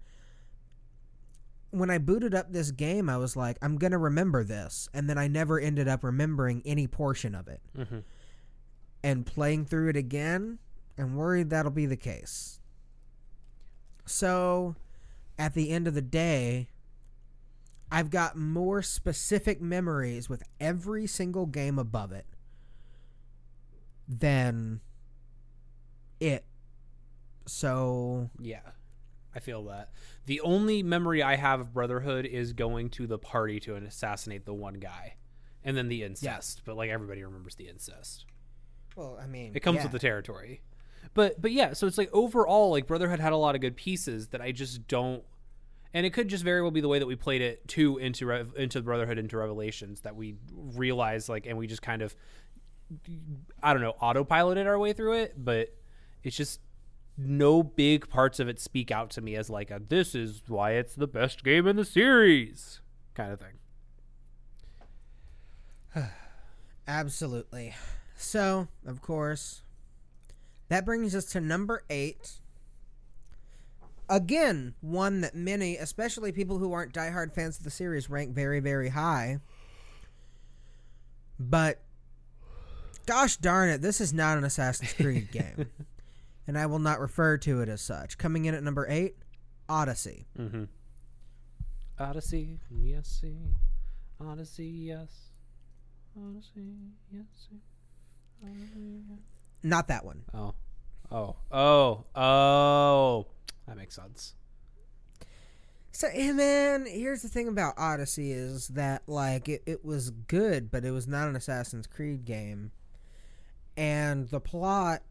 when 1.73 1.91
I 1.91 1.99
booted 1.99 2.35
up 2.35 2.53
this 2.53 2.70
game, 2.70 3.09
I 3.09 3.16
was 3.16 3.35
like, 3.35 3.57
I'm 3.62 3.77
going 3.79 3.91
to 3.91 3.99
remember 3.99 4.45
this. 4.45 4.89
And 4.95 5.09
then 5.09 5.18
I 5.18 5.27
never 5.27 5.59
ended 5.59 5.89
up 5.89 6.05
remembering 6.05 6.62
any 6.64 6.87
portion 6.87 7.35
of 7.35 7.49
it. 7.49 7.61
Mm-hmm. 7.77 7.99
And 9.03 9.27
playing 9.27 9.64
through 9.64 9.89
it 9.89 9.97
again, 9.97 10.59
I'm 10.97 11.16
worried 11.16 11.51
that'll 11.51 11.73
be 11.73 11.87
the 11.87 11.97
case. 11.97 12.61
So, 14.05 14.77
at 15.39 15.55
the 15.55 15.70
end 15.70 15.89
of 15.89 15.95
the 15.95 16.03
day, 16.03 16.68
I've 17.91 18.11
got 18.11 18.37
more 18.37 18.83
specific 18.83 19.61
memories 19.61 20.29
with 20.29 20.43
every 20.61 21.07
single 21.07 21.47
game 21.47 21.79
above 21.79 22.12
it 22.12 22.27
than 24.07 24.81
it. 26.20 26.45
So 27.47 28.31
Yeah. 28.39 28.61
I 29.35 29.41
feel 29.41 29.64
that. 29.64 29.91
The 30.26 30.41
only 30.43 30.83
memory 30.83 31.22
I 31.22 31.37
have 31.37 31.61
of 31.61 31.72
Brotherhood 31.72 32.26
is 32.26 32.53
going 32.53 32.91
to 32.91 33.07
the 33.07 33.18
party 33.18 33.61
to 33.61 33.76
assassinate 33.76 34.45
the 34.45 34.55
one 34.55 34.74
guy. 34.74 35.16
And 35.64 35.76
then 35.76 35.89
the 35.89 36.03
incest. 36.03 36.62
But 36.64 36.76
like 36.76 36.91
everybody 36.91 37.22
remembers 37.22 37.55
the 37.55 37.68
incest. 37.68 38.26
well, 38.97 39.18
I 39.22 39.26
mean, 39.26 39.53
It 39.55 39.61
comes 39.61 39.76
yeah. 39.76 39.83
with 39.85 39.93
the 39.93 39.99
territory. 39.99 40.62
But 41.14 41.41
but 41.41 41.53
yeah, 41.53 41.72
so 41.72 41.87
it's 41.87 41.99
like 41.99 42.11
overall 42.12 42.70
like 42.70 42.87
Brotherhood 42.87 43.20
had 43.20 43.33
a 43.33 43.37
lot 43.37 43.55
of 43.55 43.61
good 43.61 43.76
pieces 43.76 44.28
that 44.28 44.41
I 44.41 44.53
just 44.53 44.87
don't 44.89 45.22
and 45.95 46.07
it 46.07 46.11
could 46.14 46.28
just 46.28 46.43
very 46.43 46.62
well 46.62 46.70
be 46.70 46.80
the 46.80 46.89
way 46.89 46.99
that 46.99 47.07
we 47.07 47.16
played 47.16 47.43
it 47.43 47.68
too 47.68 47.99
into 47.99 48.24
Rev- 48.26 48.55
into 48.57 48.80
Brotherhood 48.80 49.18
into 49.18 49.37
Revelations 49.37 50.01
that 50.03 50.16
we 50.16 50.37
realized 50.51 51.28
like 51.28 51.47
and 51.47 51.59
we 51.59 51.66
just 51.66 51.83
kind 51.83 52.03
of 52.03 52.16
I 53.62 53.72
don't 53.72 53.83
know 53.83 53.95
autopiloted 54.01 54.66
our 54.66 54.78
way 54.78 54.93
through 54.93 55.14
it, 55.14 55.35
but 55.37 55.68
it's 56.22 56.37
just 56.37 56.61
no 57.17 57.63
big 57.63 58.09
parts 58.09 58.41
of 58.41 58.49
it 58.49 58.61
speak 58.61 58.91
out 58.91 59.11
to 59.11 59.21
me 59.21 59.37
as 59.37 59.51
like 59.51 59.71
a 59.71 59.81
this 59.89 60.15
is 60.15 60.43
why 60.49 60.73
it's 60.73 60.95
the 60.95 61.07
best 61.07 61.45
game 61.45 61.67
in 61.67 61.77
the 61.77 61.85
series 61.85 62.81
kind 63.15 63.33
of 63.33 63.41
thing. 63.41 63.59
Absolutely. 66.89 67.75
So, 68.17 68.69
of 68.87 69.03
course, 69.03 69.63
that 70.69 70.85
brings 70.85 71.15
us 71.15 71.27
to 71.27 71.41
number 71.41 71.85
eight. 71.91 72.33
Again, 74.09 74.75
one 74.81 75.21
that 75.23 75.35
many, 75.35 75.77
especially 75.77 76.33
people 76.33 76.59
who 76.59 76.73
aren't 76.73 76.93
diehard 76.93 77.35
fans 77.35 77.59
of 77.59 77.65
the 77.65 77.71
series, 77.71 78.11
rank 78.11 78.35
very, 78.35 78.61
very 78.61 78.91
high. 78.91 79.39
But, 81.39 81.83
gosh 83.07 83.37
darn 83.37 83.71
it, 83.71 83.83
this 83.83 84.01
is 84.01 84.13
not 84.13 84.39
an 84.39 84.45
Assassin's 84.45 84.93
Creed 84.93 85.31
game. 85.33 85.67
And 86.47 86.59
I 86.59 86.66
will 86.66 86.78
not 86.78 86.99
refer 87.01 87.38
to 87.38 87.61
it 87.61 87.68
as 87.68 87.80
such. 87.80 88.18
Coming 88.18 88.45
in 88.47 88.55
at 88.55 88.62
number 88.62 88.86
eight, 88.88 89.16
Odyssey. 89.68 90.26
Mhm. 90.36 90.68
Odyssey, 91.99 92.59
yes, 92.70 93.07
see. 93.20 93.55
Odyssey, 94.20 94.66
yes. 94.66 95.30
Odyssey, 96.16 96.74
yes. 97.11 97.26
see. 97.49 97.61
Odyssey, 98.45 99.03
yes. 99.09 99.18
Not 99.62 99.88
that 99.88 100.05
one. 100.05 100.24
Oh. 100.34 100.55
Oh. 101.11 101.36
Oh. 101.51 102.05
Oh. 102.16 103.26
That 103.66 103.76
makes 103.76 103.95
sense. 103.95 104.34
So, 105.93 106.09
and 106.09 106.38
then 106.38 106.86
here's 106.86 107.22
the 107.22 107.28
thing 107.28 107.49
about 107.49 107.74
Odyssey 107.76 108.32
is 108.32 108.68
that 108.68 109.03
like 109.07 109.49
it, 109.49 109.62
it 109.66 109.84
was 109.84 110.11
good, 110.11 110.70
but 110.70 110.84
it 110.84 110.90
was 110.90 111.07
not 111.07 111.28
an 111.28 111.36
Assassin's 111.36 111.86
Creed 111.86 112.24
game, 112.24 112.72
and 113.76 114.26
the 114.28 114.40
plot 114.40 115.03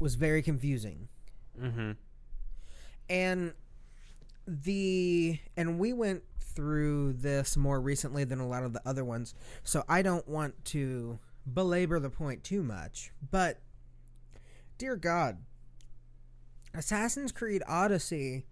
was 0.00 0.14
very 0.16 0.42
confusing. 0.42 1.08
Mm-hmm. 1.60 1.92
And 3.08 3.52
the 4.46 5.38
and 5.56 5.78
we 5.78 5.92
went 5.92 6.22
through 6.40 7.12
this 7.12 7.56
more 7.56 7.80
recently 7.80 8.24
than 8.24 8.40
a 8.40 8.48
lot 8.48 8.64
of 8.64 8.72
the 8.72 8.82
other 8.84 9.04
ones, 9.04 9.34
so 9.62 9.84
I 9.88 10.02
don't 10.02 10.26
want 10.26 10.64
to 10.66 11.18
belabor 11.52 12.00
the 12.00 12.10
point 12.10 12.42
too 12.42 12.62
much. 12.62 13.12
But 13.30 13.60
dear 14.78 14.96
God, 14.96 15.38
Assassin's 16.74 17.32
Creed 17.32 17.62
Odyssey 17.68 18.46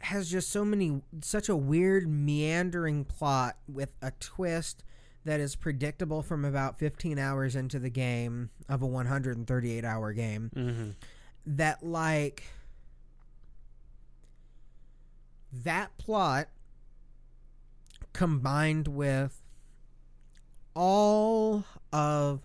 has 0.00 0.30
just 0.30 0.50
so 0.50 0.64
many 0.64 1.02
such 1.22 1.48
a 1.48 1.56
weird 1.56 2.06
meandering 2.08 3.04
plot 3.04 3.56
with 3.66 3.90
a 4.02 4.12
twist 4.20 4.84
that 5.24 5.40
is 5.40 5.56
predictable 5.56 6.22
from 6.22 6.44
about 6.44 6.78
15 6.78 7.18
hours 7.18 7.56
into 7.56 7.78
the 7.78 7.88
game 7.90 8.50
of 8.68 8.82
a 8.82 8.86
138 8.86 9.84
hour 9.84 10.12
game 10.12 10.50
Mm-hmm. 10.54 10.90
that 11.46 11.82
like 11.82 12.42
that 15.52 15.96
plot 15.98 16.48
combined 18.12 18.88
with 18.88 19.40
all 20.74 21.64
of 21.92 22.40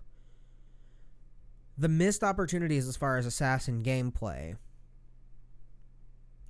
the 1.77 1.87
missed 1.89 2.23
opportunities 2.23 2.87
as 2.87 2.95
far 2.95 3.17
as 3.17 3.25
assassin 3.25 3.83
gameplay 3.83 4.55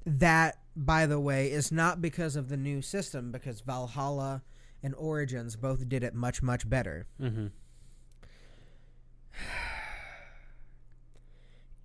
that 0.05 0.57
by 0.75 1.05
the 1.05 1.19
way 1.19 1.51
is 1.51 1.71
not 1.71 2.01
because 2.01 2.35
of 2.35 2.49
the 2.49 2.57
new 2.57 2.81
system 2.81 3.31
because 3.31 3.61
valhalla 3.61 4.41
and 4.81 4.95
origins 4.95 5.55
both 5.55 5.87
did 5.89 6.03
it 6.03 6.13
much 6.13 6.41
much 6.41 6.69
better 6.69 7.07
Mm-hmm. 7.21 7.47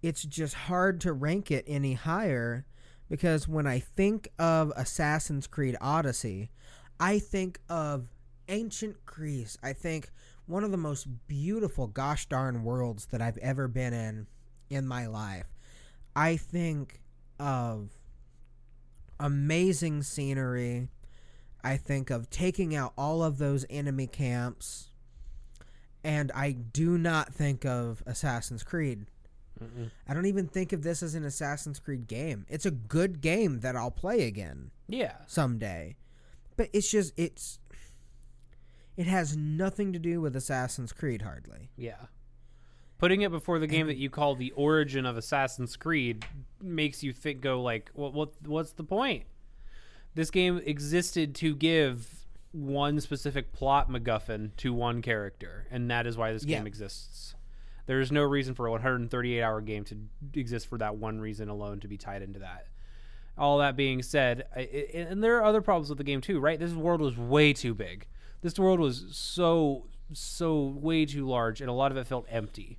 it's 0.03 0.23
just 0.23 0.55
hard 0.55 1.01
to 1.01 1.13
rank 1.13 1.51
it 1.51 1.65
any 1.67 1.95
higher 1.95 2.67
because 3.09 3.49
when 3.49 3.67
I 3.67 3.79
think 3.79 4.29
of 4.39 4.73
Assassin's 4.77 5.47
Creed 5.47 5.77
Odyssey, 5.81 6.51
I 6.99 7.19
think 7.19 7.61
of 7.69 8.09
ancient 8.49 9.05
Greece. 9.07 9.57
I 9.63 9.73
think 9.73 10.11
one 10.47 10.65
of 10.65 10.71
the 10.71 10.77
most 10.77 11.07
beautiful 11.27 11.87
gosh 11.87 12.27
darn 12.27 12.65
worlds 12.65 13.07
that 13.07 13.23
I've 13.23 13.39
ever 13.39 13.69
been 13.69 13.93
in 13.95 14.27
in 14.71 14.87
my 14.87 15.07
life. 15.07 15.47
I 16.17 16.37
think 16.37 17.01
of 17.39 17.91
amazing 19.19 20.03
scenery. 20.03 20.89
I 21.65 21.77
think 21.79 22.11
of 22.11 22.31
taking 22.31 22.75
out 22.77 22.93
all 22.97 23.25
of 23.25 23.39
those 23.39 23.65
enemy 23.71 24.07
camps. 24.07 24.91
And 26.05 26.31
I 26.35 26.53
do 26.53 26.99
not 26.99 27.33
think 27.33 27.65
of 27.65 28.03
Assassin's 28.07 28.63
Creed. 28.63 29.07
Mm-mm. 29.63 29.91
I 30.07 30.13
don't 30.13 30.27
even 30.27 30.47
think 30.47 30.73
of 30.75 30.83
this 30.83 31.03
as 31.03 31.15
an 31.15 31.25
Assassin's 31.25 31.79
Creed 31.79 32.07
game. 32.07 32.45
It's 32.49 32.67
a 32.67 32.71
good 32.71 33.21
game 33.23 33.61
that 33.61 33.75
I'll 33.77 33.91
play 33.91 34.25
again 34.27 34.71
Yeah. 34.87 35.15
someday. 35.27 35.97
But 36.57 36.69
it's 36.75 36.91
just 36.91 37.13
it's 37.17 37.59
it 38.97 39.07
has 39.07 39.37
nothing 39.37 39.93
to 39.93 39.99
do 39.99 40.21
with 40.21 40.37
Assassin's 40.37 40.93
Creed 40.93 41.23
hardly. 41.23 41.71
Yeah. 41.77 42.07
Putting 42.99 43.23
it 43.23 43.31
before 43.31 43.59
the 43.59 43.67
game 43.67 43.87
that 43.89 43.97
you 43.97 44.09
call 44.11 44.35
the 44.37 44.53
origin 44.53 45.05
of 45.07 45.17
Assassin's 45.17 45.77
Creed 45.77 46.25
makes 46.63 47.03
you 47.03 47.13
think 47.13 47.41
go 47.41 47.61
like 47.63 47.91
what 47.95 48.13
what 48.13 48.31
what's 48.47 48.73
the 48.73 48.85
point? 48.85 49.25
This 50.15 50.31
game 50.31 50.61
existed 50.65 51.35
to 51.37 51.55
give 51.57 52.27
one 52.53 53.01
specific 53.01 53.53
plot 53.53 53.91
MacGuffin 53.91 54.51
to 54.59 54.73
one 54.73 55.03
character, 55.03 55.67
and 55.71 55.91
that 55.91 56.07
is 56.07 56.17
why 56.17 56.33
this 56.33 56.45
game 56.45 56.63
Yeah. 56.63 56.69
exists. 56.69 57.35
There 57.87 58.01
is 58.01 58.13
no 58.13 58.23
reason 58.23 58.55
for 58.55 58.67
a 58.67 58.71
138 58.71 59.43
hour 59.43 59.61
game 59.61 59.85
to 59.85 59.97
exist 60.35 60.69
for 60.69 60.79
that 60.79 60.97
one 60.97 61.21
reason 61.21 61.49
alone 61.49 61.81
to 61.81 61.89
be 61.89 61.99
tied 61.99 62.23
into 62.23 62.39
that. 62.39 62.67
All 63.37 63.59
that 63.59 63.77
being 63.77 64.03
said, 64.03 64.47
I, 64.55 64.61
I- 64.61 64.91
and 65.11 65.23
there 65.23 65.37
are 65.39 65.45
other 65.45 65.61
problems 65.61 65.89
with 65.89 65.99
the 65.99 66.05
game 66.05 66.21
too, 66.21 66.39
right? 66.39 66.59
This 66.59 66.73
world 66.73 67.01
was 67.01 67.17
way 67.19 67.53
too 67.53 67.75
big. 67.75 68.07
This 68.43 68.59
world 68.59 68.79
was 68.81 69.05
so 69.11 69.87
so 70.13 70.63
way 70.67 71.07
too 71.07 71.27
large, 71.27 71.61
and 71.63 71.69
a 71.69 71.73
lot 71.73 71.91
of 71.91 71.97
it 71.97 72.07
felt 72.07 72.27
empty. 72.29 72.79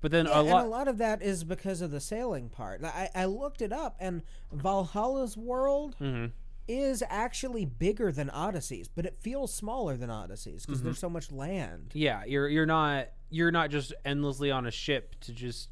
But 0.00 0.10
then 0.10 0.24
Yeah, 0.26 0.40
a 0.40 0.42
lot, 0.42 0.56
and 0.64 0.66
a 0.66 0.70
lot 0.70 0.88
of 0.88 0.98
that 0.98 1.22
is 1.22 1.44
because 1.44 1.80
of 1.82 1.90
the 1.90 2.00
sailing 2.00 2.48
part. 2.48 2.82
I, 2.82 3.10
I 3.14 3.26
looked 3.26 3.62
it 3.62 3.72
up, 3.72 3.96
and 4.00 4.22
Valhalla's 4.50 5.36
world 5.36 5.94
Mhm. 6.00 6.32
Is 6.66 7.02
actually 7.08 7.64
bigger 7.64 8.10
than 8.12 8.30
Odyssey's, 8.30 8.88
but 8.88 9.04
it 9.06 9.16
feels 9.20 9.52
smaller 9.52 9.96
than 9.96 10.10
Odyssey's 10.10 10.64
because 10.64 10.78
Mm-hmm. 10.78 10.86
there's 10.86 10.98
so 10.98 11.10
much 11.10 11.30
land. 11.32 11.90
yeah, 11.94 12.22
you're 12.26 12.48
you're 12.48 12.66
not 12.66 13.08
you're 13.30 13.50
not 13.50 13.70
just 13.70 13.92
endlessly 14.04 14.50
on 14.50 14.66
a 14.66 14.70
ship 14.70 15.14
to 15.20 15.32
just 15.32 15.68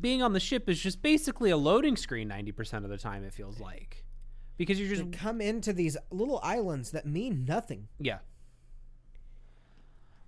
being 0.00 0.22
on 0.22 0.32
the 0.34 0.40
ship 0.40 0.68
is 0.68 0.78
just 0.78 1.00
basically 1.00 1.48
a 1.50 1.56
loading 1.56 1.96
screen 1.96 2.28
90% 2.28 2.84
of 2.84 2.90
the 2.90 2.98
time 2.98 3.24
it 3.24 3.32
feels 3.32 3.58
like 3.60 4.04
because 4.58 4.78
you're 4.78 4.88
just 4.90 5.04
You 5.04 5.10
come 5.10 5.40
into 5.40 5.72
these 5.72 5.96
little 6.10 6.38
islands 6.42 6.90
that 6.90 7.06
mean 7.06 7.44
nothing. 7.46 7.88
Yeah. 7.98 8.18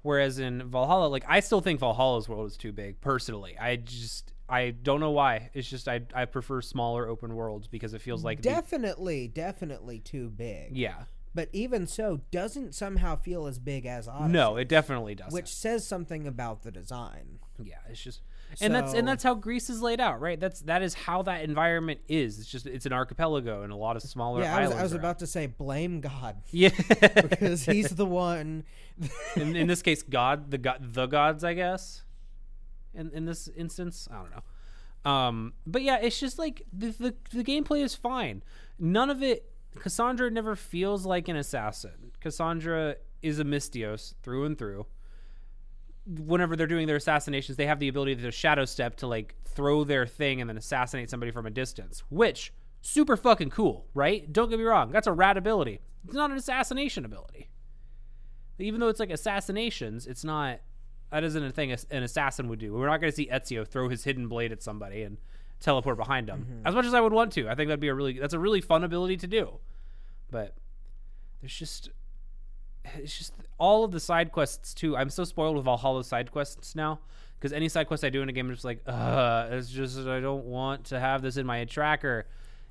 Whereas 0.03 0.39
in 0.39 0.71
Valhalla, 0.71 1.09
like 1.09 1.25
I 1.29 1.41
still 1.41 1.61
think 1.61 1.81
Valhalla's 1.81 2.29
world 2.29 2.47
is 2.51 2.57
too 2.57 2.73
big. 2.73 3.01
Personally, 3.03 3.59
I 3.59 3.77
just 3.77 4.33
I 4.51 4.71
don't 4.71 5.01
know 5.01 5.13
why. 5.13 5.51
It's 5.55 5.69
just 5.69 5.89
I 5.89 6.01
I 6.15 6.25
prefer 6.25 6.61
smaller 6.61 7.07
open 7.09 7.35
worlds 7.35 7.69
because 7.69 7.95
it 7.95 8.01
feels 8.03 8.25
like 8.25 8.43
the- 8.43 8.49
Definitely, 8.51 9.29
definitely 9.29 9.99
too 10.01 10.31
big. 10.31 10.77
yeah. 10.77 11.05
But 11.33 11.49
even 11.53 11.87
so, 11.87 12.23
doesn't 12.33 12.75
somehow 12.75 13.15
feel 13.15 13.47
as 13.47 13.61
big 13.61 13.87
as 13.87 14.09
Odyssey. 14.09 14.33
No, 14.33 14.57
it 14.57 14.69
definitely 14.69 15.15
doesn't. 15.15 15.33
which 15.33 15.47
says 15.55 15.87
something 15.87 16.27
about 16.27 16.65
the 16.65 16.73
design. 16.73 17.39
yeah, 17.63 17.77
it's 17.89 18.03
just 18.03 18.23
and 18.61 18.75
that's 18.75 18.95
and 18.95 19.07
that's 19.07 19.23
how 19.23 19.35
Greece 19.35 19.71
is 19.71 19.81
laid 19.81 20.01
out, 20.01 20.21
right? 20.21 20.41
That's 20.41 20.61
that 20.63 20.83
is 20.83 20.93
how 20.95 21.23
that 21.23 21.45
environment 21.45 22.01
is. 22.09 22.41
It's 22.41 22.49
just 22.49 22.67
it's 22.67 22.85
an 22.85 22.93
archipelago 22.93 23.63
and 23.63 23.73
a 23.73 23.77
lot 23.77 23.95
of 23.95 24.03
smaller 24.03 24.43
Yeah, 24.43 24.57
I 24.57 24.63
was. 24.67 24.73
I 24.73 24.83
was 24.83 24.93
about 24.93 25.21
to 25.21 25.27
say 25.29 25.47
blame 25.47 26.01
God 26.01 26.43
yeah, 26.51 26.71
because 27.29 27.65
he's 27.65 27.91
the 27.91 28.07
one. 28.07 28.65
in, 29.37 29.55
in 29.55 29.69
this 29.69 29.83
case, 29.83 30.03
God, 30.03 30.51
the 30.51 30.59
god, 30.59 30.79
the 30.83 31.07
gods, 31.07 31.45
I 31.45 31.55
guess. 31.55 32.03
In 32.95 33.11
in 33.13 33.25
this 33.25 33.49
instance, 33.57 34.09
I 34.11 34.17
don't 34.17 34.31
know. 34.31 35.11
Um, 35.11 35.55
but 35.67 35.83
yeah, 35.83 35.99
it's 36.01 36.19
just 36.21 36.39
like 36.39 36.63
the, 36.73 36.89
the 36.91 37.15
the 37.33 37.45
gameplay 37.45 37.83
is 37.83 37.95
fine. 37.95 38.43
None 38.79 39.11
of 39.11 39.23
it. 39.23 39.51
Kassandra 39.79 40.31
never 40.33 40.57
feels 40.57 41.07
like 41.07 41.29
an 41.29 41.37
assassin. 41.37 42.13
Kassandra 42.21 42.97
is 43.23 43.39
a 43.39 43.45
Misthios 43.45 44.15
through 44.23 44.45
and 44.45 44.59
through. 44.59 44.87
whenever 46.07 46.57
they're 46.57 46.67
doing 46.67 46.87
their 46.87 46.97
assassinations, 46.97 47.57
they 47.57 47.67
have 47.67 47.79
the 47.79 47.89
ability 47.89 48.17
to 48.17 48.31
shadow 48.31 48.65
step 48.65 48.97
to 48.97 49.07
like 49.07 49.35
throw 49.45 49.85
their 49.85 50.07
thing 50.07 50.41
and 50.41 50.49
then 50.49 50.57
assassinate 50.57 51.11
somebody 51.11 51.31
from 51.33 51.47
a 51.47 51.51
distance, 51.51 52.03
which 52.11 52.53
super 52.81 53.17
fucking 53.17 53.51
cool, 53.51 53.87
right? 53.95 54.33
Don't 54.33 54.49
get 54.49 54.59
me 54.59 54.65
wrong, 54.65 54.91
that's 54.91 55.07
a 55.07 55.13
rat 55.13 55.37
ability. 55.37 55.81
It's 56.05 56.15
not 56.15 56.31
an 56.31 56.37
assassination 56.37 57.05
ability. 57.05 57.51
Even 58.59 58.81
though 58.81 58.89
it's 58.89 59.01
like 59.01 59.11
assassinations, 59.11 60.07
it's 60.07 60.25
not. 60.25 60.61
That 61.11 61.25
isn't 61.25 61.43
a 61.43 61.51
thing 61.51 61.73
an 61.73 62.03
assassin 62.03 62.49
would 62.49 62.61
do. 62.61 62.73
We're 62.73 62.87
not 62.87 63.01
going 63.01 63.11
to 63.11 63.17
see 63.17 63.27
Ezio 63.27 63.67
throw 63.67 63.89
his 63.89 64.05
hidden 64.05 64.29
blade 64.29 64.53
at 64.53 64.63
somebody 64.63 65.03
and 65.03 65.19
teleport 65.59 65.97
behind 65.97 66.29
him. 66.29 66.63
As 66.65 66.75
much 66.75 66.87
as 66.87 66.95
I 66.95 67.01
would 67.01 67.13
want 67.13 67.33
to, 67.33 67.49
I 67.49 67.55
think 67.55 67.69
that'd 67.69 67.81
be 67.81 67.89
a 67.89 67.95
really 67.95 68.19
that's 68.19 68.35
a 68.35 68.39
really 68.39 68.61
fun 68.61 68.85
ability 68.85 69.17
to 69.19 69.27
do. 69.27 69.59
But 70.31 70.55
there's 71.41 71.57
just 71.57 71.91
it's 72.95 73.17
just 73.17 73.35
all 73.59 73.85
of 73.85 73.93
the 73.93 74.01
side 74.01 74.33
quests 74.33 74.73
too. 74.73 74.97
I'm 74.97 75.11
so 75.11 75.25
spoiled 75.25 75.57
with 75.57 75.65
Valhalla 75.65 76.05
side 76.05 76.31
quests 76.31 76.75
now 76.75 77.01
because 77.39 77.53
any 77.53 77.69
side 77.69 77.87
quest 77.87 78.05
I 78.05 78.11
do 78.11 78.23
in 78.23 78.29
a 78.29 78.33
game, 78.33 78.47
I'm 78.47 78.53
just 78.53 78.65
like, 78.65 78.83
uh, 78.87 79.49
it's 79.51 79.69
just 79.69 79.99
I 79.99 80.21
don't 80.21 80.45
want 80.45 80.85
to 80.87 81.01
have 81.01 81.23
this 81.23 81.37
in 81.37 81.47
my 81.47 81.65
tracker. 81.65 82.27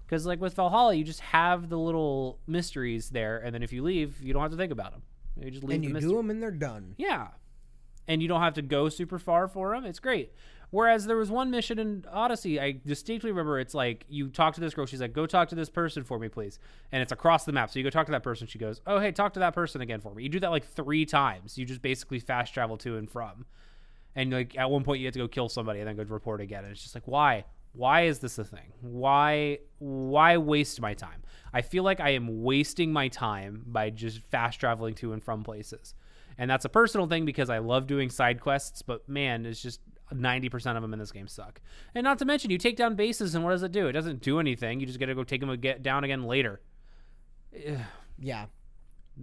Because 0.06 0.26
like 0.26 0.40
with 0.42 0.56
Valhalla, 0.56 0.94
you 0.94 1.04
just 1.04 1.20
have 1.20 1.70
the 1.70 1.78
little 1.78 2.40
mysteries 2.48 3.10
there, 3.10 3.38
and 3.40 3.54
then 3.54 3.62
if 3.62 3.72
you 3.72 3.84
leave, 3.84 4.22
you 4.22 4.34
don't 4.34 4.42
have 4.42 4.52
to 4.52 4.58
think 4.58 4.72
about 4.72 4.92
them. 4.92 5.04
You 5.40 5.52
just 5.52 5.64
leave 5.64 5.76
and 5.76 5.84
you 5.84 5.90
mystery. 5.92 6.10
do 6.10 6.18
them 6.18 6.30
and 6.30 6.42
they're 6.42 6.52
done. 6.52 6.96
Yeah. 6.98 7.28
And 8.10 8.22
you 8.22 8.28
don't 8.28 8.42
have 8.42 8.56
to 8.56 8.62
go 8.62 8.90
super 8.90 9.20
far 9.20 9.48
for 9.48 9.74
them. 9.74 9.86
It's 9.86 10.00
great. 10.00 10.34
Whereas 10.72 11.06
there 11.06 11.16
was 11.16 11.32
one 11.32 11.50
mission 11.50 11.80
in 11.80 12.06
Odyssey, 12.12 12.60
I 12.60 12.80
distinctly 12.86 13.32
remember 13.32 13.60
it's 13.60 13.74
like 13.74 14.06
you 14.08 14.30
talk 14.30 14.54
to 14.56 14.62
this 14.62 14.74
girl, 14.74 14.86
she's 14.86 15.02
like, 15.02 15.14
go 15.14 15.26
talk 15.26 15.50
to 15.50 15.56
this 15.56 15.70
person 15.70 16.04
for 16.04 16.20
me, 16.20 16.28
please. 16.28 16.60
And 16.92 17.02
it's 17.02 17.12
across 17.12 17.46
the 17.46 17.52
map. 17.52 17.72
So 17.72 17.80
you 17.80 17.84
go 17.84 17.90
talk 17.90 18.06
to 18.06 18.12
that 18.12 18.22
person, 18.22 18.46
she 18.46 18.60
goes, 18.60 18.82
oh, 18.86 19.00
hey, 19.00 19.12
talk 19.12 19.34
to 19.34 19.40
that 19.40 19.56
person 19.56 19.82
again 19.82 20.00
for 20.00 20.14
me. 20.14 20.24
You 20.24 20.30
do 20.30 20.40
that 20.42 20.52
like 20.52 20.66
three 20.66 21.06
times. 21.06 21.58
You 21.58 21.66
just 21.66 21.82
basically 21.82 22.20
fast 22.20 22.54
travel 22.54 22.78
to 22.80 22.98
and 22.98 23.10
from. 23.10 23.46
And 24.16 24.32
like 24.32 24.58
at 24.58 24.70
one 24.70 24.84
point 24.84 25.00
you 25.00 25.08
have 25.08 25.14
to 25.14 25.20
go 25.20 25.28
kill 25.28 25.50
somebody 25.50 25.80
and 25.80 25.88
then 25.88 25.96
go 25.96 26.04
report 26.04 26.42
again. 26.42 26.64
And 26.64 26.72
it's 26.72 26.84
just 26.84 26.96
like, 26.96 27.08
why? 27.08 27.46
Why 27.74 28.02
is 28.02 28.20
this 28.20 28.38
a 28.40 28.44
thing? 28.44 28.74
Why 28.82 29.60
why 29.78 30.38
waste 30.38 30.82
my 30.82 30.96
time? 30.96 31.24
I 31.54 31.62
feel 31.62 31.84
like 31.84 32.00
I 32.00 32.10
am 32.12 32.44
wasting 32.44 32.92
my 32.92 33.08
time 33.08 33.64
by 33.68 33.92
just 33.92 34.22
fast 34.22 34.60
traveling 34.60 34.96
to 34.96 35.14
and 35.14 35.24
from 35.24 35.44
places. 35.44 35.94
And 36.40 36.50
that's 36.50 36.64
a 36.64 36.70
personal 36.70 37.06
thing 37.06 37.26
because 37.26 37.50
I 37.50 37.58
love 37.58 37.86
doing 37.86 38.10
side 38.10 38.40
quests, 38.40 38.82
but 38.82 39.08
man, 39.10 39.46
it's 39.46 39.62
just 39.62 39.82
90% 40.14 40.78
of 40.78 40.82
them 40.82 40.94
in 40.94 41.00
this 41.00 41.12
game 41.12 41.28
suck. 41.28 41.60
And 41.94 42.06
not 42.06 42.18
to 42.20 42.26
mention, 42.26 42.50
you 42.50 42.58
take 42.58 42.78
down 42.78 42.96
bases, 42.96 43.36
and 43.36 43.44
what 43.44 43.52
does 43.52 43.62
it 43.62 43.74
do? 43.74 43.88
It 43.88 43.92
doesn't 43.92 44.22
do 44.22 44.40
anything. 44.40 44.80
You 44.80 44.88
just 44.88 45.02
got 45.02 45.08
to 45.08 45.16
go 45.16 45.26
take 45.26 45.42
them 45.42 45.54
get 45.60 45.84
down 45.84 46.06
again 46.06 46.24
later. 46.24 46.62
Yeah. 48.18 48.46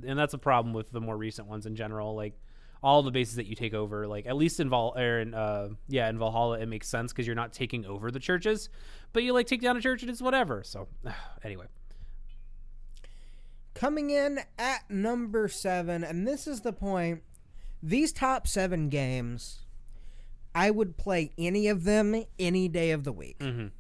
And 0.07 0.19
that's 0.19 0.35
a 0.35 0.39
problem 0.39 0.75
with 0.75 0.93
the 0.93 1.01
more 1.01 1.17
recent 1.17 1.49
ones 1.49 1.65
in 1.65 1.75
general. 1.75 2.15
Like, 2.15 2.39
all 2.83 3.03
the 3.03 3.11
bases 3.11 3.37
that 3.37 3.47
you 3.47 3.57
take 3.57 3.73
over, 3.73 4.07
like 4.07 4.27
at 4.27 4.37
least 4.37 4.61
in 4.61 4.69
Val, 4.69 4.93
or 4.95 5.21
in, 5.21 5.33
uh, 5.33 5.71
yeah, 5.89 6.11
in 6.11 6.19
Valhalla, 6.19 6.61
it 6.61 6.67
makes 6.67 6.87
sense 6.87 7.13
because 7.13 7.27
you're 7.27 7.35
not 7.35 7.55
taking 7.55 7.87
over 7.87 8.11
the 8.11 8.21
churches, 8.21 8.69
but 9.15 9.23
you 9.23 9.33
like 9.33 9.47
take 9.47 9.63
down 9.63 9.77
a 9.77 9.81
church 9.81 10.03
and 10.03 10.11
it's 10.11 10.21
whatever. 10.21 10.63
So, 10.63 10.87
anyway, 11.43 11.65
Coming 13.77 14.11
in 14.11 14.41
at 14.59 14.91
number 14.91 15.49
seven, 15.49 16.03
and 16.03 16.27
this 16.27 16.47
is 16.47 16.63
the 16.63 16.73
point. 16.73 17.23
These 17.83 18.13
top 18.13 18.47
seven 18.49 18.89
games, 18.89 19.67
I 20.55 20.71
would 20.71 20.97
play 20.97 21.33
any 21.37 21.69
of 21.69 21.85
them 21.85 22.25
any 22.39 22.69
day 22.69 22.91
of 22.93 23.05
the 23.05 23.13
week. 23.13 23.39
Mhm. 23.39 23.71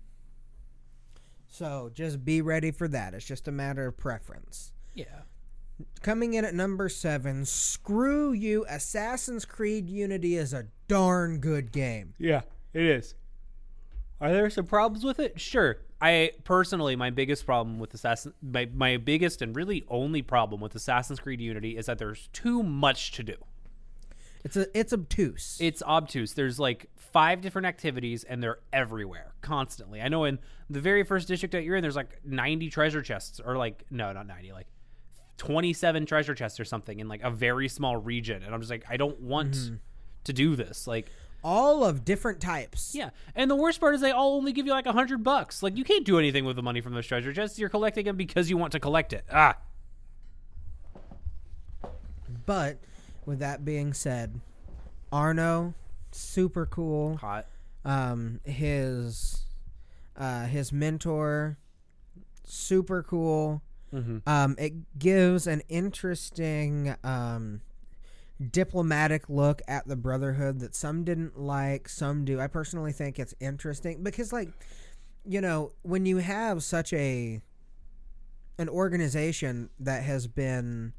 So 1.48 1.90
just 1.94 2.24
be 2.24 2.42
ready 2.42 2.70
for 2.70 2.86
that. 2.88 3.14
It's 3.14 3.24
just 3.24 3.48
a 3.48 3.52
matter 3.52 3.86
of 3.86 3.96
preference. 3.96 4.72
yeah, 4.94 5.22
Coming 6.00 6.32
in 6.34 6.44
at 6.46 6.54
number 6.54 6.88
seven, 6.88 7.44
screw 7.44 8.32
you. 8.32 8.64
Assassin's 8.66 9.44
Creed 9.44 9.90
Unity 9.90 10.36
is 10.36 10.54
a 10.54 10.68
darn 10.88 11.38
good 11.40 11.70
game. 11.72 12.14
yeah, 12.18 12.42
it 12.72 12.82
is. 12.82 13.14
Are 14.20 14.32
there 14.32 14.48
some 14.48 14.64
problems 14.66 15.04
with 15.04 15.18
it? 15.20 15.38
Sure. 15.38 15.76
I 16.00 16.32
personally, 16.44 16.94
my 16.94 17.10
biggest 17.10 17.46
problem 17.46 17.78
with 17.78 17.94
Assassin, 17.94 18.34
my, 18.42 18.68
my 18.74 18.98
biggest 18.98 19.40
and 19.40 19.56
really 19.56 19.84
only 19.88 20.22
problem 20.22 20.60
with 20.60 20.74
Assassin's 20.74 21.20
Creed 21.20 21.40
Unity 21.40 21.76
is 21.76 21.86
that 21.86 21.98
there's 21.98 22.28
too 22.32 22.62
much 22.62 23.12
to 23.12 23.22
do. 23.22 23.36
It's 24.44 24.56
a 24.56 24.78
it's 24.78 24.92
obtuse. 24.92 25.56
It's 25.60 25.82
obtuse. 25.82 26.34
There's 26.34 26.60
like 26.60 26.88
five 26.96 27.40
different 27.40 27.66
activities 27.66 28.24
and 28.24 28.42
they're 28.42 28.58
everywhere 28.72 29.32
constantly. 29.40 30.00
I 30.00 30.08
know 30.08 30.24
in 30.24 30.38
the 30.68 30.80
very 30.80 31.02
first 31.02 31.26
district 31.26 31.52
that 31.52 31.64
you're 31.64 31.76
in, 31.76 31.82
there's 31.82 31.96
like 31.96 32.20
90 32.24 32.70
treasure 32.70 33.02
chests, 33.02 33.40
or 33.40 33.56
like, 33.56 33.84
no, 33.90 34.12
not 34.12 34.26
90, 34.26 34.52
like 34.52 34.66
27 35.38 36.06
treasure 36.06 36.34
chests 36.34 36.60
or 36.60 36.64
something 36.64 37.00
in 37.00 37.08
like 37.08 37.22
a 37.22 37.30
very 37.30 37.68
small 37.68 37.96
region. 37.96 38.42
And 38.42 38.54
I'm 38.54 38.60
just 38.60 38.70
like, 38.70 38.84
I 38.88 38.96
don't 38.96 39.20
want 39.20 39.52
mm-hmm. 39.52 39.76
to 40.24 40.32
do 40.32 40.54
this. 40.54 40.86
Like, 40.86 41.10
All 41.48 41.84
of 41.84 42.04
different 42.04 42.40
types. 42.40 42.92
yeah. 42.92 43.10
And 43.36 43.48
the 43.48 43.54
worst 43.54 43.78
part 43.80 43.94
is 43.94 44.00
they 44.00 44.10
all 44.10 44.34
only 44.36 44.52
give 44.52 44.66
you 44.66 44.72
like 44.72 44.86
a 44.86 44.92
hundred 44.92 45.22
bucks. 45.22 45.62
Like, 45.62 45.76
you 45.76 45.84
can't 45.84 46.04
do 46.04 46.18
anything 46.18 46.44
with 46.44 46.56
the 46.56 46.62
money 46.62 46.80
from 46.80 46.92
those 46.92 47.06
treasure 47.06 47.32
chests. 47.32 47.56
You're 47.56 47.68
collecting 47.68 48.04
them 48.04 48.16
because 48.16 48.50
you 48.50 48.56
want 48.56 48.72
to 48.72 48.80
collect 48.80 49.12
it. 49.12 49.24
Ah. 49.32 49.56
But 52.46 52.78
with 53.24 53.38
that 53.38 53.64
being 53.64 53.92
said, 53.92 54.40
Arno, 55.12 55.74
super 56.10 56.66
cool. 56.66 57.16
Hot. 57.18 57.46
Um, 57.84 58.40
his 58.44 59.44
uh, 60.16 60.46
his 60.46 60.72
mentor, 60.72 61.58
super 62.44 63.02
cool. 63.02 63.62
Mhm. 63.94 64.22
Um, 64.26 64.56
it 64.58 64.98
gives 64.98 65.46
an 65.46 65.62
interesting 65.68 66.96
um, 67.04 67.60
diplomatic 68.50 69.28
look 69.28 69.62
at 69.66 69.86
the 69.86 69.96
Brotherhood 69.96 70.60
that 70.60 70.74
some 70.74 71.04
didn't 71.04 71.38
like, 71.38 71.88
some 71.88 72.24
do. 72.24 72.40
I 72.40 72.46
personally 72.46 72.92
think 72.92 73.18
it's 73.18 73.34
interesting 73.40 74.02
because, 74.02 74.32
like, 74.32 74.50
you 75.24 75.40
know, 75.40 75.72
when 75.82 76.06
you 76.06 76.18
have 76.18 76.62
such 76.62 76.92
a 76.92 77.40
an 78.58 78.68
organization 78.68 79.68
that 79.78 80.02
has 80.02 80.26
been 80.26 80.92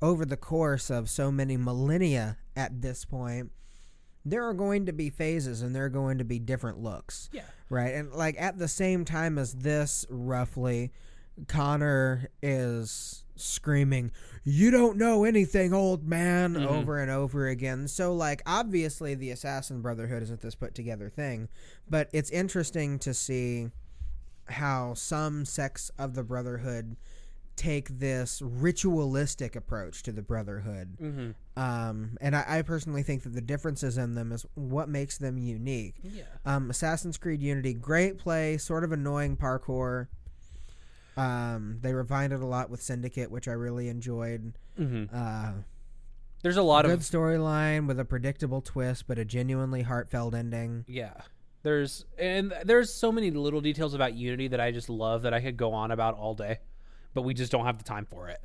over 0.00 0.24
the 0.24 0.36
course 0.36 0.90
of 0.90 1.10
so 1.10 1.30
many 1.30 1.56
millennia 1.56 2.38
at 2.56 2.80
this 2.80 3.04
point, 3.04 3.50
there 4.24 4.44
are 4.44 4.54
going 4.54 4.86
to 4.86 4.92
be 4.92 5.10
phases 5.10 5.60
and 5.60 5.74
there 5.74 5.84
are 5.84 5.90
going 5.90 6.18
to 6.18 6.24
be 6.24 6.38
different 6.38 6.78
looks. 6.78 7.28
Yeah. 7.32 7.42
Right. 7.68 7.94
And 7.94 8.12
like 8.12 8.36
at 8.38 8.58
the 8.58 8.68
same 8.68 9.04
time 9.04 9.38
as 9.38 9.52
this, 9.54 10.06
roughly, 10.08 10.92
Connor 11.48 12.28
is 12.42 13.24
screaming, 13.36 14.12
You 14.46 14.70
don't 14.70 14.98
know 14.98 15.24
anything, 15.24 15.72
old 15.72 16.06
man, 16.06 16.52
Mhm. 16.54 16.66
over 16.66 16.98
and 17.00 17.10
over 17.10 17.48
again. 17.48 17.88
So, 17.88 18.14
like, 18.14 18.42
obviously, 18.44 19.14
the 19.14 19.30
Assassin 19.30 19.80
Brotherhood 19.80 20.22
isn't 20.22 20.42
this 20.42 20.54
put 20.54 20.74
together 20.74 21.08
thing, 21.08 21.48
but 21.88 22.10
it's 22.12 22.28
interesting 22.30 22.98
to 22.98 23.14
see 23.14 23.70
how 24.48 24.92
some 24.92 25.46
sects 25.46 25.90
of 25.98 26.14
the 26.14 26.22
Brotherhood 26.22 26.96
take 27.56 27.88
this 28.00 28.42
ritualistic 28.42 29.56
approach 29.56 30.02
to 30.02 30.12
the 30.12 30.22
Brotherhood. 30.22 30.96
Mm-hmm. 31.00 31.30
Um, 31.60 32.18
and 32.20 32.36
I, 32.36 32.44
I 32.58 32.62
personally 32.62 33.02
think 33.02 33.22
that 33.22 33.32
the 33.32 33.40
differences 33.40 33.96
in 33.96 34.14
them 34.14 34.30
is 34.32 34.44
what 34.54 34.88
makes 34.88 35.16
them 35.18 35.38
unique. 35.38 35.94
Yeah. 36.02 36.24
Um, 36.44 36.68
Assassin's 36.68 37.16
Creed 37.16 37.40
Unity, 37.42 37.72
great 37.72 38.18
play, 38.18 38.58
sort 38.58 38.84
of 38.84 38.92
annoying 38.92 39.36
parkour. 39.36 40.08
Um, 41.16 41.78
they 41.80 41.92
refined 41.94 42.32
it 42.32 42.40
a 42.40 42.46
lot 42.46 42.70
with 42.70 42.82
Syndicate, 42.82 43.30
which 43.30 43.48
I 43.48 43.52
really 43.52 43.88
enjoyed. 43.88 44.52
Mm-hmm. 44.78 45.14
Uh, 45.14 45.52
There's 46.42 46.56
a 46.56 46.62
lot 46.62 46.84
good 46.84 46.92
of 46.92 46.98
good 47.00 47.06
storyline 47.06 47.86
with 47.86 48.00
a 48.00 48.04
predictable 48.04 48.60
twist, 48.60 49.06
but 49.06 49.18
a 49.18 49.24
genuinely 49.24 49.82
heartfelt 49.82 50.34
ending. 50.34 50.84
Yeah. 50.88 51.14
There's 51.62 52.04
and 52.18 52.52
there's 52.64 52.92
so 52.92 53.10
many 53.10 53.30
little 53.30 53.62
details 53.62 53.94
about 53.94 54.14
Unity 54.14 54.48
that 54.48 54.60
I 54.60 54.70
just 54.70 54.90
love 54.90 55.22
that 55.22 55.32
I 55.32 55.40
could 55.40 55.56
go 55.56 55.72
on 55.72 55.90
about 55.90 56.14
all 56.14 56.34
day, 56.34 56.58
but 57.14 57.22
we 57.22 57.32
just 57.32 57.50
don't 57.50 57.64
have 57.64 57.78
the 57.78 57.84
time 57.84 58.04
for 58.04 58.28
it. 58.28 58.42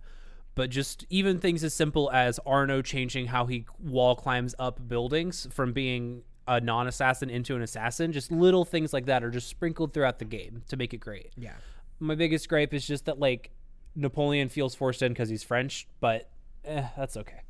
But 0.56 0.70
just 0.70 1.06
even 1.10 1.40
things 1.40 1.64
as 1.64 1.74
simple 1.74 2.10
as 2.12 2.40
Arno 2.46 2.82
changing 2.82 3.28
how 3.28 3.46
he 3.46 3.66
wall 3.78 4.16
climbs 4.16 4.56
up 4.58 4.88
buildings 4.88 5.48
from 5.52 5.74
being 5.74 6.24
a 6.48 6.60
non-assassin 6.62 7.30
into 7.30 7.56
an 7.56 7.62
assassin, 7.62 8.12
just 8.12 8.32
little 8.32 8.66
things 8.66 8.92
like 8.92 9.06
that 9.06 9.24
are 9.24 9.30
just 9.30 9.48
sprinkled 9.48 9.94
throughout 9.94 10.20
the 10.20 10.26
game 10.26 10.64
to 10.70 10.78
make 10.78 10.94
it 10.94 10.98
great. 10.98 11.32
Yeah. 11.38 11.54
My 12.00 12.16
biggest 12.16 12.48
gripe 12.48 12.74
is 12.74 12.86
just 12.86 13.06
that 13.06 13.20
like 13.20 13.52
Napoleon 13.96 14.50
feels 14.50 14.76
forced 14.76 15.02
in 15.02 15.12
because 15.12 15.30
he's 15.30 15.44
French, 15.44 15.88
but 16.00 16.30
eh, 16.66 16.88
that's 16.98 17.18
okay. 17.18 17.42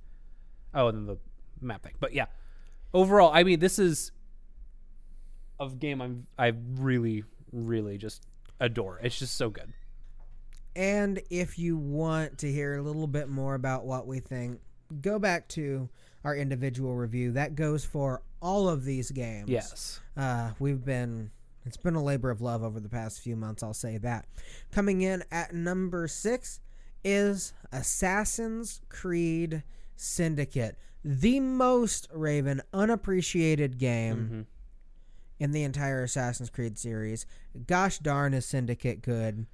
Oh, 0.73 0.87
and 0.87 0.97
then 0.97 1.05
the 1.05 1.17
map 1.65 1.83
thing, 1.83 1.95
but 1.99 2.13
yeah. 2.13 2.25
Overall, 2.93 3.31
I 3.33 3.43
mean, 3.43 3.59
this 3.59 3.77
is 3.77 4.11
a 5.59 5.69
game 5.69 6.01
I'm 6.01 6.27
I 6.37 6.53
really 6.75 7.23
really 7.51 7.97
just 7.97 8.25
adore. 8.59 8.99
It's 9.03 9.19
just 9.19 9.35
so 9.35 9.49
good. 9.49 9.73
And 10.75 11.21
if 11.29 11.59
you 11.59 11.77
want 11.77 12.39
to 12.39 12.51
hear 12.51 12.77
a 12.77 12.81
little 12.81 13.07
bit 13.07 13.27
more 13.27 13.55
about 13.55 13.85
what 13.85 14.07
we 14.07 14.19
think, 14.19 14.59
go 15.01 15.19
back 15.19 15.47
to 15.49 15.89
our 16.23 16.35
individual 16.35 16.95
review. 16.95 17.31
That 17.33 17.55
goes 17.55 17.85
for 17.85 18.21
all 18.41 18.69
of 18.69 18.85
these 18.85 19.11
games. 19.11 19.49
Yes. 19.49 19.99
Uh, 20.15 20.51
we've 20.59 20.83
been 20.83 21.31
it's 21.65 21.77
been 21.77 21.95
a 21.95 22.03
labor 22.03 22.29
of 22.29 22.41
love 22.41 22.63
over 22.63 22.79
the 22.79 22.89
past 22.89 23.19
few 23.21 23.35
months, 23.35 23.61
I'll 23.63 23.73
say 23.73 23.97
that. 23.97 24.25
Coming 24.71 25.01
in 25.01 25.23
at 25.31 25.53
number 25.53 26.07
6 26.07 26.59
is 27.03 27.53
Assassin's 27.71 28.81
Creed 28.89 29.63
Syndicate, 29.95 30.77
the 31.03 31.39
most 31.39 32.07
Raven 32.13 32.61
unappreciated 32.73 33.77
game 33.77 34.29
Mhm. 34.29 34.45
in 35.39 35.51
the 35.51 35.63
entire 35.63 36.03
Assassin's 36.03 36.49
Creed 36.49 36.77
series. 36.77 37.25
Gosh 37.67 37.99
darn 37.99 38.33
is 38.33 38.45
Syndicate 38.45 39.01
good. 39.01 39.45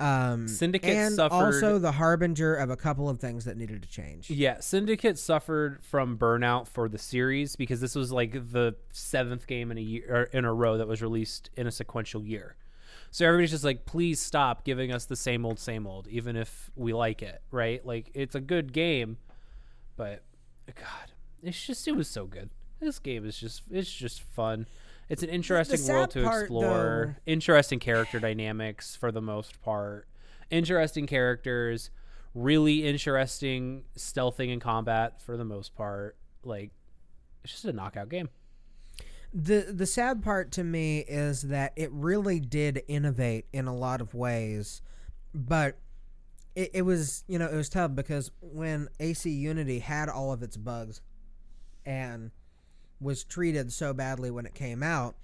Um, 0.00 0.48
Syndicate 0.48 0.90
and 0.96 1.14
suffered- 1.14 1.34
also 1.34 1.78
the 1.78 1.92
harbinger 1.92 2.54
of 2.56 2.68
a 2.70 2.76
couple 2.76 3.08
of 3.08 3.20
things 3.20 3.44
that 3.44 3.56
needed 3.56 3.82
to 3.82 3.88
change. 3.88 4.28
Yeah, 4.28 4.58
Syndicate 4.60 5.18
suffered 5.18 5.82
from 5.84 6.18
burnout 6.18 6.66
for 6.66 6.88
the 6.88 6.98
series 6.98 7.54
because 7.54 7.80
this 7.80 7.94
was 7.94 8.10
like 8.10 8.32
the 8.50 8.74
seventh 8.92 9.46
game 9.46 9.70
in 9.70 9.78
a 9.78 9.82
year 9.82 10.04
or 10.08 10.22
in 10.24 10.44
a 10.44 10.52
row 10.52 10.78
that 10.78 10.88
was 10.88 11.00
released 11.00 11.50
in 11.56 11.66
a 11.68 11.70
sequential 11.70 12.24
year. 12.24 12.56
So 13.12 13.24
everybody's 13.24 13.52
just 13.52 13.62
like, 13.62 13.86
please 13.86 14.18
stop 14.20 14.64
giving 14.64 14.90
us 14.90 15.04
the 15.04 15.14
same 15.14 15.46
old, 15.46 15.60
same 15.60 15.86
old, 15.86 16.08
even 16.08 16.34
if 16.34 16.72
we 16.74 16.92
like 16.92 17.22
it, 17.22 17.40
right? 17.52 17.84
Like 17.86 18.10
it's 18.14 18.34
a 18.34 18.40
good 18.40 18.72
game, 18.72 19.18
but 19.96 20.24
God, 20.66 21.12
it's 21.40 21.64
just 21.64 21.86
it 21.86 21.94
was 21.94 22.08
so 22.08 22.26
good. 22.26 22.50
This 22.80 22.98
game 22.98 23.24
is 23.24 23.38
just 23.38 23.62
it's 23.70 23.92
just 23.92 24.22
fun. 24.22 24.66
It's 25.08 25.22
an 25.22 25.28
interesting 25.28 25.86
world 25.86 26.10
to 26.10 26.24
part, 26.24 26.42
explore. 26.44 27.16
Interesting 27.26 27.78
character 27.78 28.18
dynamics 28.18 28.96
for 28.96 29.12
the 29.12 29.20
most 29.20 29.60
part. 29.62 30.08
Interesting 30.50 31.06
characters, 31.06 31.90
really 32.34 32.86
interesting 32.86 33.84
stealthing 33.96 34.52
and 34.52 34.60
combat 34.60 35.20
for 35.20 35.36
the 35.36 35.44
most 35.44 35.74
part. 35.74 36.16
Like 36.42 36.70
it's 37.42 37.52
just 37.52 37.64
a 37.64 37.72
knockout 37.72 38.08
game. 38.08 38.28
The 39.32 39.66
the 39.70 39.86
sad 39.86 40.22
part 40.22 40.52
to 40.52 40.64
me 40.64 41.00
is 41.00 41.42
that 41.42 41.72
it 41.76 41.90
really 41.92 42.40
did 42.40 42.82
innovate 42.88 43.46
in 43.52 43.66
a 43.66 43.74
lot 43.74 44.00
of 44.00 44.14
ways, 44.14 44.80
but 45.34 45.76
it, 46.54 46.70
it 46.72 46.82
was 46.82 47.24
you 47.26 47.38
know 47.38 47.48
it 47.48 47.56
was 47.56 47.68
tough 47.68 47.94
because 47.94 48.30
when 48.40 48.88
AC 49.00 49.28
Unity 49.28 49.80
had 49.80 50.08
all 50.08 50.32
of 50.32 50.42
its 50.42 50.56
bugs 50.56 51.00
and 51.84 52.30
was 53.04 53.22
treated 53.22 53.72
so 53.72 53.92
badly 53.92 54.30
when 54.30 54.46
it 54.46 54.54
came 54.54 54.82
out, 54.82 55.14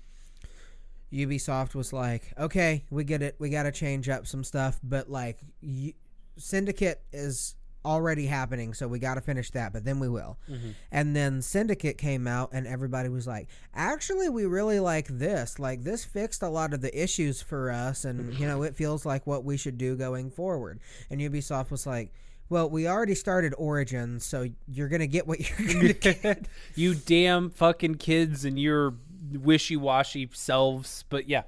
Ubisoft 1.13 1.75
was 1.75 1.93
like, 1.93 2.33
okay, 2.39 2.85
we 2.91 3.03
get 3.03 3.23
it, 3.23 3.35
we 3.39 3.51
got 3.51 3.65
to 3.65 3.73
change 3.73 4.09
up 4.09 4.27
some 4.27 4.45
stuff, 4.45 4.79
but 4.83 5.11
like 5.11 5.41
y- 5.63 5.95
Syndicate 6.37 7.03
is 7.13 7.57
already 7.85 8.27
happening, 8.27 8.75
so 8.75 8.87
we 8.87 8.99
got 8.99 9.15
to 9.15 9.21
finish 9.21 9.51
that, 9.51 9.73
but 9.73 9.85
then 9.85 9.99
we 9.99 10.09
will. 10.09 10.39
Mm-hmm. 10.49 10.71
And 10.93 11.17
then 11.17 11.43
Syndicate 11.43 11.99
came 11.99 12.27
out, 12.27 12.51
and 12.53 12.67
everybody 12.67 13.09
was 13.09 13.27
like, 13.27 13.49
actually, 13.75 14.29
we 14.29 14.45
really 14.45 14.81
like 14.81 15.09
this. 15.09 15.59
Like, 15.59 15.83
this 15.83 16.05
fixed 16.05 16.43
a 16.43 16.49
lot 16.49 16.75
of 16.75 16.83
the 16.83 17.03
issues 17.03 17.41
for 17.43 17.71
us, 17.71 18.05
and, 18.05 18.21
mm-hmm. 18.21 18.43
you 18.43 18.49
know, 18.49 18.63
it 18.63 18.77
feels 18.77 19.07
like 19.07 19.27
what 19.27 19.45
we 19.45 19.57
should 19.57 19.79
do 19.79 19.97
going 19.97 20.31
forward. 20.31 20.81
And 21.11 21.21
Ubisoft 21.21 21.71
was 21.71 21.87
like, 21.87 22.13
well, 22.51 22.69
we 22.69 22.89
already 22.89 23.15
started 23.15 23.55
Origins, 23.57 24.27
so 24.27 24.47
you're 24.67 24.89
going 24.89 25.01
to 25.01 25.07
get 25.07 25.27
what 25.27 25.39
you're 25.39 25.69
going 25.73 25.87
to 25.87 25.95
get. 25.95 26.49
you 26.75 26.95
damn 26.95 27.49
fucking 27.51 27.95
kids 27.95 28.45
and 28.45 28.59
your 28.59 28.95
wishy-washy 29.33 30.29
selves. 30.35 31.05
But 31.09 31.29
yeah, 31.29 31.45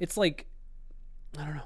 it's 0.00 0.16
like 0.16 0.46
I 1.38 1.44
don't 1.44 1.54
know. 1.54 1.62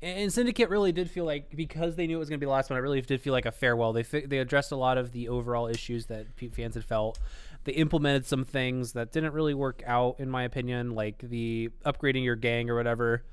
And 0.00 0.32
Syndicate 0.32 0.70
really 0.70 0.92
did 0.92 1.10
feel 1.10 1.24
like 1.24 1.54
because 1.54 1.96
they 1.96 2.06
knew 2.06 2.16
it 2.16 2.20
was 2.20 2.28
going 2.28 2.38
to 2.38 2.44
be 2.44 2.46
the 2.46 2.52
last 2.52 2.70
one, 2.70 2.78
it 2.78 2.82
really 2.82 3.00
did 3.02 3.20
feel 3.20 3.32
like 3.32 3.46
a 3.46 3.52
farewell. 3.52 3.92
They 3.92 4.04
fi- 4.04 4.26
they 4.26 4.38
addressed 4.38 4.72
a 4.72 4.76
lot 4.76 4.96
of 4.96 5.12
the 5.12 5.28
overall 5.28 5.66
issues 5.66 6.06
that 6.06 6.26
fans 6.52 6.74
had 6.74 6.84
felt. 6.84 7.18
They 7.64 7.72
implemented 7.72 8.24
some 8.24 8.44
things 8.44 8.92
that 8.92 9.12
didn't 9.12 9.34
really 9.34 9.54
work 9.54 9.82
out, 9.84 10.20
in 10.20 10.30
my 10.30 10.44
opinion, 10.44 10.94
like 10.94 11.18
the 11.18 11.70
upgrading 11.84 12.24
your 12.24 12.36
gang 12.36 12.70
or 12.70 12.76
whatever 12.76 13.24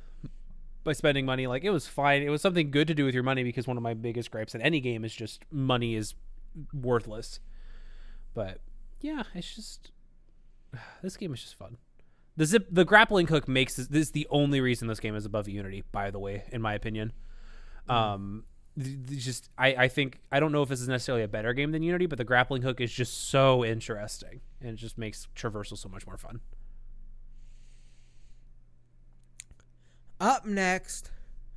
by 0.86 0.94
spending 0.94 1.26
money. 1.26 1.48
Like 1.48 1.66
it 1.66 1.72
was 1.72 1.88
fine. 1.88 2.22
It 2.22 2.30
was 2.30 2.42
something 2.42 2.72
good 2.72 2.88
to 2.88 2.96
do 2.96 3.04
with 3.04 3.14
your 3.14 3.24
money 3.24 3.44
because 3.44 3.68
one 3.68 3.76
of 3.76 3.84
my 3.84 3.94
biggest 3.94 4.32
gripes 4.32 4.56
in 4.56 4.62
any 4.62 4.80
game 4.80 5.04
is 5.04 5.14
just 5.14 5.44
money 5.52 5.96
is 5.96 6.14
worthless. 6.74 7.42
But 8.34 8.60
yeah, 9.02 9.24
it's 9.34 9.54
just 9.54 9.92
this 11.04 11.18
game 11.18 11.34
is 11.34 11.42
just 11.42 11.56
fun. 11.56 11.78
The 12.38 12.46
zip, 12.46 12.68
the 12.70 12.86
grappling 12.86 13.28
hook 13.28 13.48
makes 13.48 13.76
this, 13.76 13.88
this 13.88 14.08
is 14.08 14.12
the 14.12 14.28
only 14.30 14.62
reason 14.62 14.88
this 14.88 15.00
game 15.00 15.16
is 15.16 15.26
above 15.26 15.48
Unity. 15.48 15.84
By 15.92 16.12
the 16.12 16.20
way, 16.20 16.44
in 16.52 16.62
my 16.62 16.74
opinion, 16.74 17.14
um, 17.88 18.44
th- 18.78 18.98
th- 19.08 19.24
just 19.24 19.50
I 19.58 19.76
I 19.76 19.88
think 19.88 20.20
I 20.32 20.40
don't 20.40 20.52
know 20.52 20.62
if 20.62 20.70
this 20.70 20.82
is 20.82 20.90
necessarily 20.90 21.24
a 21.24 21.30
better 21.30 21.54
game 21.54 21.72
than 21.72 21.82
Unity, 21.82 22.06
but 22.06 22.18
the 22.18 22.26
grappling 22.26 22.62
hook 22.62 22.82
is 22.82 22.92
just 22.92 23.30
so 23.30 23.64
interesting 23.64 24.42
and 24.62 24.72
it 24.72 24.76
just 24.76 24.98
makes 24.98 25.28
traversal 25.36 25.78
so 25.78 25.90
much 25.90 26.06
more 26.06 26.18
fun. 26.18 26.42
Up 30.20 30.46
next, 30.46 31.12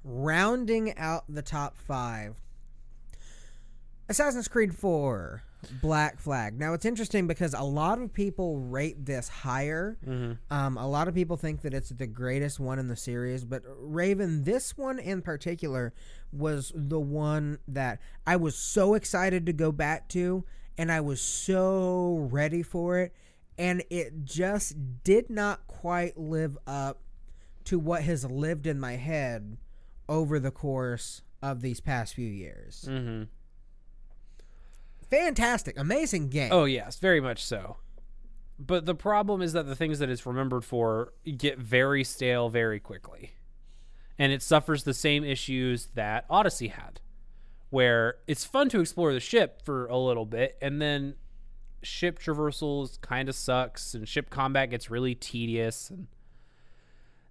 rounding 0.04 0.96
out 0.96 1.24
the 1.28 1.42
top 1.42 1.76
five 1.76 2.34
Assassin's 4.08 4.48
Creed 4.48 4.74
4 4.74 5.42
Black 5.82 6.18
Flag. 6.18 6.58
Now, 6.58 6.72
it's 6.72 6.86
interesting 6.86 7.26
because 7.26 7.52
a 7.52 7.62
lot 7.62 8.00
of 8.00 8.12
people 8.14 8.58
rate 8.58 9.04
this 9.04 9.28
higher. 9.28 9.98
Um, 10.50 10.78
a 10.78 10.88
lot 10.88 11.08
of 11.08 11.14
people 11.14 11.36
think 11.36 11.60
that 11.62 11.74
it's 11.74 11.90
the 11.90 12.06
greatest 12.06 12.58
one 12.58 12.78
in 12.78 12.88
the 12.88 12.96
series, 12.96 13.44
but 13.44 13.62
Raven, 13.66 14.44
this 14.44 14.78
one 14.78 14.98
in 14.98 15.20
particular, 15.20 15.92
was 16.32 16.72
the 16.74 17.00
one 17.00 17.58
that 17.68 18.00
I 18.26 18.36
was 18.36 18.56
so 18.56 18.94
excited 18.94 19.44
to 19.46 19.52
go 19.52 19.72
back 19.72 20.08
to, 20.10 20.44
and 20.78 20.90
I 20.90 21.00
was 21.00 21.20
so 21.20 22.28
ready 22.30 22.62
for 22.62 23.00
it, 23.00 23.12
and 23.58 23.82
it 23.90 24.24
just 24.24 24.74
did 25.04 25.28
not 25.28 25.66
quite 25.66 26.16
live 26.16 26.56
up 26.66 27.00
to 27.68 27.78
what 27.78 28.02
has 28.02 28.24
lived 28.24 28.66
in 28.66 28.80
my 28.80 28.96
head 28.96 29.58
over 30.08 30.40
the 30.40 30.50
course 30.50 31.20
of 31.42 31.60
these 31.60 31.80
past 31.80 32.14
few 32.14 32.26
years. 32.26 32.86
Mm-hmm. 32.88 33.24
Fantastic, 35.10 35.78
amazing 35.78 36.30
game. 36.30 36.50
Oh 36.50 36.64
yes, 36.64 36.96
very 36.96 37.20
much 37.20 37.44
so. 37.44 37.76
But 38.58 38.86
the 38.86 38.94
problem 38.94 39.42
is 39.42 39.52
that 39.52 39.66
the 39.66 39.76
things 39.76 39.98
that 39.98 40.08
it's 40.08 40.24
remembered 40.24 40.64
for 40.64 41.12
get 41.36 41.58
very 41.58 42.04
stale 42.04 42.48
very 42.48 42.80
quickly. 42.80 43.32
And 44.18 44.32
it 44.32 44.42
suffers 44.42 44.84
the 44.84 44.94
same 44.94 45.22
issues 45.22 45.88
that 45.94 46.24
Odyssey 46.30 46.68
had, 46.68 47.02
where 47.68 48.16
it's 48.26 48.46
fun 48.46 48.70
to 48.70 48.80
explore 48.80 49.12
the 49.12 49.20
ship 49.20 49.60
for 49.62 49.86
a 49.88 49.98
little 49.98 50.26
bit 50.26 50.56
and 50.62 50.80
then 50.80 51.16
ship 51.82 52.18
traversals 52.18 52.98
kind 53.02 53.28
of 53.28 53.34
sucks 53.34 53.92
and 53.92 54.08
ship 54.08 54.30
combat 54.30 54.70
gets 54.70 54.90
really 54.90 55.14
tedious 55.14 55.90
and 55.90 56.08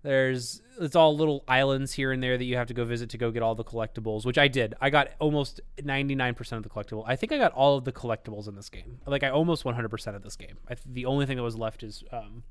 there's 0.07 0.61
it's 0.79 0.95
all 0.95 1.17
little 1.17 1.43
islands 1.49 1.91
here 1.91 2.13
and 2.13 2.23
there 2.23 2.37
that 2.37 2.45
you 2.45 2.55
have 2.55 2.67
to 2.67 2.73
go 2.73 2.85
visit 2.85 3.09
to 3.09 3.17
go 3.17 3.29
get 3.29 3.43
all 3.43 3.55
the 3.55 3.63
collectibles, 3.63 4.25
which 4.25 4.37
I 4.37 4.47
did. 4.47 4.73
I 4.79 4.89
got 4.89 5.09
almost 5.19 5.59
99% 5.81 6.53
of 6.53 6.63
the 6.63 6.69
collectible. 6.69 7.03
I 7.05 7.17
think 7.17 7.33
I 7.33 7.37
got 7.37 7.51
all 7.51 7.75
of 7.75 7.83
the 7.83 7.91
collectibles 7.91 8.47
in 8.47 8.55
this 8.55 8.69
game. 8.69 8.99
Like 9.05 9.23
I 9.23 9.29
almost 9.29 9.65
100% 9.65 10.15
of 10.15 10.23
this 10.23 10.37
game. 10.37 10.59
Th- 10.69 10.79
the 10.85 11.05
only 11.05 11.25
thing 11.25 11.35
that 11.35 11.43
was 11.43 11.57
left 11.57 11.83
is 11.83 12.05
um, 12.13 12.43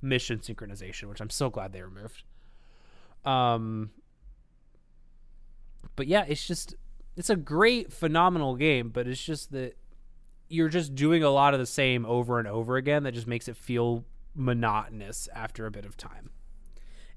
mission 0.00 0.38
synchronization, 0.38 1.10
which 1.10 1.20
I'm 1.20 1.28
so 1.28 1.50
glad 1.50 1.74
they 1.74 1.82
removed. 1.82 2.22
Um 3.24 3.90
but 5.96 6.06
yeah, 6.06 6.24
it's 6.26 6.46
just 6.46 6.74
it's 7.16 7.30
a 7.30 7.36
great 7.36 7.92
phenomenal 7.92 8.56
game, 8.56 8.88
but 8.88 9.06
it's 9.06 9.22
just 9.22 9.52
that 9.52 9.76
you're 10.48 10.70
just 10.70 10.94
doing 10.94 11.22
a 11.22 11.30
lot 11.30 11.52
of 11.52 11.60
the 11.60 11.66
same 11.66 12.06
over 12.06 12.38
and 12.38 12.48
over 12.48 12.76
again 12.76 13.02
that 13.02 13.12
just 13.12 13.26
makes 13.26 13.46
it 13.46 13.56
feel 13.56 14.06
monotonous 14.34 15.28
after 15.34 15.66
a 15.66 15.70
bit 15.70 15.84
of 15.84 15.98
time. 15.98 16.30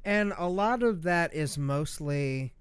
And 0.08 0.32
a 0.38 0.48
lot 0.48 0.84
of 0.84 1.04
that 1.04 1.34
is 1.34 1.58
mostly 1.58 2.54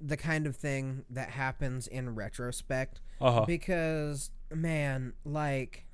the 0.00 0.16
kind 0.16 0.44
of 0.44 0.56
thing 0.56 1.04
that 1.08 1.30
happens 1.30 1.86
in 1.86 2.16
retrospect 2.16 3.00
Uh-huh. 3.20 3.44
because 3.46 4.32
man, 4.52 5.12
like 5.24 5.86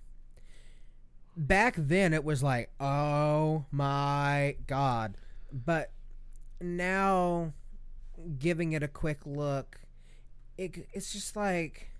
back 1.37 1.75
then 1.77 2.15
it 2.15 2.25
was 2.25 2.43
like, 2.43 2.71
"Oh 2.81 3.67
my 3.71 4.57
god." 4.67 5.19
But 5.53 5.93
now 6.63 7.53
giving 8.39 8.73
it 8.73 8.83
a 8.83 8.89
quick 8.89 9.19
look, 9.27 9.81
it, 10.57 10.89
it's 10.95 11.13
just 11.13 11.37
like 11.37 11.91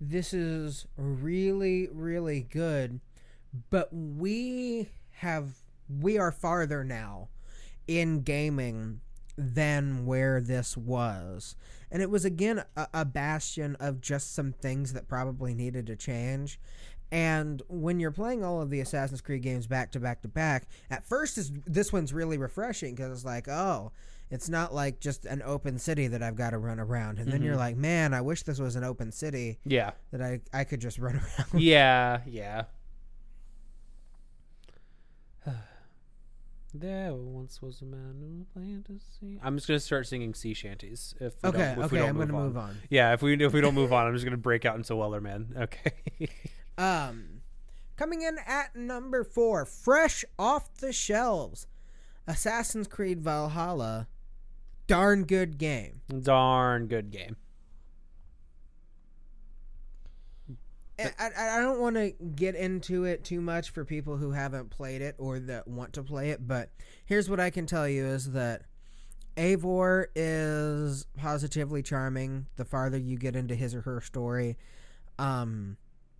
this 0.00 0.32
is 0.32 0.86
really 0.96 1.86
really 1.92 2.40
good, 2.40 3.00
but 3.68 3.92
we 3.92 4.88
have 5.16 5.58
we 6.00 6.16
are 6.16 6.32
farther 6.32 6.82
now 6.82 7.28
in 7.86 8.22
gaming 8.22 9.00
than 9.36 10.04
where 10.06 10.40
this 10.40 10.76
was. 10.76 11.56
And 11.90 12.02
it 12.02 12.10
was 12.10 12.24
again 12.24 12.64
a, 12.76 12.88
a 12.94 13.04
bastion 13.04 13.76
of 13.80 14.00
just 14.00 14.34
some 14.34 14.52
things 14.52 14.92
that 14.92 15.08
probably 15.08 15.54
needed 15.54 15.86
to 15.86 15.96
change. 15.96 16.58
And 17.10 17.62
when 17.68 18.00
you're 18.00 18.10
playing 18.10 18.42
all 18.42 18.62
of 18.62 18.70
the 18.70 18.80
Assassin's 18.80 19.20
Creed 19.20 19.42
games 19.42 19.66
back 19.66 19.92
to 19.92 20.00
back 20.00 20.22
to 20.22 20.28
back, 20.28 20.66
at 20.90 21.04
first 21.04 21.36
is 21.36 21.52
this 21.66 21.92
one's 21.92 22.12
really 22.12 22.38
refreshing 22.38 22.94
because 22.94 23.12
it's 23.12 23.24
like, 23.24 23.48
oh, 23.48 23.92
it's 24.30 24.48
not 24.48 24.74
like 24.74 24.98
just 24.98 25.26
an 25.26 25.42
open 25.44 25.78
city 25.78 26.08
that 26.08 26.22
I've 26.22 26.36
got 26.36 26.50
to 26.50 26.58
run 26.58 26.80
around. 26.80 27.18
And 27.18 27.30
then 27.30 27.42
you're 27.42 27.52
mm-hmm. 27.52 27.60
like, 27.60 27.76
man, 27.76 28.14
I 28.14 28.22
wish 28.22 28.44
this 28.44 28.58
was 28.58 28.76
an 28.76 28.84
open 28.84 29.12
city 29.12 29.58
Yeah. 29.66 29.90
that 30.10 30.22
I, 30.22 30.40
I 30.54 30.64
could 30.64 30.80
just 30.80 30.98
run 30.98 31.16
around. 31.16 31.60
yeah, 31.60 32.20
yeah. 32.26 32.64
There 36.74 37.12
once 37.14 37.60
was 37.60 37.82
a 37.82 37.84
man 37.84 38.16
who 38.20 38.46
planted 38.58 38.96
a 38.96 38.98
sea. 39.20 39.38
I'm 39.42 39.56
just 39.56 39.68
gonna 39.68 39.78
start 39.80 40.06
singing 40.06 40.32
sea 40.32 40.54
shanties. 40.54 41.14
If 41.20 41.34
we 41.42 41.48
Okay, 41.50 41.58
don't, 41.74 41.84
if 41.84 41.92
we 41.92 41.98
okay, 41.98 41.98
don't 41.98 42.08
I'm 42.08 42.16
move 42.16 42.28
gonna 42.28 42.38
on. 42.38 42.46
move 42.46 42.56
on. 42.56 42.76
Yeah, 42.88 43.12
if 43.12 43.20
we 43.22 43.34
if 43.44 43.52
we 43.52 43.60
don't 43.60 43.74
move 43.74 43.92
on, 43.92 44.06
I'm 44.06 44.14
just 44.14 44.24
gonna 44.24 44.36
break 44.38 44.64
out 44.64 44.76
into 44.76 44.94
Wellerman. 44.94 45.56
Okay. 45.56 45.92
Um, 46.78 47.42
coming 47.96 48.22
in 48.22 48.38
at 48.46 48.74
number 48.74 49.24
four, 49.24 49.66
fresh 49.66 50.24
off 50.38 50.74
the 50.78 50.90
shelves, 50.90 51.66
Assassin's 52.26 52.88
Creed 52.88 53.20
Valhalla. 53.20 54.08
Darn 54.86 55.24
good 55.24 55.58
game. 55.58 56.00
Darn 56.22 56.86
good 56.86 57.10
game. 57.10 57.36
I, 61.18 61.56
I, 61.56 61.60
don't 61.60 61.80
want 61.80 61.96
to 61.96 62.12
get 62.34 62.54
into 62.54 63.04
it 63.04 63.24
too 63.24 63.40
much 63.40 63.70
for 63.70 63.84
people 63.84 64.16
who 64.16 64.32
haven't 64.32 64.70
played 64.70 65.02
it 65.02 65.16
or 65.18 65.38
that 65.40 65.68
want 65.68 65.92
to 65.94 66.02
play 66.02 66.30
it, 66.30 66.46
but 66.46 66.70
here's 67.04 67.28
what 67.28 67.40
I 67.40 67.50
can 67.50 67.66
tell 67.66 67.88
you 67.88 68.04
is 68.04 68.32
that 68.32 68.62
Eivor 69.36 70.06
is 70.14 71.06
positively 71.16 71.82
charming 71.82 72.46
the 72.56 72.64
farther 72.64 72.98
you 72.98 73.16
get 73.16 73.36
into 73.36 73.54
his 73.54 73.74
or 73.74 73.82
her 73.82 74.00
story. 74.00 74.58
Um, 75.18 75.76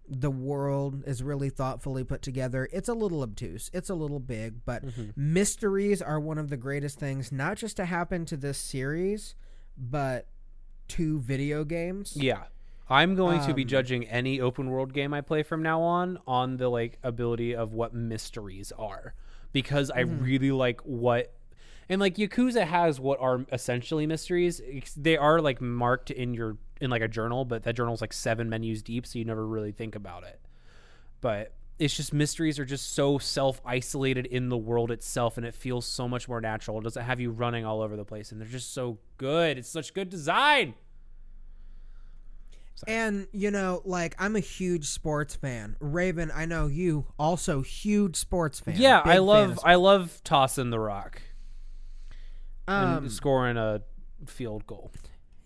the 0.08 0.30
world 0.30 1.04
is 1.06 1.22
really 1.22 1.50
thoughtfully 1.50 2.04
put 2.04 2.22
together. 2.22 2.68
It's 2.72 2.88
a 2.88 2.94
little 2.94 3.22
obtuse, 3.22 3.70
it's 3.72 3.90
a 3.90 3.94
little 3.94 4.20
big, 4.20 4.64
but 4.64 4.82
mysteries 5.16 6.02
are 6.02 6.20
one 6.20 6.38
of 6.38 6.48
the 6.48 6.56
greatest 6.56 6.98
things, 6.98 7.32
not 7.32 7.56
just 7.56 7.76
to 7.76 7.84
happen 7.84 8.24
to 8.26 8.36
this 8.36 8.58
series, 8.58 9.34
but 9.76 10.26
to 10.88 11.20
video 11.20 11.64
games. 11.64 12.16
Yeah. 12.16 12.44
I'm 12.88 13.14
going 13.14 13.40
to 13.46 13.54
be 13.54 13.62
Um, 13.62 13.68
judging 13.68 14.06
any 14.08 14.40
open 14.40 14.68
world 14.70 14.92
game 14.92 15.14
I 15.14 15.20
play 15.20 15.42
from 15.42 15.62
now 15.62 15.80
on 15.82 16.18
on 16.26 16.56
the 16.56 16.68
like 16.68 16.98
ability 17.02 17.54
of 17.54 17.72
what 17.72 17.94
mysteries 17.94 18.72
are 18.78 19.14
because 19.52 19.90
I 19.90 20.02
Mm-hmm. 20.02 20.22
really 20.22 20.50
like 20.52 20.80
what 20.82 21.32
and 21.88 22.00
like 22.00 22.16
Yakuza 22.16 22.66
has 22.66 23.00
what 23.00 23.20
are 23.20 23.44
essentially 23.52 24.06
mysteries. 24.06 24.60
They 24.96 25.16
are 25.16 25.40
like 25.40 25.60
marked 25.60 26.10
in 26.10 26.34
your 26.34 26.56
in 26.80 26.90
like 26.90 27.02
a 27.02 27.08
journal, 27.08 27.44
but 27.44 27.62
that 27.64 27.76
journal's 27.76 28.00
like 28.00 28.12
seven 28.12 28.48
menus 28.48 28.82
deep, 28.82 29.06
so 29.06 29.18
you 29.18 29.24
never 29.24 29.46
really 29.46 29.72
think 29.72 29.94
about 29.94 30.24
it. 30.24 30.40
But 31.20 31.52
it's 31.78 31.96
just 31.96 32.12
mysteries 32.12 32.58
are 32.58 32.64
just 32.64 32.92
so 32.94 33.18
self 33.18 33.60
isolated 33.64 34.26
in 34.26 34.48
the 34.48 34.56
world 34.56 34.90
itself, 34.90 35.36
and 35.36 35.46
it 35.46 35.54
feels 35.54 35.86
so 35.86 36.08
much 36.08 36.28
more 36.28 36.40
natural. 36.40 36.78
It 36.78 36.84
doesn't 36.84 37.04
have 37.04 37.20
you 37.20 37.30
running 37.30 37.64
all 37.64 37.80
over 37.82 37.96
the 37.96 38.04
place, 38.04 38.32
and 38.32 38.40
they're 38.40 38.48
just 38.48 38.72
so 38.72 38.98
good. 39.18 39.58
It's 39.58 39.68
such 39.68 39.94
good 39.94 40.08
design. 40.08 40.74
And 42.86 43.28
you 43.32 43.50
know, 43.50 43.80
like 43.84 44.14
I'm 44.18 44.34
a 44.36 44.40
huge 44.40 44.86
sports 44.86 45.34
fan. 45.36 45.76
Raven, 45.80 46.30
I 46.34 46.46
know 46.46 46.66
you 46.66 47.06
also 47.18 47.62
huge 47.62 48.16
sports 48.16 48.58
fan. 48.60 48.74
Yeah, 48.76 49.02
Big 49.02 49.12
I 49.12 49.18
love 49.18 49.60
I 49.64 49.76
love 49.76 50.20
tossing 50.24 50.70
the 50.70 50.80
rock 50.80 51.22
Um, 52.66 53.04
and 53.04 53.12
scoring 53.12 53.56
a 53.56 53.82
field 54.26 54.66
goal. 54.66 54.90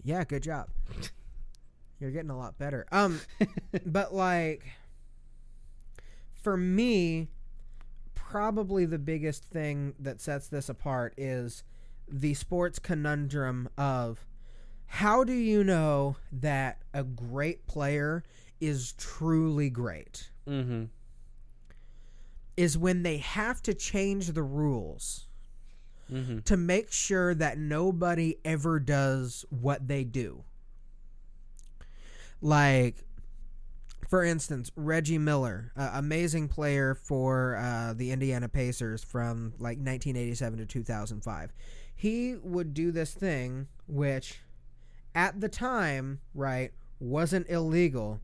yeah, 0.03 0.25
good 0.25 0.43
job. 0.43 0.69
You're 2.01 2.11
getting 2.11 2.31
a 2.31 2.39
lot 2.39 2.59
better. 2.59 2.87
Um, 2.93 3.21
but 3.87 4.15
like, 4.15 4.63
for 6.33 6.57
me, 6.57 7.29
probably 8.15 8.85
the 8.85 8.99
biggest 8.99 9.45
thing 9.45 9.95
that 9.99 10.21
sets 10.21 10.49
this 10.49 10.69
apart 10.69 11.15
is 11.17 11.65
the 12.09 12.35
sports 12.35 12.79
conundrum 12.79 13.69
of 13.77 14.25
how 14.87 15.25
do 15.25 15.33
you 15.33 15.65
know 15.65 16.17
that 16.33 16.79
a 16.95 17.03
great 17.03 17.67
player 17.67 18.23
is 18.61 18.93
truly 18.93 19.71
great? 19.71 20.31
Mm-hmm. 20.49 20.85
Is 22.57 22.79
when 22.79 23.03
they 23.03 23.19
have 23.19 23.63
to 23.63 23.75
change 23.75 24.29
the 24.29 24.43
rules 24.43 25.23
Mm-hmm. 26.13 26.39
to 26.43 26.57
make 26.57 26.93
sure 26.93 27.35
that 27.35 27.59
nobody 27.59 28.37
ever 28.45 28.79
does 28.79 29.45
what 29.51 29.89
they 29.89 30.05
do. 30.05 30.45
Like, 32.41 33.05
for 34.09 34.23
instance, 34.23 34.71
Reggie 34.77 35.19
Miller, 35.19 35.73
uh, 35.77 35.91
amazing 35.95 36.47
player 36.47 36.95
for 36.95 37.57
uh, 37.57 37.93
the 37.95 38.13
Indiana 38.13 38.49
Pacers 38.49 39.03
from 39.03 39.55
like 39.59 39.79
1987 39.79 40.61
to 40.61 40.67
2005. 40.67 41.53
He 41.97 42.37
would 42.41 42.73
do 42.73 42.93
this 42.93 43.13
thing, 43.13 43.67
which 43.89 44.39
at 45.17 45.41
the 45.41 45.49
time, 45.49 46.21
right, 46.35 46.71
wasn't 47.01 47.49
illegal. 47.49 48.21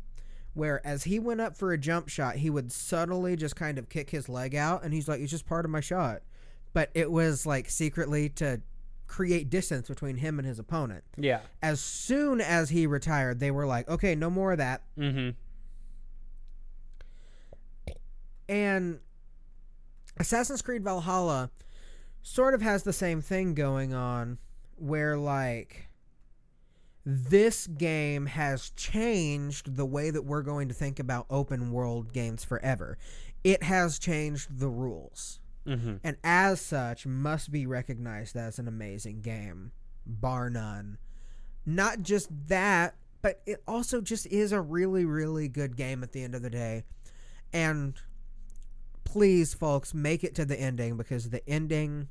Where 0.54 0.86
as 0.86 1.04
he 1.04 1.18
went 1.18 1.40
up 1.40 1.56
for 1.56 1.72
a 1.72 1.78
jump 1.78 2.10
shot, 2.10 2.36
he 2.36 2.50
would 2.50 2.70
subtly 2.70 3.34
just 3.36 3.56
kind 3.56 3.78
of 3.78 3.88
kick 3.88 4.10
his 4.10 4.28
leg 4.28 4.54
out, 4.54 4.84
and 4.84 4.92
he's 4.92 5.08
like, 5.08 5.20
"It's 5.20 5.30
just 5.30 5.46
part 5.46 5.64
of 5.64 5.70
my 5.70 5.80
shot." 5.80 6.22
But 6.74 6.90
it 6.94 7.10
was 7.10 7.46
like 7.46 7.70
secretly 7.70 8.28
to 8.30 8.60
create 9.06 9.48
distance 9.48 9.88
between 9.88 10.18
him 10.18 10.38
and 10.38 10.46
his 10.46 10.58
opponent. 10.58 11.04
Yeah. 11.16 11.40
As 11.62 11.80
soon 11.80 12.40
as 12.40 12.68
he 12.68 12.86
retired, 12.86 13.40
they 13.40 13.50
were 13.50 13.66
like, 13.66 13.88
"Okay, 13.88 14.14
no 14.14 14.28
more 14.28 14.52
of 14.52 14.58
that." 14.58 14.82
Mm-hmm. 14.98 15.30
And 18.48 19.00
Assassin's 20.18 20.60
Creed 20.60 20.84
Valhalla 20.84 21.50
sort 22.22 22.52
of 22.52 22.60
has 22.60 22.82
the 22.82 22.92
same 22.92 23.22
thing 23.22 23.54
going 23.54 23.94
on 23.94 24.36
where 24.76 25.16
like 25.16 25.88
this 27.04 27.66
game 27.66 28.26
has 28.26 28.70
changed 28.70 29.76
the 29.76 29.84
way 29.84 30.10
that 30.10 30.22
we're 30.22 30.42
going 30.42 30.68
to 30.68 30.74
think 30.74 30.98
about 30.98 31.26
open 31.28 31.72
world 31.72 32.12
games 32.12 32.44
forever. 32.44 32.96
It 33.42 33.64
has 33.64 33.98
changed 33.98 34.60
the 34.60 34.68
rules. 34.68 35.40
Mm-hmm. 35.66 35.96
And 36.04 36.16
as 36.22 36.60
such 36.60 37.06
must 37.06 37.50
be 37.50 37.66
recognized 37.66 38.36
as 38.36 38.58
an 38.58 38.68
amazing 38.68 39.20
game, 39.20 39.72
bar 40.06 40.50
none. 40.50 40.98
Not 41.64 42.02
just 42.02 42.28
that, 42.48 42.96
but 43.20 43.40
it 43.46 43.62
also 43.66 44.00
just 44.00 44.26
is 44.26 44.52
a 44.52 44.60
really 44.60 45.04
really 45.04 45.48
good 45.48 45.76
game 45.76 46.02
at 46.02 46.12
the 46.12 46.22
end 46.22 46.34
of 46.34 46.42
the 46.42 46.50
day. 46.50 46.84
And 47.52 47.94
please 49.04 49.54
folks, 49.54 49.94
make 49.94 50.24
it 50.24 50.34
to 50.36 50.44
the 50.44 50.58
ending 50.58 50.96
because 50.96 51.30
the 51.30 51.48
ending 51.48 52.10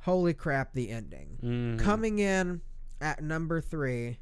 holy 0.00 0.34
crap 0.34 0.72
the 0.72 0.90
ending. 0.90 1.38
Mm-hmm. 1.42 1.78
Coming 1.78 2.18
in 2.18 2.62
at 3.00 3.22
number 3.22 3.60
3, 3.60 4.18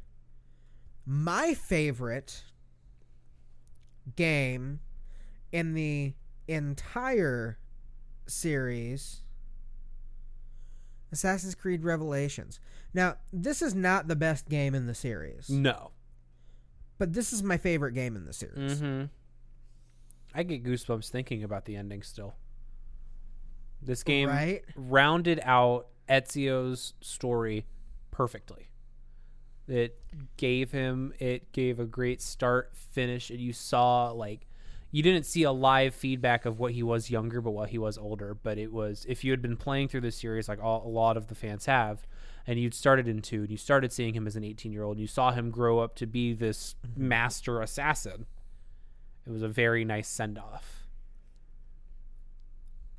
my 1.06 1.54
favorite 1.54 2.44
game 4.16 4.80
in 5.52 5.74
the 5.74 6.14
entire 6.48 7.58
series 8.26 9.22
Assassin's 11.12 11.54
Creed 11.54 11.84
Revelations. 11.84 12.58
Now, 12.94 13.16
this 13.32 13.60
is 13.62 13.74
not 13.74 14.08
the 14.08 14.16
best 14.16 14.48
game 14.48 14.74
in 14.74 14.86
the 14.86 14.94
series, 14.94 15.50
No. 15.50 15.90
but 16.98 17.12
this 17.12 17.32
is 17.34 17.42
my 17.42 17.58
favorite 17.58 17.92
game 17.92 18.16
in 18.16 18.24
the 18.24 18.32
series. 18.32 18.80
Mm-hmm. 18.80 19.04
I 20.34 20.42
get 20.42 20.64
goosebumps 20.64 21.10
thinking 21.10 21.44
about 21.44 21.66
the 21.66 21.76
ending 21.76 22.02
still. 22.02 22.34
This 23.82 24.02
game 24.02 24.28
Right? 24.30 24.62
rounded 24.74 25.40
out 25.42 25.88
Ezio's 26.08 26.94
story 27.02 27.66
perfectly. 28.12 28.68
It 29.66 29.98
gave 30.36 30.70
him 30.70 31.12
it 31.18 31.50
gave 31.50 31.80
a 31.80 31.84
great 31.84 32.22
start, 32.22 32.72
finish, 32.74 33.30
and 33.30 33.40
you 33.40 33.52
saw 33.52 34.10
like 34.10 34.46
you 34.92 35.02
didn't 35.02 35.24
see 35.24 35.42
a 35.42 35.50
live 35.50 35.94
feedback 35.94 36.44
of 36.44 36.60
what 36.60 36.72
he 36.72 36.82
was 36.82 37.10
younger, 37.10 37.40
but 37.40 37.52
what 37.52 37.70
he 37.70 37.78
was 37.78 37.98
older. 37.98 38.34
But 38.34 38.58
it 38.58 38.72
was 38.72 39.04
if 39.08 39.24
you 39.24 39.32
had 39.32 39.42
been 39.42 39.56
playing 39.56 39.88
through 39.88 40.02
the 40.02 40.12
series 40.12 40.48
like 40.48 40.62
all, 40.62 40.86
a 40.86 40.88
lot 40.88 41.16
of 41.16 41.28
the 41.28 41.34
fans 41.34 41.66
have, 41.66 42.06
and 42.46 42.60
you'd 42.60 42.74
started 42.74 43.08
in 43.08 43.22
two, 43.22 43.40
and 43.40 43.50
you 43.50 43.56
started 43.56 43.92
seeing 43.92 44.14
him 44.14 44.26
as 44.26 44.36
an 44.36 44.44
18 44.44 44.70
year 44.70 44.84
old, 44.84 44.96
and 44.96 45.00
you 45.00 45.08
saw 45.08 45.32
him 45.32 45.50
grow 45.50 45.80
up 45.80 45.96
to 45.96 46.06
be 46.06 46.32
this 46.32 46.76
mm-hmm. 46.86 47.08
master 47.08 47.60
assassin. 47.60 48.26
It 49.26 49.30
was 49.30 49.42
a 49.42 49.48
very 49.48 49.84
nice 49.84 50.08
send 50.08 50.38
off 50.38 50.81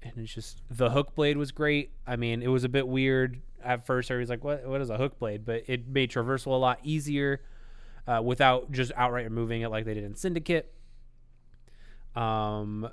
and 0.03 0.13
it's 0.17 0.33
just 0.33 0.61
the 0.69 0.89
hook 0.91 1.15
blade 1.15 1.37
was 1.37 1.51
great. 1.51 1.91
I 2.05 2.15
mean, 2.15 2.41
it 2.43 2.47
was 2.47 2.63
a 2.63 2.69
bit 2.69 2.87
weird 2.87 3.41
at 3.63 3.85
first. 3.85 4.11
I 4.11 4.15
was 4.15 4.29
like, 4.29 4.43
"What? 4.43 4.65
What 4.65 4.81
is 4.81 4.89
a 4.89 4.97
hook 4.97 5.19
blade?" 5.19 5.45
But 5.45 5.63
it 5.67 5.87
made 5.87 6.11
traversal 6.11 6.47
a 6.47 6.49
lot 6.55 6.79
easier 6.83 7.41
uh, 8.07 8.21
without 8.23 8.71
just 8.71 8.91
outright 8.95 9.25
removing 9.25 9.61
it 9.61 9.69
like 9.69 9.85
they 9.85 9.93
did 9.93 10.03
in 10.03 10.15
Syndicate. 10.15 10.71
Um, 12.15 12.89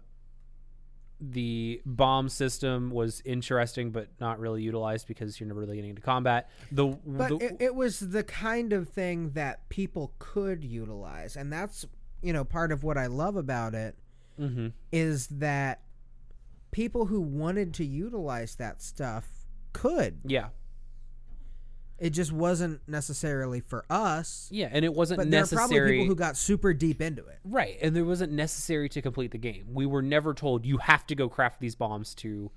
the 1.20 1.82
bomb 1.84 2.28
system 2.30 2.90
was 2.90 3.20
interesting, 3.26 3.90
but 3.90 4.08
not 4.20 4.38
really 4.40 4.62
utilized 4.62 5.06
because 5.06 5.38
you're 5.38 5.46
never 5.48 5.61
really 5.61 5.76
getting 5.76 5.90
into 5.90 6.00
combat. 6.02 6.48
The, 6.72 6.86
But 7.04 7.28
the 7.28 7.36
it, 7.36 7.56
it 7.61 7.74
was 7.74 8.00
the 8.00 8.22
kind 8.22 8.72
of 8.72 8.88
thing 8.88 9.32
that 9.32 9.68
people 9.68 10.14
could 10.18 10.64
utilize, 10.64 11.36
and 11.36 11.52
that's 11.52 11.84
you 12.22 12.32
know 12.32 12.44
part 12.44 12.72
of 12.72 12.82
what 12.84 12.96
I 12.96 13.06
love 13.06 13.36
about 13.36 13.74
it 13.74 13.96
Mhm. 14.38 14.72
is 14.92 15.26
that 15.28 15.82
people 16.71 17.07
who 17.07 17.21
wanted 17.21 17.75
to 17.75 17.85
utilize 17.85 18.55
that 18.57 18.81
stuff 18.83 19.29
could. 19.73 20.21
yeah, 20.25 20.49
It 21.99 22.11
just 22.11 22.33
wasn't 22.33 22.81
necessarily 22.89 23.61
for 23.61 23.85
us. 23.91 24.49
yeah, 24.51 24.68
and 24.73 24.85
it 24.85 24.95
wasn't 24.95 25.18
But 25.18 25.31
there 25.31 25.41
are 25.41 25.43
necessary. 25.43 25.66
probably 25.68 25.93
people 25.93 26.07
who 26.07 26.14
got 26.14 26.37
super 26.37 26.73
deep 26.73 27.03
into 27.03 27.27
it. 27.27 27.39
Right, 27.45 27.77
and 27.83 27.95
there 27.95 28.05
wasn't 28.05 28.33
necessary 28.33 28.89
to 28.89 29.03
complete 29.03 29.33
the 29.33 29.39
game. 29.39 29.66
We 29.73 29.85
were 29.87 30.01
never 30.03 30.33
told 30.33 30.64
you 30.64 30.79
have 30.79 31.07
to 31.09 31.14
go 31.14 31.29
craft 31.29 31.61
these 31.61 31.75
bombs 31.75 32.14
to 32.16 32.51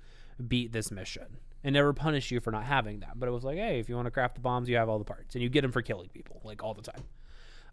beat 0.48 0.72
this 0.72 0.90
mission 0.90 1.36
and 1.62 1.74
never 1.74 1.92
punish 1.92 2.30
you 2.30 2.40
for 2.40 2.50
not 2.50 2.64
having 2.64 3.00
that. 3.00 3.18
But 3.20 3.28
it 3.28 3.32
was 3.32 3.44
like, 3.44 3.56
hey, 3.58 3.78
if 3.80 3.88
you 3.88 3.96
want 3.96 4.06
to 4.06 4.10
craft 4.10 4.34
the 4.36 4.40
bombs, 4.40 4.68
you 4.68 4.76
have 4.76 4.88
all 4.88 4.98
the 4.98 5.04
parts, 5.04 5.34
and 5.34 5.42
you 5.42 5.48
get 5.50 5.60
them 5.62 5.72
for 5.72 5.82
killing 5.82 6.08
people 6.08 6.40
like 6.44 6.62
all 6.62 6.74
the 6.74 6.82
time. 6.82 7.02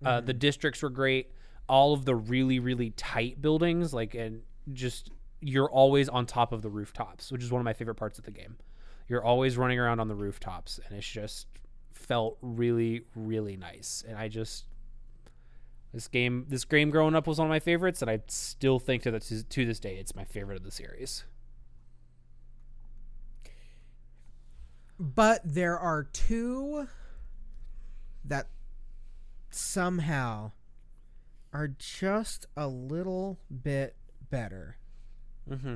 Uh, 0.03 0.19
the 0.19 0.33
districts 0.33 0.81
were 0.81 0.89
great. 0.89 1.31
All 1.69 1.93
of 1.93 2.05
the 2.05 2.15
really 2.15 2.59
really 2.59 2.89
tight 2.91 3.41
buildings, 3.41 3.93
like 3.93 4.13
and 4.15 4.41
just 4.73 5.09
you're 5.41 5.69
always 5.69 6.07
on 6.07 6.25
top 6.25 6.51
of 6.51 6.61
the 6.61 6.69
rooftops, 6.69 7.31
which 7.31 7.43
is 7.43 7.51
one 7.51 7.59
of 7.59 7.65
my 7.65 7.73
favorite 7.73 7.95
parts 7.95 8.17
of 8.19 8.25
the 8.25 8.31
game. 8.31 8.57
You're 9.07 9.23
always 9.23 9.57
running 9.57 9.79
around 9.79 9.99
on 9.99 10.07
the 10.07 10.15
rooftops, 10.15 10.79
and 10.85 10.97
it's 10.97 11.07
just 11.07 11.47
felt 11.91 12.37
really 12.41 13.01
really 13.15 13.57
nice. 13.57 14.03
And 14.07 14.17
I 14.17 14.27
just 14.27 14.65
this 15.93 16.07
game 16.07 16.45
this 16.47 16.63
game 16.63 16.89
growing 16.89 17.15
up 17.15 17.27
was 17.27 17.39
one 17.39 17.47
of 17.47 17.49
my 17.49 17.59
favorites, 17.59 18.01
and 18.01 18.09
I 18.09 18.21
still 18.27 18.79
think 18.79 19.03
to 19.03 19.11
the, 19.11 19.19
to, 19.19 19.43
to 19.43 19.65
this 19.65 19.79
day 19.79 19.95
it's 19.97 20.15
my 20.15 20.23
favorite 20.23 20.57
of 20.57 20.63
the 20.63 20.71
series. 20.71 21.25
But 24.99 25.41
there 25.43 25.79
are 25.79 26.03
two 26.03 26.87
that 28.23 28.47
somehow 29.49 30.51
are 31.51 31.67
just 31.67 32.45
a 32.55 32.67
little 32.67 33.39
bit 33.63 33.95
better. 34.29 34.77
Mm-hmm. 35.51 35.75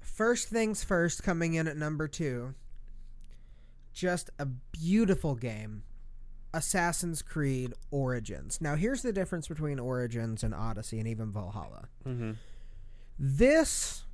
First 0.00 0.48
things 0.48 0.84
first, 0.84 1.22
coming 1.22 1.54
in 1.54 1.66
at 1.66 1.76
number 1.76 2.06
two. 2.06 2.54
Just 3.92 4.30
a 4.38 4.46
beautiful 4.46 5.34
game. 5.34 5.82
Assassin's 6.54 7.22
Creed 7.22 7.72
Origins. 7.90 8.60
Now, 8.60 8.76
here's 8.76 9.02
the 9.02 9.12
difference 9.12 9.48
between 9.48 9.78
Origins 9.78 10.42
and 10.42 10.54
Odyssey 10.54 10.98
and 10.98 11.08
even 11.08 11.32
Valhalla. 11.32 11.88
Mm-hmm. 12.06 12.32
This 13.18 14.04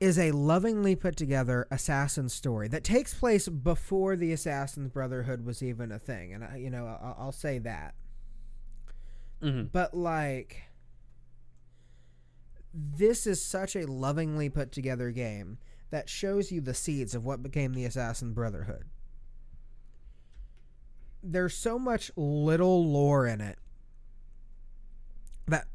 is 0.00 0.18
a 0.18 0.32
lovingly 0.32 0.96
put 0.96 1.16
together 1.16 1.66
assassin 1.70 2.28
story 2.28 2.68
that 2.68 2.84
takes 2.84 3.12
place 3.12 3.48
before 3.48 4.16
the 4.16 4.32
Assassin's 4.32 4.90
Brotherhood 4.90 5.44
was 5.44 5.62
even 5.62 5.92
a 5.92 5.98
thing. 5.98 6.32
And, 6.32 6.44
I, 6.44 6.56
you 6.56 6.70
know, 6.70 6.86
I'll, 6.86 7.16
I'll 7.18 7.32
say 7.32 7.58
that. 7.58 7.94
Mm-hmm. 9.42 9.64
But, 9.72 9.94
like, 9.94 10.62
this 12.72 13.26
is 13.26 13.42
such 13.42 13.74
a 13.74 13.86
lovingly 13.86 14.48
put 14.48 14.72
together 14.72 15.10
game 15.10 15.58
that 15.90 16.08
shows 16.08 16.52
you 16.52 16.60
the 16.60 16.74
seeds 16.74 17.14
of 17.14 17.24
what 17.24 17.42
became 17.42 17.74
the 17.74 17.84
Assassin 17.84 18.32
Brotherhood. 18.32 18.84
There's 21.22 21.54
so 21.54 21.78
much 21.78 22.10
little 22.16 22.86
lore 22.86 23.26
in 23.26 23.40
it 23.40 23.58
that 25.46 25.66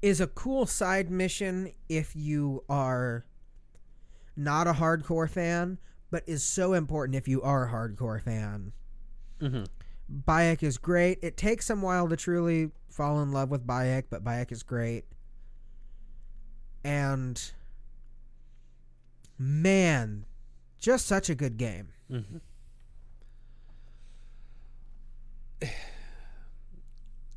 is 0.00 0.20
a 0.20 0.26
cool 0.26 0.66
side 0.66 1.10
mission 1.10 1.72
if 1.88 2.14
you 2.14 2.64
are 2.68 3.26
not 4.36 4.66
a 4.66 4.72
hardcore 4.72 5.28
fan, 5.28 5.78
but 6.10 6.22
is 6.26 6.42
so 6.42 6.72
important 6.72 7.16
if 7.16 7.28
you 7.28 7.42
are 7.42 7.66
a 7.66 7.70
hardcore 7.70 8.22
fan. 8.22 8.72
Mm-hmm. 9.40 9.64
Bayek 10.26 10.62
is 10.62 10.78
great. 10.78 11.18
It 11.22 11.36
takes 11.36 11.66
some 11.66 11.82
while 11.82 12.08
to 12.08 12.16
truly 12.16 12.70
fall 12.88 13.20
in 13.22 13.32
love 13.32 13.50
with 13.50 13.66
Bayek, 13.66 14.04
but 14.10 14.24
Bayek 14.24 14.50
is 14.50 14.62
great. 14.62 15.04
And 16.82 17.40
man, 19.38 20.24
just 20.78 21.06
such 21.06 21.30
a 21.30 21.34
good 21.34 21.56
game. 21.56 21.88
Mm-hmm. 22.10 22.36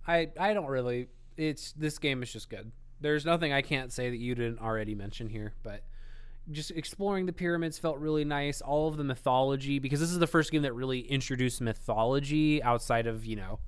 I 0.07 0.29
I 0.39 0.53
don't 0.53 0.67
really. 0.67 1.07
It's 1.37 1.71
this 1.73 1.97
game 1.97 2.21
is 2.23 2.31
just 2.31 2.49
good. 2.49 2.71
There's 3.01 3.25
nothing 3.25 3.51
I 3.51 3.61
can't 3.61 3.91
say 3.91 4.09
that 4.09 4.17
you 4.17 4.35
didn't 4.35 4.59
already 4.59 4.95
mention 4.95 5.27
here, 5.27 5.53
but 5.63 5.83
just 6.51 6.71
exploring 6.71 7.25
the 7.25 7.33
pyramids 7.33 7.79
felt 7.79 7.97
really 7.97 8.25
nice. 8.25 8.61
All 8.61 8.87
of 8.87 8.97
the 8.97 9.03
mythology 9.03 9.79
because 9.79 9.99
this 9.99 10.11
is 10.11 10.19
the 10.19 10.27
first 10.27 10.51
game 10.51 10.61
that 10.63 10.73
really 10.73 10.99
introduced 10.99 11.61
mythology 11.61 12.61
outside 12.63 13.07
of 13.07 13.25
you 13.25 13.35
know 13.35 13.59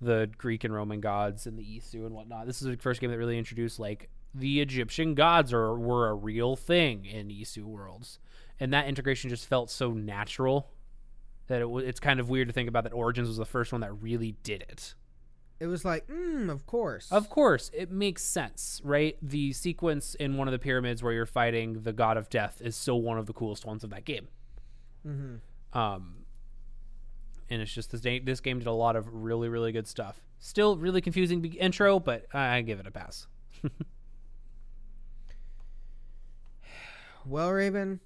the 0.00 0.30
Greek 0.38 0.64
and 0.64 0.72
Roman 0.72 1.00
gods 1.00 1.46
and 1.46 1.58
the 1.58 1.62
Isu 1.62 2.06
and 2.06 2.14
whatnot. 2.14 2.46
This 2.46 2.62
is 2.62 2.68
the 2.68 2.76
first 2.76 3.00
game 3.00 3.10
that 3.10 3.18
really 3.18 3.38
introduced 3.38 3.78
like 3.78 4.10
the 4.34 4.60
Egyptian 4.60 5.14
gods 5.14 5.52
are 5.52 5.78
were 5.78 6.08
a 6.08 6.14
real 6.14 6.56
thing 6.56 7.04
in 7.04 7.28
Isu 7.28 7.64
worlds, 7.64 8.18
and 8.60 8.72
that 8.72 8.86
integration 8.86 9.30
just 9.30 9.46
felt 9.46 9.70
so 9.70 9.92
natural 9.92 10.70
that 11.46 11.56
it 11.56 11.64
w- 11.64 11.86
it's 11.86 12.00
kind 12.00 12.20
of 12.20 12.28
weird 12.28 12.48
to 12.48 12.54
think 12.54 12.68
about 12.68 12.84
that 12.84 12.92
Origins 12.92 13.28
was 13.28 13.38
the 13.38 13.46
first 13.46 13.72
one 13.72 13.80
that 13.80 13.92
really 13.92 14.36
did 14.42 14.62
it. 14.62 14.94
It 15.60 15.66
was 15.66 15.84
like, 15.84 16.06
mm, 16.06 16.48
of 16.50 16.66
course. 16.66 17.10
Of 17.10 17.28
course, 17.30 17.70
it 17.74 17.90
makes 17.90 18.22
sense, 18.22 18.80
right? 18.84 19.16
The 19.20 19.52
sequence 19.52 20.14
in 20.14 20.36
one 20.36 20.46
of 20.46 20.52
the 20.52 20.58
pyramids 20.58 21.02
where 21.02 21.12
you're 21.12 21.26
fighting 21.26 21.82
the 21.82 21.92
god 21.92 22.16
of 22.16 22.30
death 22.30 22.60
is 22.60 22.76
still 22.76 23.02
one 23.02 23.18
of 23.18 23.26
the 23.26 23.32
coolest 23.32 23.66
ones 23.66 23.82
of 23.82 23.90
that 23.90 24.04
game. 24.04 24.28
mm-hmm. 25.06 25.36
Um, 25.76 26.24
and 27.50 27.60
it's 27.60 27.72
just 27.72 27.90
this 27.90 28.00
day, 28.00 28.20
this 28.20 28.40
game 28.40 28.58
did 28.58 28.68
a 28.68 28.72
lot 28.72 28.94
of 28.94 29.08
really 29.12 29.48
really 29.48 29.72
good 29.72 29.88
stuff. 29.88 30.22
Still 30.38 30.76
really 30.76 31.00
confusing 31.00 31.44
intro, 31.54 31.98
but 31.98 32.26
I, 32.32 32.56
I 32.56 32.60
give 32.60 32.78
it 32.78 32.86
a 32.86 32.90
pass. 32.90 33.26
Well, 37.28 37.52
Raven, 37.52 38.00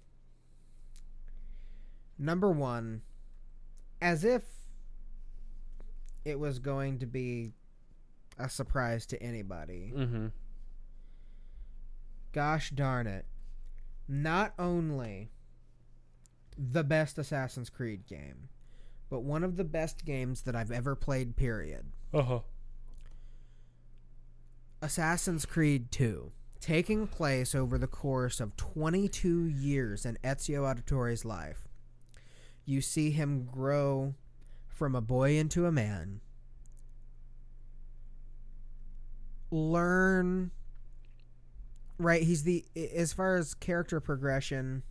number 2.18 2.50
one, 2.50 3.02
as 4.00 4.24
if 4.24 4.42
it 6.24 6.40
was 6.40 6.58
going 6.58 6.98
to 6.98 7.06
be 7.06 7.52
a 8.36 8.48
surprise 8.48 9.06
to 9.06 9.22
anybody. 9.22 9.92
mm-hmm. 9.94 10.26
Gosh 12.32 12.70
darn 12.70 13.06
it. 13.06 13.26
Not 14.08 14.54
only 14.58 15.30
the 16.58 16.82
best 16.82 17.18
Assassin's 17.18 17.70
Creed 17.70 18.06
game, 18.06 18.48
but 19.10 19.20
one 19.20 19.44
of 19.44 19.56
the 19.56 19.64
best 19.64 20.04
games 20.04 20.42
that 20.42 20.56
I've 20.56 20.70
ever 20.72 20.96
played, 20.96 21.36
period. 21.36 21.92
Uh 22.12 22.22
huh. 22.22 22.38
Assassin's 24.80 25.44
Creed 25.46 25.92
2, 25.92 26.32
taking 26.62 27.08
place 27.08 27.54
over 27.54 27.76
the 27.76 27.88
course 27.88 28.40
of 28.40 28.56
22 28.56 29.46
years 29.46 30.06
in 30.06 30.16
Ezio 30.22 30.62
Auditore's 30.62 31.24
life. 31.24 31.68
You 32.64 32.80
see 32.80 33.10
him 33.10 33.44
grow 33.44 34.14
from 34.68 34.94
a 34.94 35.00
boy 35.00 35.36
into 35.36 35.66
a 35.66 35.72
man, 35.72 36.20
learn. 39.50 40.52
Right, 41.98 42.22
he's 42.22 42.44
the, 42.44 42.64
as 42.96 43.12
far 43.12 43.36
as 43.36 43.54
character 43.54 44.00
progression, 44.00 44.82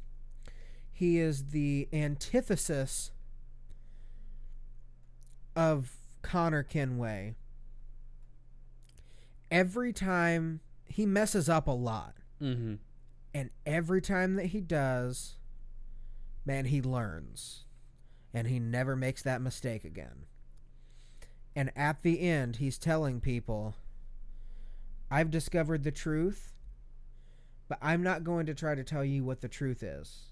he 0.91 1.19
is 1.19 1.47
the 1.47 1.89
antithesis 1.91 3.11
of 5.55 5.93
Connor 6.21 6.63
Kenway 6.63 7.35
every 9.49 9.91
time 9.91 10.61
he 10.91 11.05
messes 11.05 11.49
up 11.49 11.67
a 11.67 11.71
lot. 11.71 12.15
Mm-hmm. 12.41 12.75
and 13.35 13.51
every 13.67 14.01
time 14.01 14.35
that 14.35 14.47
he 14.47 14.61
does 14.61 15.35
man 16.45 16.65
he 16.65 16.81
learns. 16.81 17.65
And 18.33 18.47
he 18.47 18.59
never 18.59 18.95
makes 18.95 19.21
that 19.23 19.41
mistake 19.41 19.83
again. 19.83 20.25
And 21.55 21.71
at 21.75 22.01
the 22.01 22.21
end 22.21 22.57
he's 22.57 22.77
telling 22.77 23.19
people 23.19 23.75
i've 25.11 25.29
discovered 25.29 25.83
the 25.83 25.91
truth 25.91 26.53
but 27.67 27.77
i'm 27.81 28.01
not 28.01 28.23
going 28.23 28.45
to 28.45 28.53
try 28.53 28.73
to 28.73 28.83
tell 28.83 29.03
you 29.03 29.23
what 29.23 29.41
the 29.41 29.49
truth 29.49 29.83
is. 29.83 30.31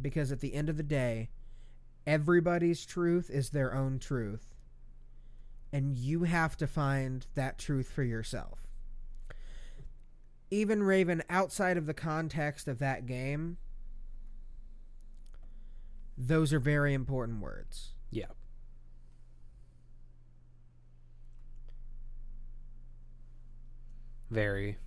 Because 0.00 0.30
at 0.30 0.40
the 0.40 0.54
end 0.54 0.68
of 0.68 0.76
the 0.76 0.82
day 0.82 1.30
everybody's 2.06 2.84
truth 2.86 3.30
is 3.30 3.50
their 3.50 3.74
own 3.74 3.98
truth. 3.98 4.54
And 5.72 5.96
you 5.96 6.24
have 6.24 6.56
to 6.58 6.66
find 6.66 7.26
that 7.34 7.58
truth 7.58 7.88
for 7.90 8.02
yourself. 8.02 8.58
Even 10.50 10.82
Raven, 10.82 11.22
outside 11.30 11.76
of 11.76 11.86
the 11.86 11.94
context 11.94 12.66
of 12.66 12.80
that 12.80 13.06
game, 13.06 13.56
those 16.18 16.52
are 16.52 16.58
very 16.58 16.92
important 16.92 17.40
words. 17.40 17.90
Yeah. 18.10 18.26
Very, 24.28 24.78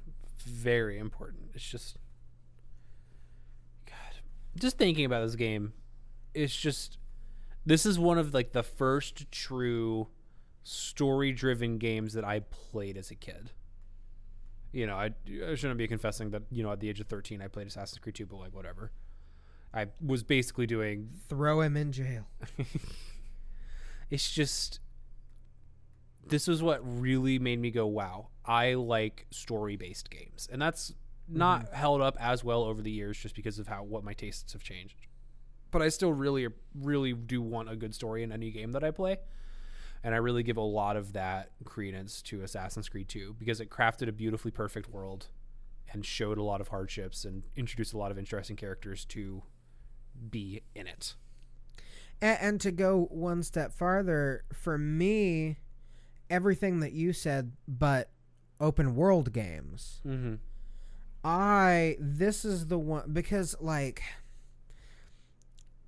very 0.45 0.99
important. 0.99 1.51
It's 1.53 1.67
just, 1.67 1.97
God, 3.85 3.95
just 4.57 4.77
thinking 4.77 5.05
about 5.05 5.25
this 5.25 5.35
game, 5.35 5.73
it's 6.33 6.55
just, 6.55 6.97
this 7.65 7.85
is 7.85 7.97
one 7.97 8.17
of 8.17 8.33
like 8.33 8.51
the 8.51 8.63
first 8.63 9.31
true 9.31 10.07
story-driven 10.63 11.77
games 11.77 12.13
that 12.13 12.23
I 12.25 12.39
played 12.41 12.97
as 12.97 13.11
a 13.11 13.15
kid. 13.15 13.51
You 14.73 14.87
know, 14.87 14.95
I, 14.95 15.11
I 15.47 15.55
shouldn't 15.55 15.77
be 15.77 15.87
confessing 15.87 16.31
that 16.31 16.41
you 16.51 16.63
know 16.63 16.71
at 16.71 16.81
the 16.81 16.89
age 16.89 16.99
of 16.99 17.07
thirteen 17.07 17.41
I 17.41 17.47
played 17.47 17.67
Assassin's 17.67 17.99
Creed 17.99 18.15
2, 18.15 18.25
but 18.25 18.37
like 18.37 18.53
whatever. 18.53 18.91
I 19.73 19.87
was 20.05 20.21
basically 20.21 20.67
doing 20.67 21.09
Throw 21.29 21.61
him 21.61 21.77
in 21.77 21.91
jail. 21.91 22.27
it's 24.11 24.31
just 24.31 24.79
this 26.25 26.47
is 26.47 26.61
what 26.61 26.79
really 26.83 27.39
made 27.39 27.59
me 27.59 27.71
go, 27.71 27.85
wow, 27.85 28.27
I 28.45 28.75
like 28.75 29.25
story 29.31 29.75
based 29.75 30.09
games. 30.09 30.47
And 30.51 30.61
that's 30.61 30.91
mm-hmm. 30.91 31.37
not 31.37 31.73
held 31.73 32.01
up 32.01 32.17
as 32.19 32.43
well 32.43 32.63
over 32.63 32.81
the 32.81 32.91
years 32.91 33.17
just 33.17 33.35
because 33.35 33.59
of 33.59 33.67
how 33.67 33.83
what 33.83 34.03
my 34.03 34.13
tastes 34.13 34.53
have 34.53 34.63
changed. 34.63 34.95
But 35.71 35.81
I 35.81 35.89
still 35.89 36.13
really, 36.13 36.47
really 36.75 37.13
do 37.13 37.41
want 37.41 37.69
a 37.69 37.75
good 37.75 37.95
story 37.95 38.23
in 38.23 38.31
any 38.31 38.51
game 38.51 38.73
that 38.73 38.83
I 38.83 38.91
play. 38.91 39.17
And 40.03 40.13
I 40.13 40.17
really 40.17 40.43
give 40.43 40.57
a 40.57 40.61
lot 40.61 40.97
of 40.97 41.13
that 41.13 41.51
credence 41.63 42.21
to 42.23 42.41
Assassin's 42.41 42.89
Creed 42.89 43.07
2 43.07 43.35
because 43.39 43.61
it 43.61 43.69
crafted 43.69 44.09
a 44.09 44.11
beautifully 44.11 44.51
perfect 44.51 44.89
world 44.89 45.27
and 45.91 46.05
showed 46.05 46.37
a 46.37 46.43
lot 46.43 46.59
of 46.59 46.69
hardships 46.69 47.23
and 47.23 47.43
introduced 47.55 47.93
a 47.93 47.97
lot 47.97 48.11
of 48.11 48.17
interesting 48.17 48.55
characters 48.55 49.05
to 49.05 49.43
be 50.29 50.61
in 50.75 50.87
it. 50.87 51.15
And, 52.21 52.37
and 52.41 52.61
to 52.61 52.71
go 52.71 53.07
one 53.11 53.43
step 53.43 53.71
farther, 53.71 54.43
for 54.51 54.77
me, 54.77 55.57
everything 56.29 56.79
that 56.81 56.93
you 56.93 57.13
said, 57.13 57.53
but 57.67 58.09
open 58.59 58.95
world 58.95 59.31
games. 59.31 60.01
Mm-hmm. 60.05 60.35
I 61.23 61.95
this 61.99 62.43
is 62.43 62.67
the 62.67 62.77
one 62.77 63.13
because 63.13 63.55
like 63.61 64.01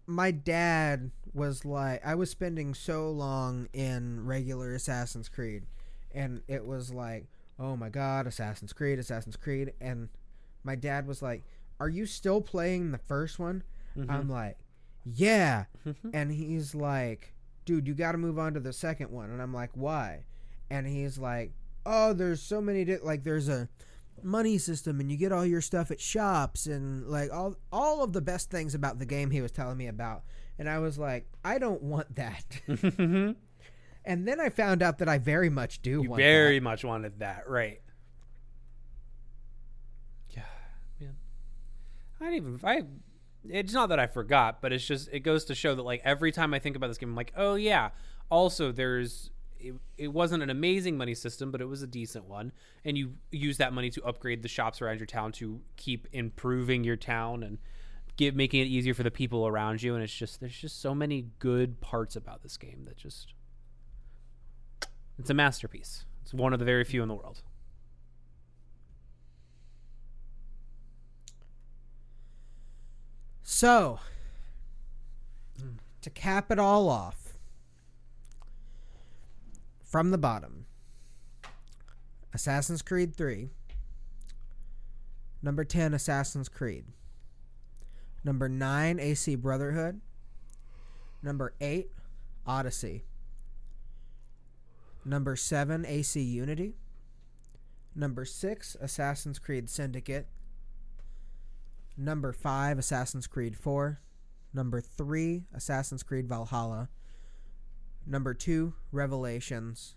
my 0.07 0.31
dad 0.31 1.11
was 1.33 1.65
like 1.65 2.05
I 2.05 2.15
was 2.15 2.29
spending 2.29 2.73
so 2.73 3.09
long 3.09 3.67
in 3.73 4.25
regular 4.25 4.73
Assassin's 4.73 5.29
Creed 5.29 5.63
and 6.13 6.41
it 6.47 6.65
was 6.65 6.93
like 6.93 7.27
oh 7.59 7.75
my 7.75 7.89
god 7.89 8.27
Assassin's 8.27 8.73
Creed 8.73 8.99
Assassin's 8.99 9.35
Creed. 9.35 9.73
And 9.81 10.09
my 10.63 10.75
dad 10.75 11.07
was 11.07 11.21
like 11.21 11.43
are 11.79 11.89
you 11.89 12.05
still 12.05 12.41
playing 12.41 12.91
the 12.91 12.97
first 12.97 13.39
one? 13.39 13.63
Mm-hmm. 13.97 14.11
I'm 14.11 14.29
like 14.29 14.57
yeah. 15.03 15.65
Mm-hmm. 15.85 16.09
And 16.13 16.31
he's 16.31 16.73
like 16.73 17.33
dude 17.65 17.87
you 17.87 17.93
got 17.93 18.13
to 18.13 18.17
move 18.17 18.37
on 18.37 18.53
to 18.53 18.59
the 18.59 18.73
second 18.73 19.11
one. 19.11 19.29
And 19.29 19.41
I'm 19.41 19.53
like 19.53 19.71
why? 19.73 20.25
And 20.69 20.87
he's 20.87 21.17
like 21.17 21.51
oh 21.85 22.13
there's 22.13 22.41
so 22.41 22.61
many 22.61 22.85
di- 22.85 22.97
like 22.97 23.23
there's 23.23 23.49
a 23.49 23.67
money 24.23 24.57
system 24.57 24.99
and 24.99 25.11
you 25.11 25.17
get 25.17 25.31
all 25.31 25.45
your 25.45 25.61
stuff 25.61 25.91
at 25.91 25.99
shops 25.99 26.65
and 26.65 27.07
like 27.07 27.31
all 27.31 27.55
all 27.71 28.03
of 28.03 28.13
the 28.13 28.21
best 28.21 28.49
things 28.49 28.73
about 28.73 28.97
the 28.97 29.05
game 29.05 29.29
he 29.29 29.41
was 29.41 29.51
telling 29.51 29.77
me 29.77 29.87
about 29.87 30.23
and 30.57 30.69
I 30.69 30.79
was 30.79 30.97
like 30.97 31.27
I 31.43 31.57
don't 31.57 31.83
want 31.83 32.15
that 32.15 32.45
mm-hmm. 32.67 33.31
and 34.05 34.27
then 34.27 34.39
I 34.39 34.49
found 34.49 34.81
out 34.81 34.99
that 34.99 35.09
I 35.09 35.17
very 35.17 35.49
much 35.49 35.81
do 35.81 36.01
You 36.01 36.09
want 36.09 36.21
very 36.21 36.59
much 36.59 36.83
wanted 36.83 37.19
that, 37.19 37.47
right? 37.49 37.81
Yeah, 40.29 40.43
man. 40.99 41.15
I 42.19 42.31
didn't 42.31 42.35
even. 42.35 42.59
I. 42.63 42.83
It's 43.47 43.73
not 43.73 43.89
that 43.89 43.99
I 43.99 44.07
forgot, 44.07 44.61
but 44.61 44.73
it's 44.73 44.85
just 44.85 45.09
it 45.11 45.19
goes 45.19 45.45
to 45.45 45.55
show 45.55 45.75
that 45.75 45.83
like 45.83 46.01
every 46.03 46.31
time 46.31 46.53
I 46.53 46.59
think 46.59 46.75
about 46.75 46.87
this 46.87 46.97
game, 46.97 47.09
I'm 47.09 47.15
like, 47.15 47.33
oh 47.35 47.55
yeah. 47.55 47.89
Also, 48.29 48.71
there's. 48.71 49.29
It, 49.65 49.73
it 49.97 50.07
wasn't 50.09 50.43
an 50.43 50.51
amazing 50.51 50.95
money 50.95 51.15
system, 51.15 51.51
but 51.51 51.59
it 51.59 51.65
was 51.65 51.81
a 51.81 51.87
decent 51.87 52.25
one, 52.25 52.51
and 52.83 52.95
you 52.97 53.13
use 53.31 53.57
that 53.57 53.73
money 53.73 53.89
to 53.89 54.03
upgrade 54.03 54.43
the 54.43 54.47
shops 54.47 54.79
around 54.81 54.99
your 54.99 55.07
town 55.07 55.31
to 55.33 55.59
keep 55.75 56.07
improving 56.11 56.83
your 56.83 56.95
town 56.95 57.41
and 57.41 57.57
give 58.15 58.35
making 58.35 58.61
it 58.61 58.65
easier 58.65 58.93
for 58.93 59.01
the 59.01 59.09
people 59.09 59.47
around 59.47 59.81
you. 59.81 59.95
And 59.95 60.03
it's 60.03 60.13
just 60.13 60.39
there's 60.39 60.55
just 60.55 60.81
so 60.81 60.93
many 60.93 61.27
good 61.39 61.81
parts 61.81 62.15
about 62.15 62.43
this 62.43 62.57
game 62.57 62.83
that 62.85 62.97
just 62.97 63.33
it's 65.17 65.31
a 65.31 65.33
masterpiece. 65.33 66.05
It's 66.21 66.33
one 66.33 66.53
of 66.53 66.59
the 66.59 66.65
very 66.65 66.83
few 66.83 67.01
in 67.01 67.07
the 67.07 67.15
world. 67.15 67.41
So, 73.41 73.99
to 76.01 76.09
cap 76.09 76.51
it 76.51 76.59
all 76.59 76.89
off, 76.89 77.24
from 79.95 80.11
the 80.11 80.17
bottom 80.17 80.65
Assassin's 82.33 82.81
Creed 82.81 83.15
3, 83.15 83.47
number 85.41 85.63
10, 85.63 85.93
Assassin's 85.93 86.49
Creed, 86.49 86.83
number 88.21 88.49
9, 88.49 88.99
AC 88.99 89.35
Brotherhood, 89.35 90.01
number 91.23 91.53
8, 91.61 91.87
Odyssey, 92.45 93.05
number 95.05 95.37
7, 95.37 95.85
AC 95.85 96.19
Unity, 96.19 96.73
number 97.95 98.25
6, 98.25 98.75
Assassin's 98.81 99.39
Creed 99.39 99.69
Syndicate. 99.69 100.27
Number 101.95 102.33
five, 102.33 102.77
Assassin's 102.77 103.27
Creed 103.27 103.55
4. 103.55 104.01
Number 104.53 104.81
three, 104.81 105.45
Assassin's 105.53 106.03
Creed 106.03 106.27
Valhalla. 106.27 106.89
Number 108.05 108.33
two, 108.33 108.73
Revelations. 108.91 109.95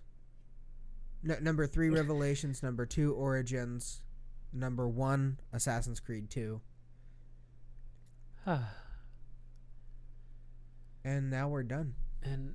Number 1.23 1.67
three, 1.67 1.91
Revelations. 1.91 2.63
Number 2.63 2.87
two, 2.87 3.13
Origins. 3.15 4.03
Number 4.53 4.89
one, 4.89 5.39
Assassin's 5.53 6.01
Creed 6.01 6.31
2. 6.31 6.61
And 11.05 11.31
now 11.31 11.49
we're 11.49 11.63
done. 11.63 11.95
and 12.23 12.55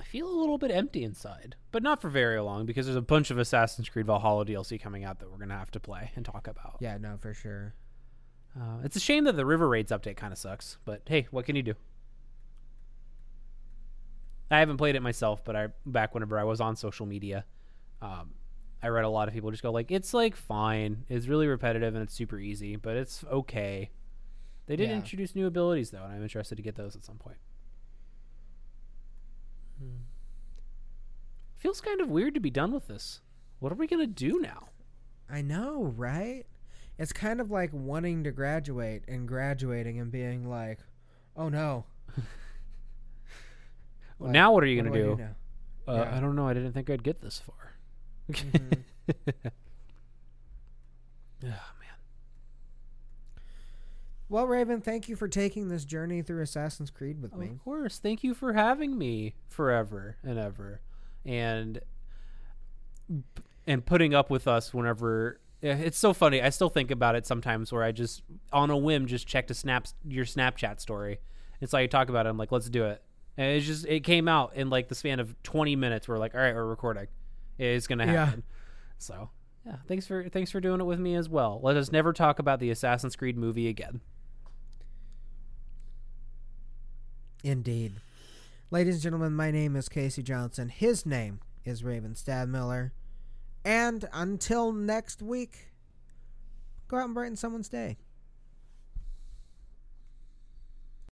I 0.00 0.04
feel 0.04 0.28
a 0.28 0.38
little 0.40 0.56
bit 0.56 0.70
empty 0.70 1.04
inside, 1.04 1.56
but 1.72 1.82
not 1.82 2.00
for 2.00 2.08
very 2.08 2.40
long 2.40 2.64
because 2.64 2.86
there's 2.86 2.96
a 2.96 3.02
bunch 3.02 3.30
of 3.30 3.38
Assassin's 3.38 3.88
Creed 3.88 4.06
Valhalla 4.06 4.46
DLC 4.46 4.80
coming 4.80 5.04
out 5.04 5.18
that 5.18 5.30
we're 5.30 5.36
gonna 5.38 5.58
have 5.58 5.70
to 5.72 5.80
play 5.80 6.10
and 6.16 6.24
talk 6.24 6.46
about. 6.48 6.76
Yeah, 6.80 6.96
no, 6.96 7.16
for 7.18 7.34
sure. 7.34 7.74
Uh, 8.58 8.78
it's 8.82 8.96
a 8.96 9.00
shame 9.00 9.24
that 9.24 9.36
the 9.36 9.44
River 9.44 9.68
Raids 9.68 9.92
update 9.92 10.16
kind 10.16 10.32
of 10.32 10.38
sucks, 10.38 10.78
but 10.84 11.02
hey, 11.06 11.26
what 11.30 11.44
can 11.44 11.54
you 11.54 11.62
do? 11.62 11.74
I 14.50 14.58
haven't 14.58 14.78
played 14.78 14.96
it 14.96 15.00
myself, 15.02 15.44
but 15.44 15.54
I 15.56 15.68
back 15.86 16.12
whenever 16.14 16.38
I 16.38 16.44
was 16.44 16.60
on 16.60 16.74
social 16.76 17.06
media, 17.06 17.44
um, 18.02 18.30
I 18.82 18.88
read 18.88 19.04
a 19.04 19.08
lot 19.08 19.28
of 19.28 19.34
people 19.34 19.50
just 19.50 19.62
go 19.62 19.70
like, 19.70 19.90
"It's 19.90 20.12
like 20.14 20.34
fine. 20.36 21.04
It's 21.08 21.26
really 21.28 21.46
repetitive 21.46 21.94
and 21.94 22.02
it's 22.02 22.14
super 22.14 22.38
easy, 22.38 22.76
but 22.76 22.96
it's 22.96 23.24
okay." 23.24 23.90
They 24.66 24.76
did 24.76 24.88
Yeah. 24.90 24.96
introduce 24.96 25.34
new 25.34 25.46
abilities 25.46 25.90
though, 25.90 26.02
and 26.04 26.12
I'm 26.12 26.22
interested 26.22 26.56
to 26.56 26.62
get 26.62 26.74
those 26.76 26.96
at 26.96 27.04
some 27.04 27.16
point. 27.18 27.38
Hmm. 29.78 30.02
Feels 31.56 31.80
kind 31.80 32.00
of 32.00 32.08
weird 32.08 32.34
to 32.34 32.40
be 32.40 32.50
done 32.50 32.72
with 32.72 32.86
this. 32.88 33.20
What 33.58 33.72
are 33.72 33.76
we 33.76 33.86
gonna 33.86 34.06
do 34.06 34.40
now? 34.40 34.68
I 35.28 35.42
know, 35.42 35.84
right? 35.96 36.44
It's 36.98 37.12
kind 37.12 37.40
of 37.40 37.50
like 37.50 37.70
wanting 37.72 38.24
to 38.24 38.32
graduate 38.32 39.04
and 39.08 39.28
graduating 39.28 39.98
and 40.00 40.10
being 40.10 40.48
like, 40.48 40.80
oh 41.36 41.48
no. 41.48 41.84
Like, 44.20 44.32
now 44.32 44.52
what 44.52 44.62
are 44.62 44.66
you 44.66 44.76
what 44.82 44.90
gonna 44.92 45.02
do 45.02 45.12
I 45.12 45.16
do? 45.16 45.22
Uh, 45.88 46.04
Yeah. 46.04 46.16
I 46.16 46.20
don't 46.20 46.36
know. 46.36 46.46
I 46.46 46.54
didn't 46.54 46.72
think 46.72 46.88
I'd 46.90 47.02
get 47.02 47.20
this 47.20 47.38
far. 47.40 47.74
Mhm. 48.30 48.82
Oh 51.42 51.46
man. 51.48 51.54
Well, 54.28 54.46
Raven, 54.46 54.80
thank 54.80 55.08
you 55.08 55.16
for 55.16 55.26
taking 55.26 55.68
this 55.68 55.84
journey 55.84 56.22
through 56.22 56.42
Assassin's 56.42 56.90
Creed 56.90 57.20
with 57.20 57.34
me. 57.34 57.48
Of 57.48 57.64
course. 57.64 57.98
Thank 57.98 58.22
you 58.22 58.34
for 58.34 58.52
having 58.52 58.96
me 58.96 59.34
forever 59.48 60.16
and 60.22 60.38
ever, 60.38 60.80
and 61.24 61.80
and 63.66 63.84
putting 63.84 64.14
up 64.14 64.30
with 64.30 64.46
us 64.46 64.72
whenever. 64.72 65.40
It's 65.62 65.98
so 65.98 66.12
funny. 66.14 66.40
I 66.40 66.48
still 66.50 66.70
think 66.70 66.90
about 66.90 67.16
it 67.16 67.26
sometimes, 67.26 67.72
where 67.72 67.82
I 67.82 67.92
just 67.92 68.22
on 68.52 68.70
a 68.70 68.76
whim 68.76 69.06
just 69.06 69.26
checked 69.26 69.50
a 69.50 69.54
snap 69.54 69.86
your 70.06 70.24
Snapchat 70.24 70.80
story. 70.80 71.18
It's 71.60 71.72
like 71.72 71.82
you 71.82 71.88
talk 71.88 72.08
about 72.08 72.24
it. 72.26 72.28
I'm 72.30 72.38
like, 72.38 72.52
let's 72.52 72.70
do 72.70 72.84
it. 72.84 73.02
And 73.36 73.56
it's 73.56 73.66
just 73.66 73.86
it 73.86 74.00
came 74.04 74.28
out 74.28 74.54
in 74.54 74.68
like 74.70 74.88
the 74.88 74.94
span 74.94 75.20
of 75.20 75.40
20 75.42 75.76
minutes. 75.76 76.08
We're 76.08 76.18
like, 76.18 76.34
all 76.34 76.40
right, 76.40 76.54
we're 76.54 76.66
recording. 76.66 77.06
It's 77.58 77.86
gonna 77.86 78.06
Yeah. 78.06 78.24
happen. 78.26 78.42
So 78.98 79.30
yeah, 79.66 79.76
thanks 79.86 80.06
for 80.06 80.28
thanks 80.28 80.50
for 80.50 80.60
doing 80.60 80.80
it 80.80 80.84
with 80.84 80.98
me 81.00 81.14
as 81.14 81.28
well. 81.28 81.60
Let 81.62 81.76
us 81.76 81.90
never 81.92 82.12
talk 82.12 82.38
about 82.38 82.60
the 82.60 82.70
Assassin's 82.70 83.16
Creed 83.16 83.36
movie 83.36 83.68
again. 83.68 84.00
Indeed. 87.42 87.92
Ladies 88.70 88.94
and 88.96 89.02
gentlemen, 89.02 89.32
my 89.32 89.50
name 89.50 89.74
is 89.76 89.88
Casey 89.88 90.22
Johnson. 90.22 90.68
His 90.68 91.04
name 91.06 91.40
is 91.64 91.82
Raven 91.82 92.14
Stadmiller. 92.14 92.90
And 93.64 94.08
until 94.12 94.72
next 94.72 95.22
week, 95.22 95.72
go 96.88 96.98
out 96.98 97.06
and 97.06 97.14
brighten 97.14 97.36
someone's 97.36 97.68
day. 97.68 97.98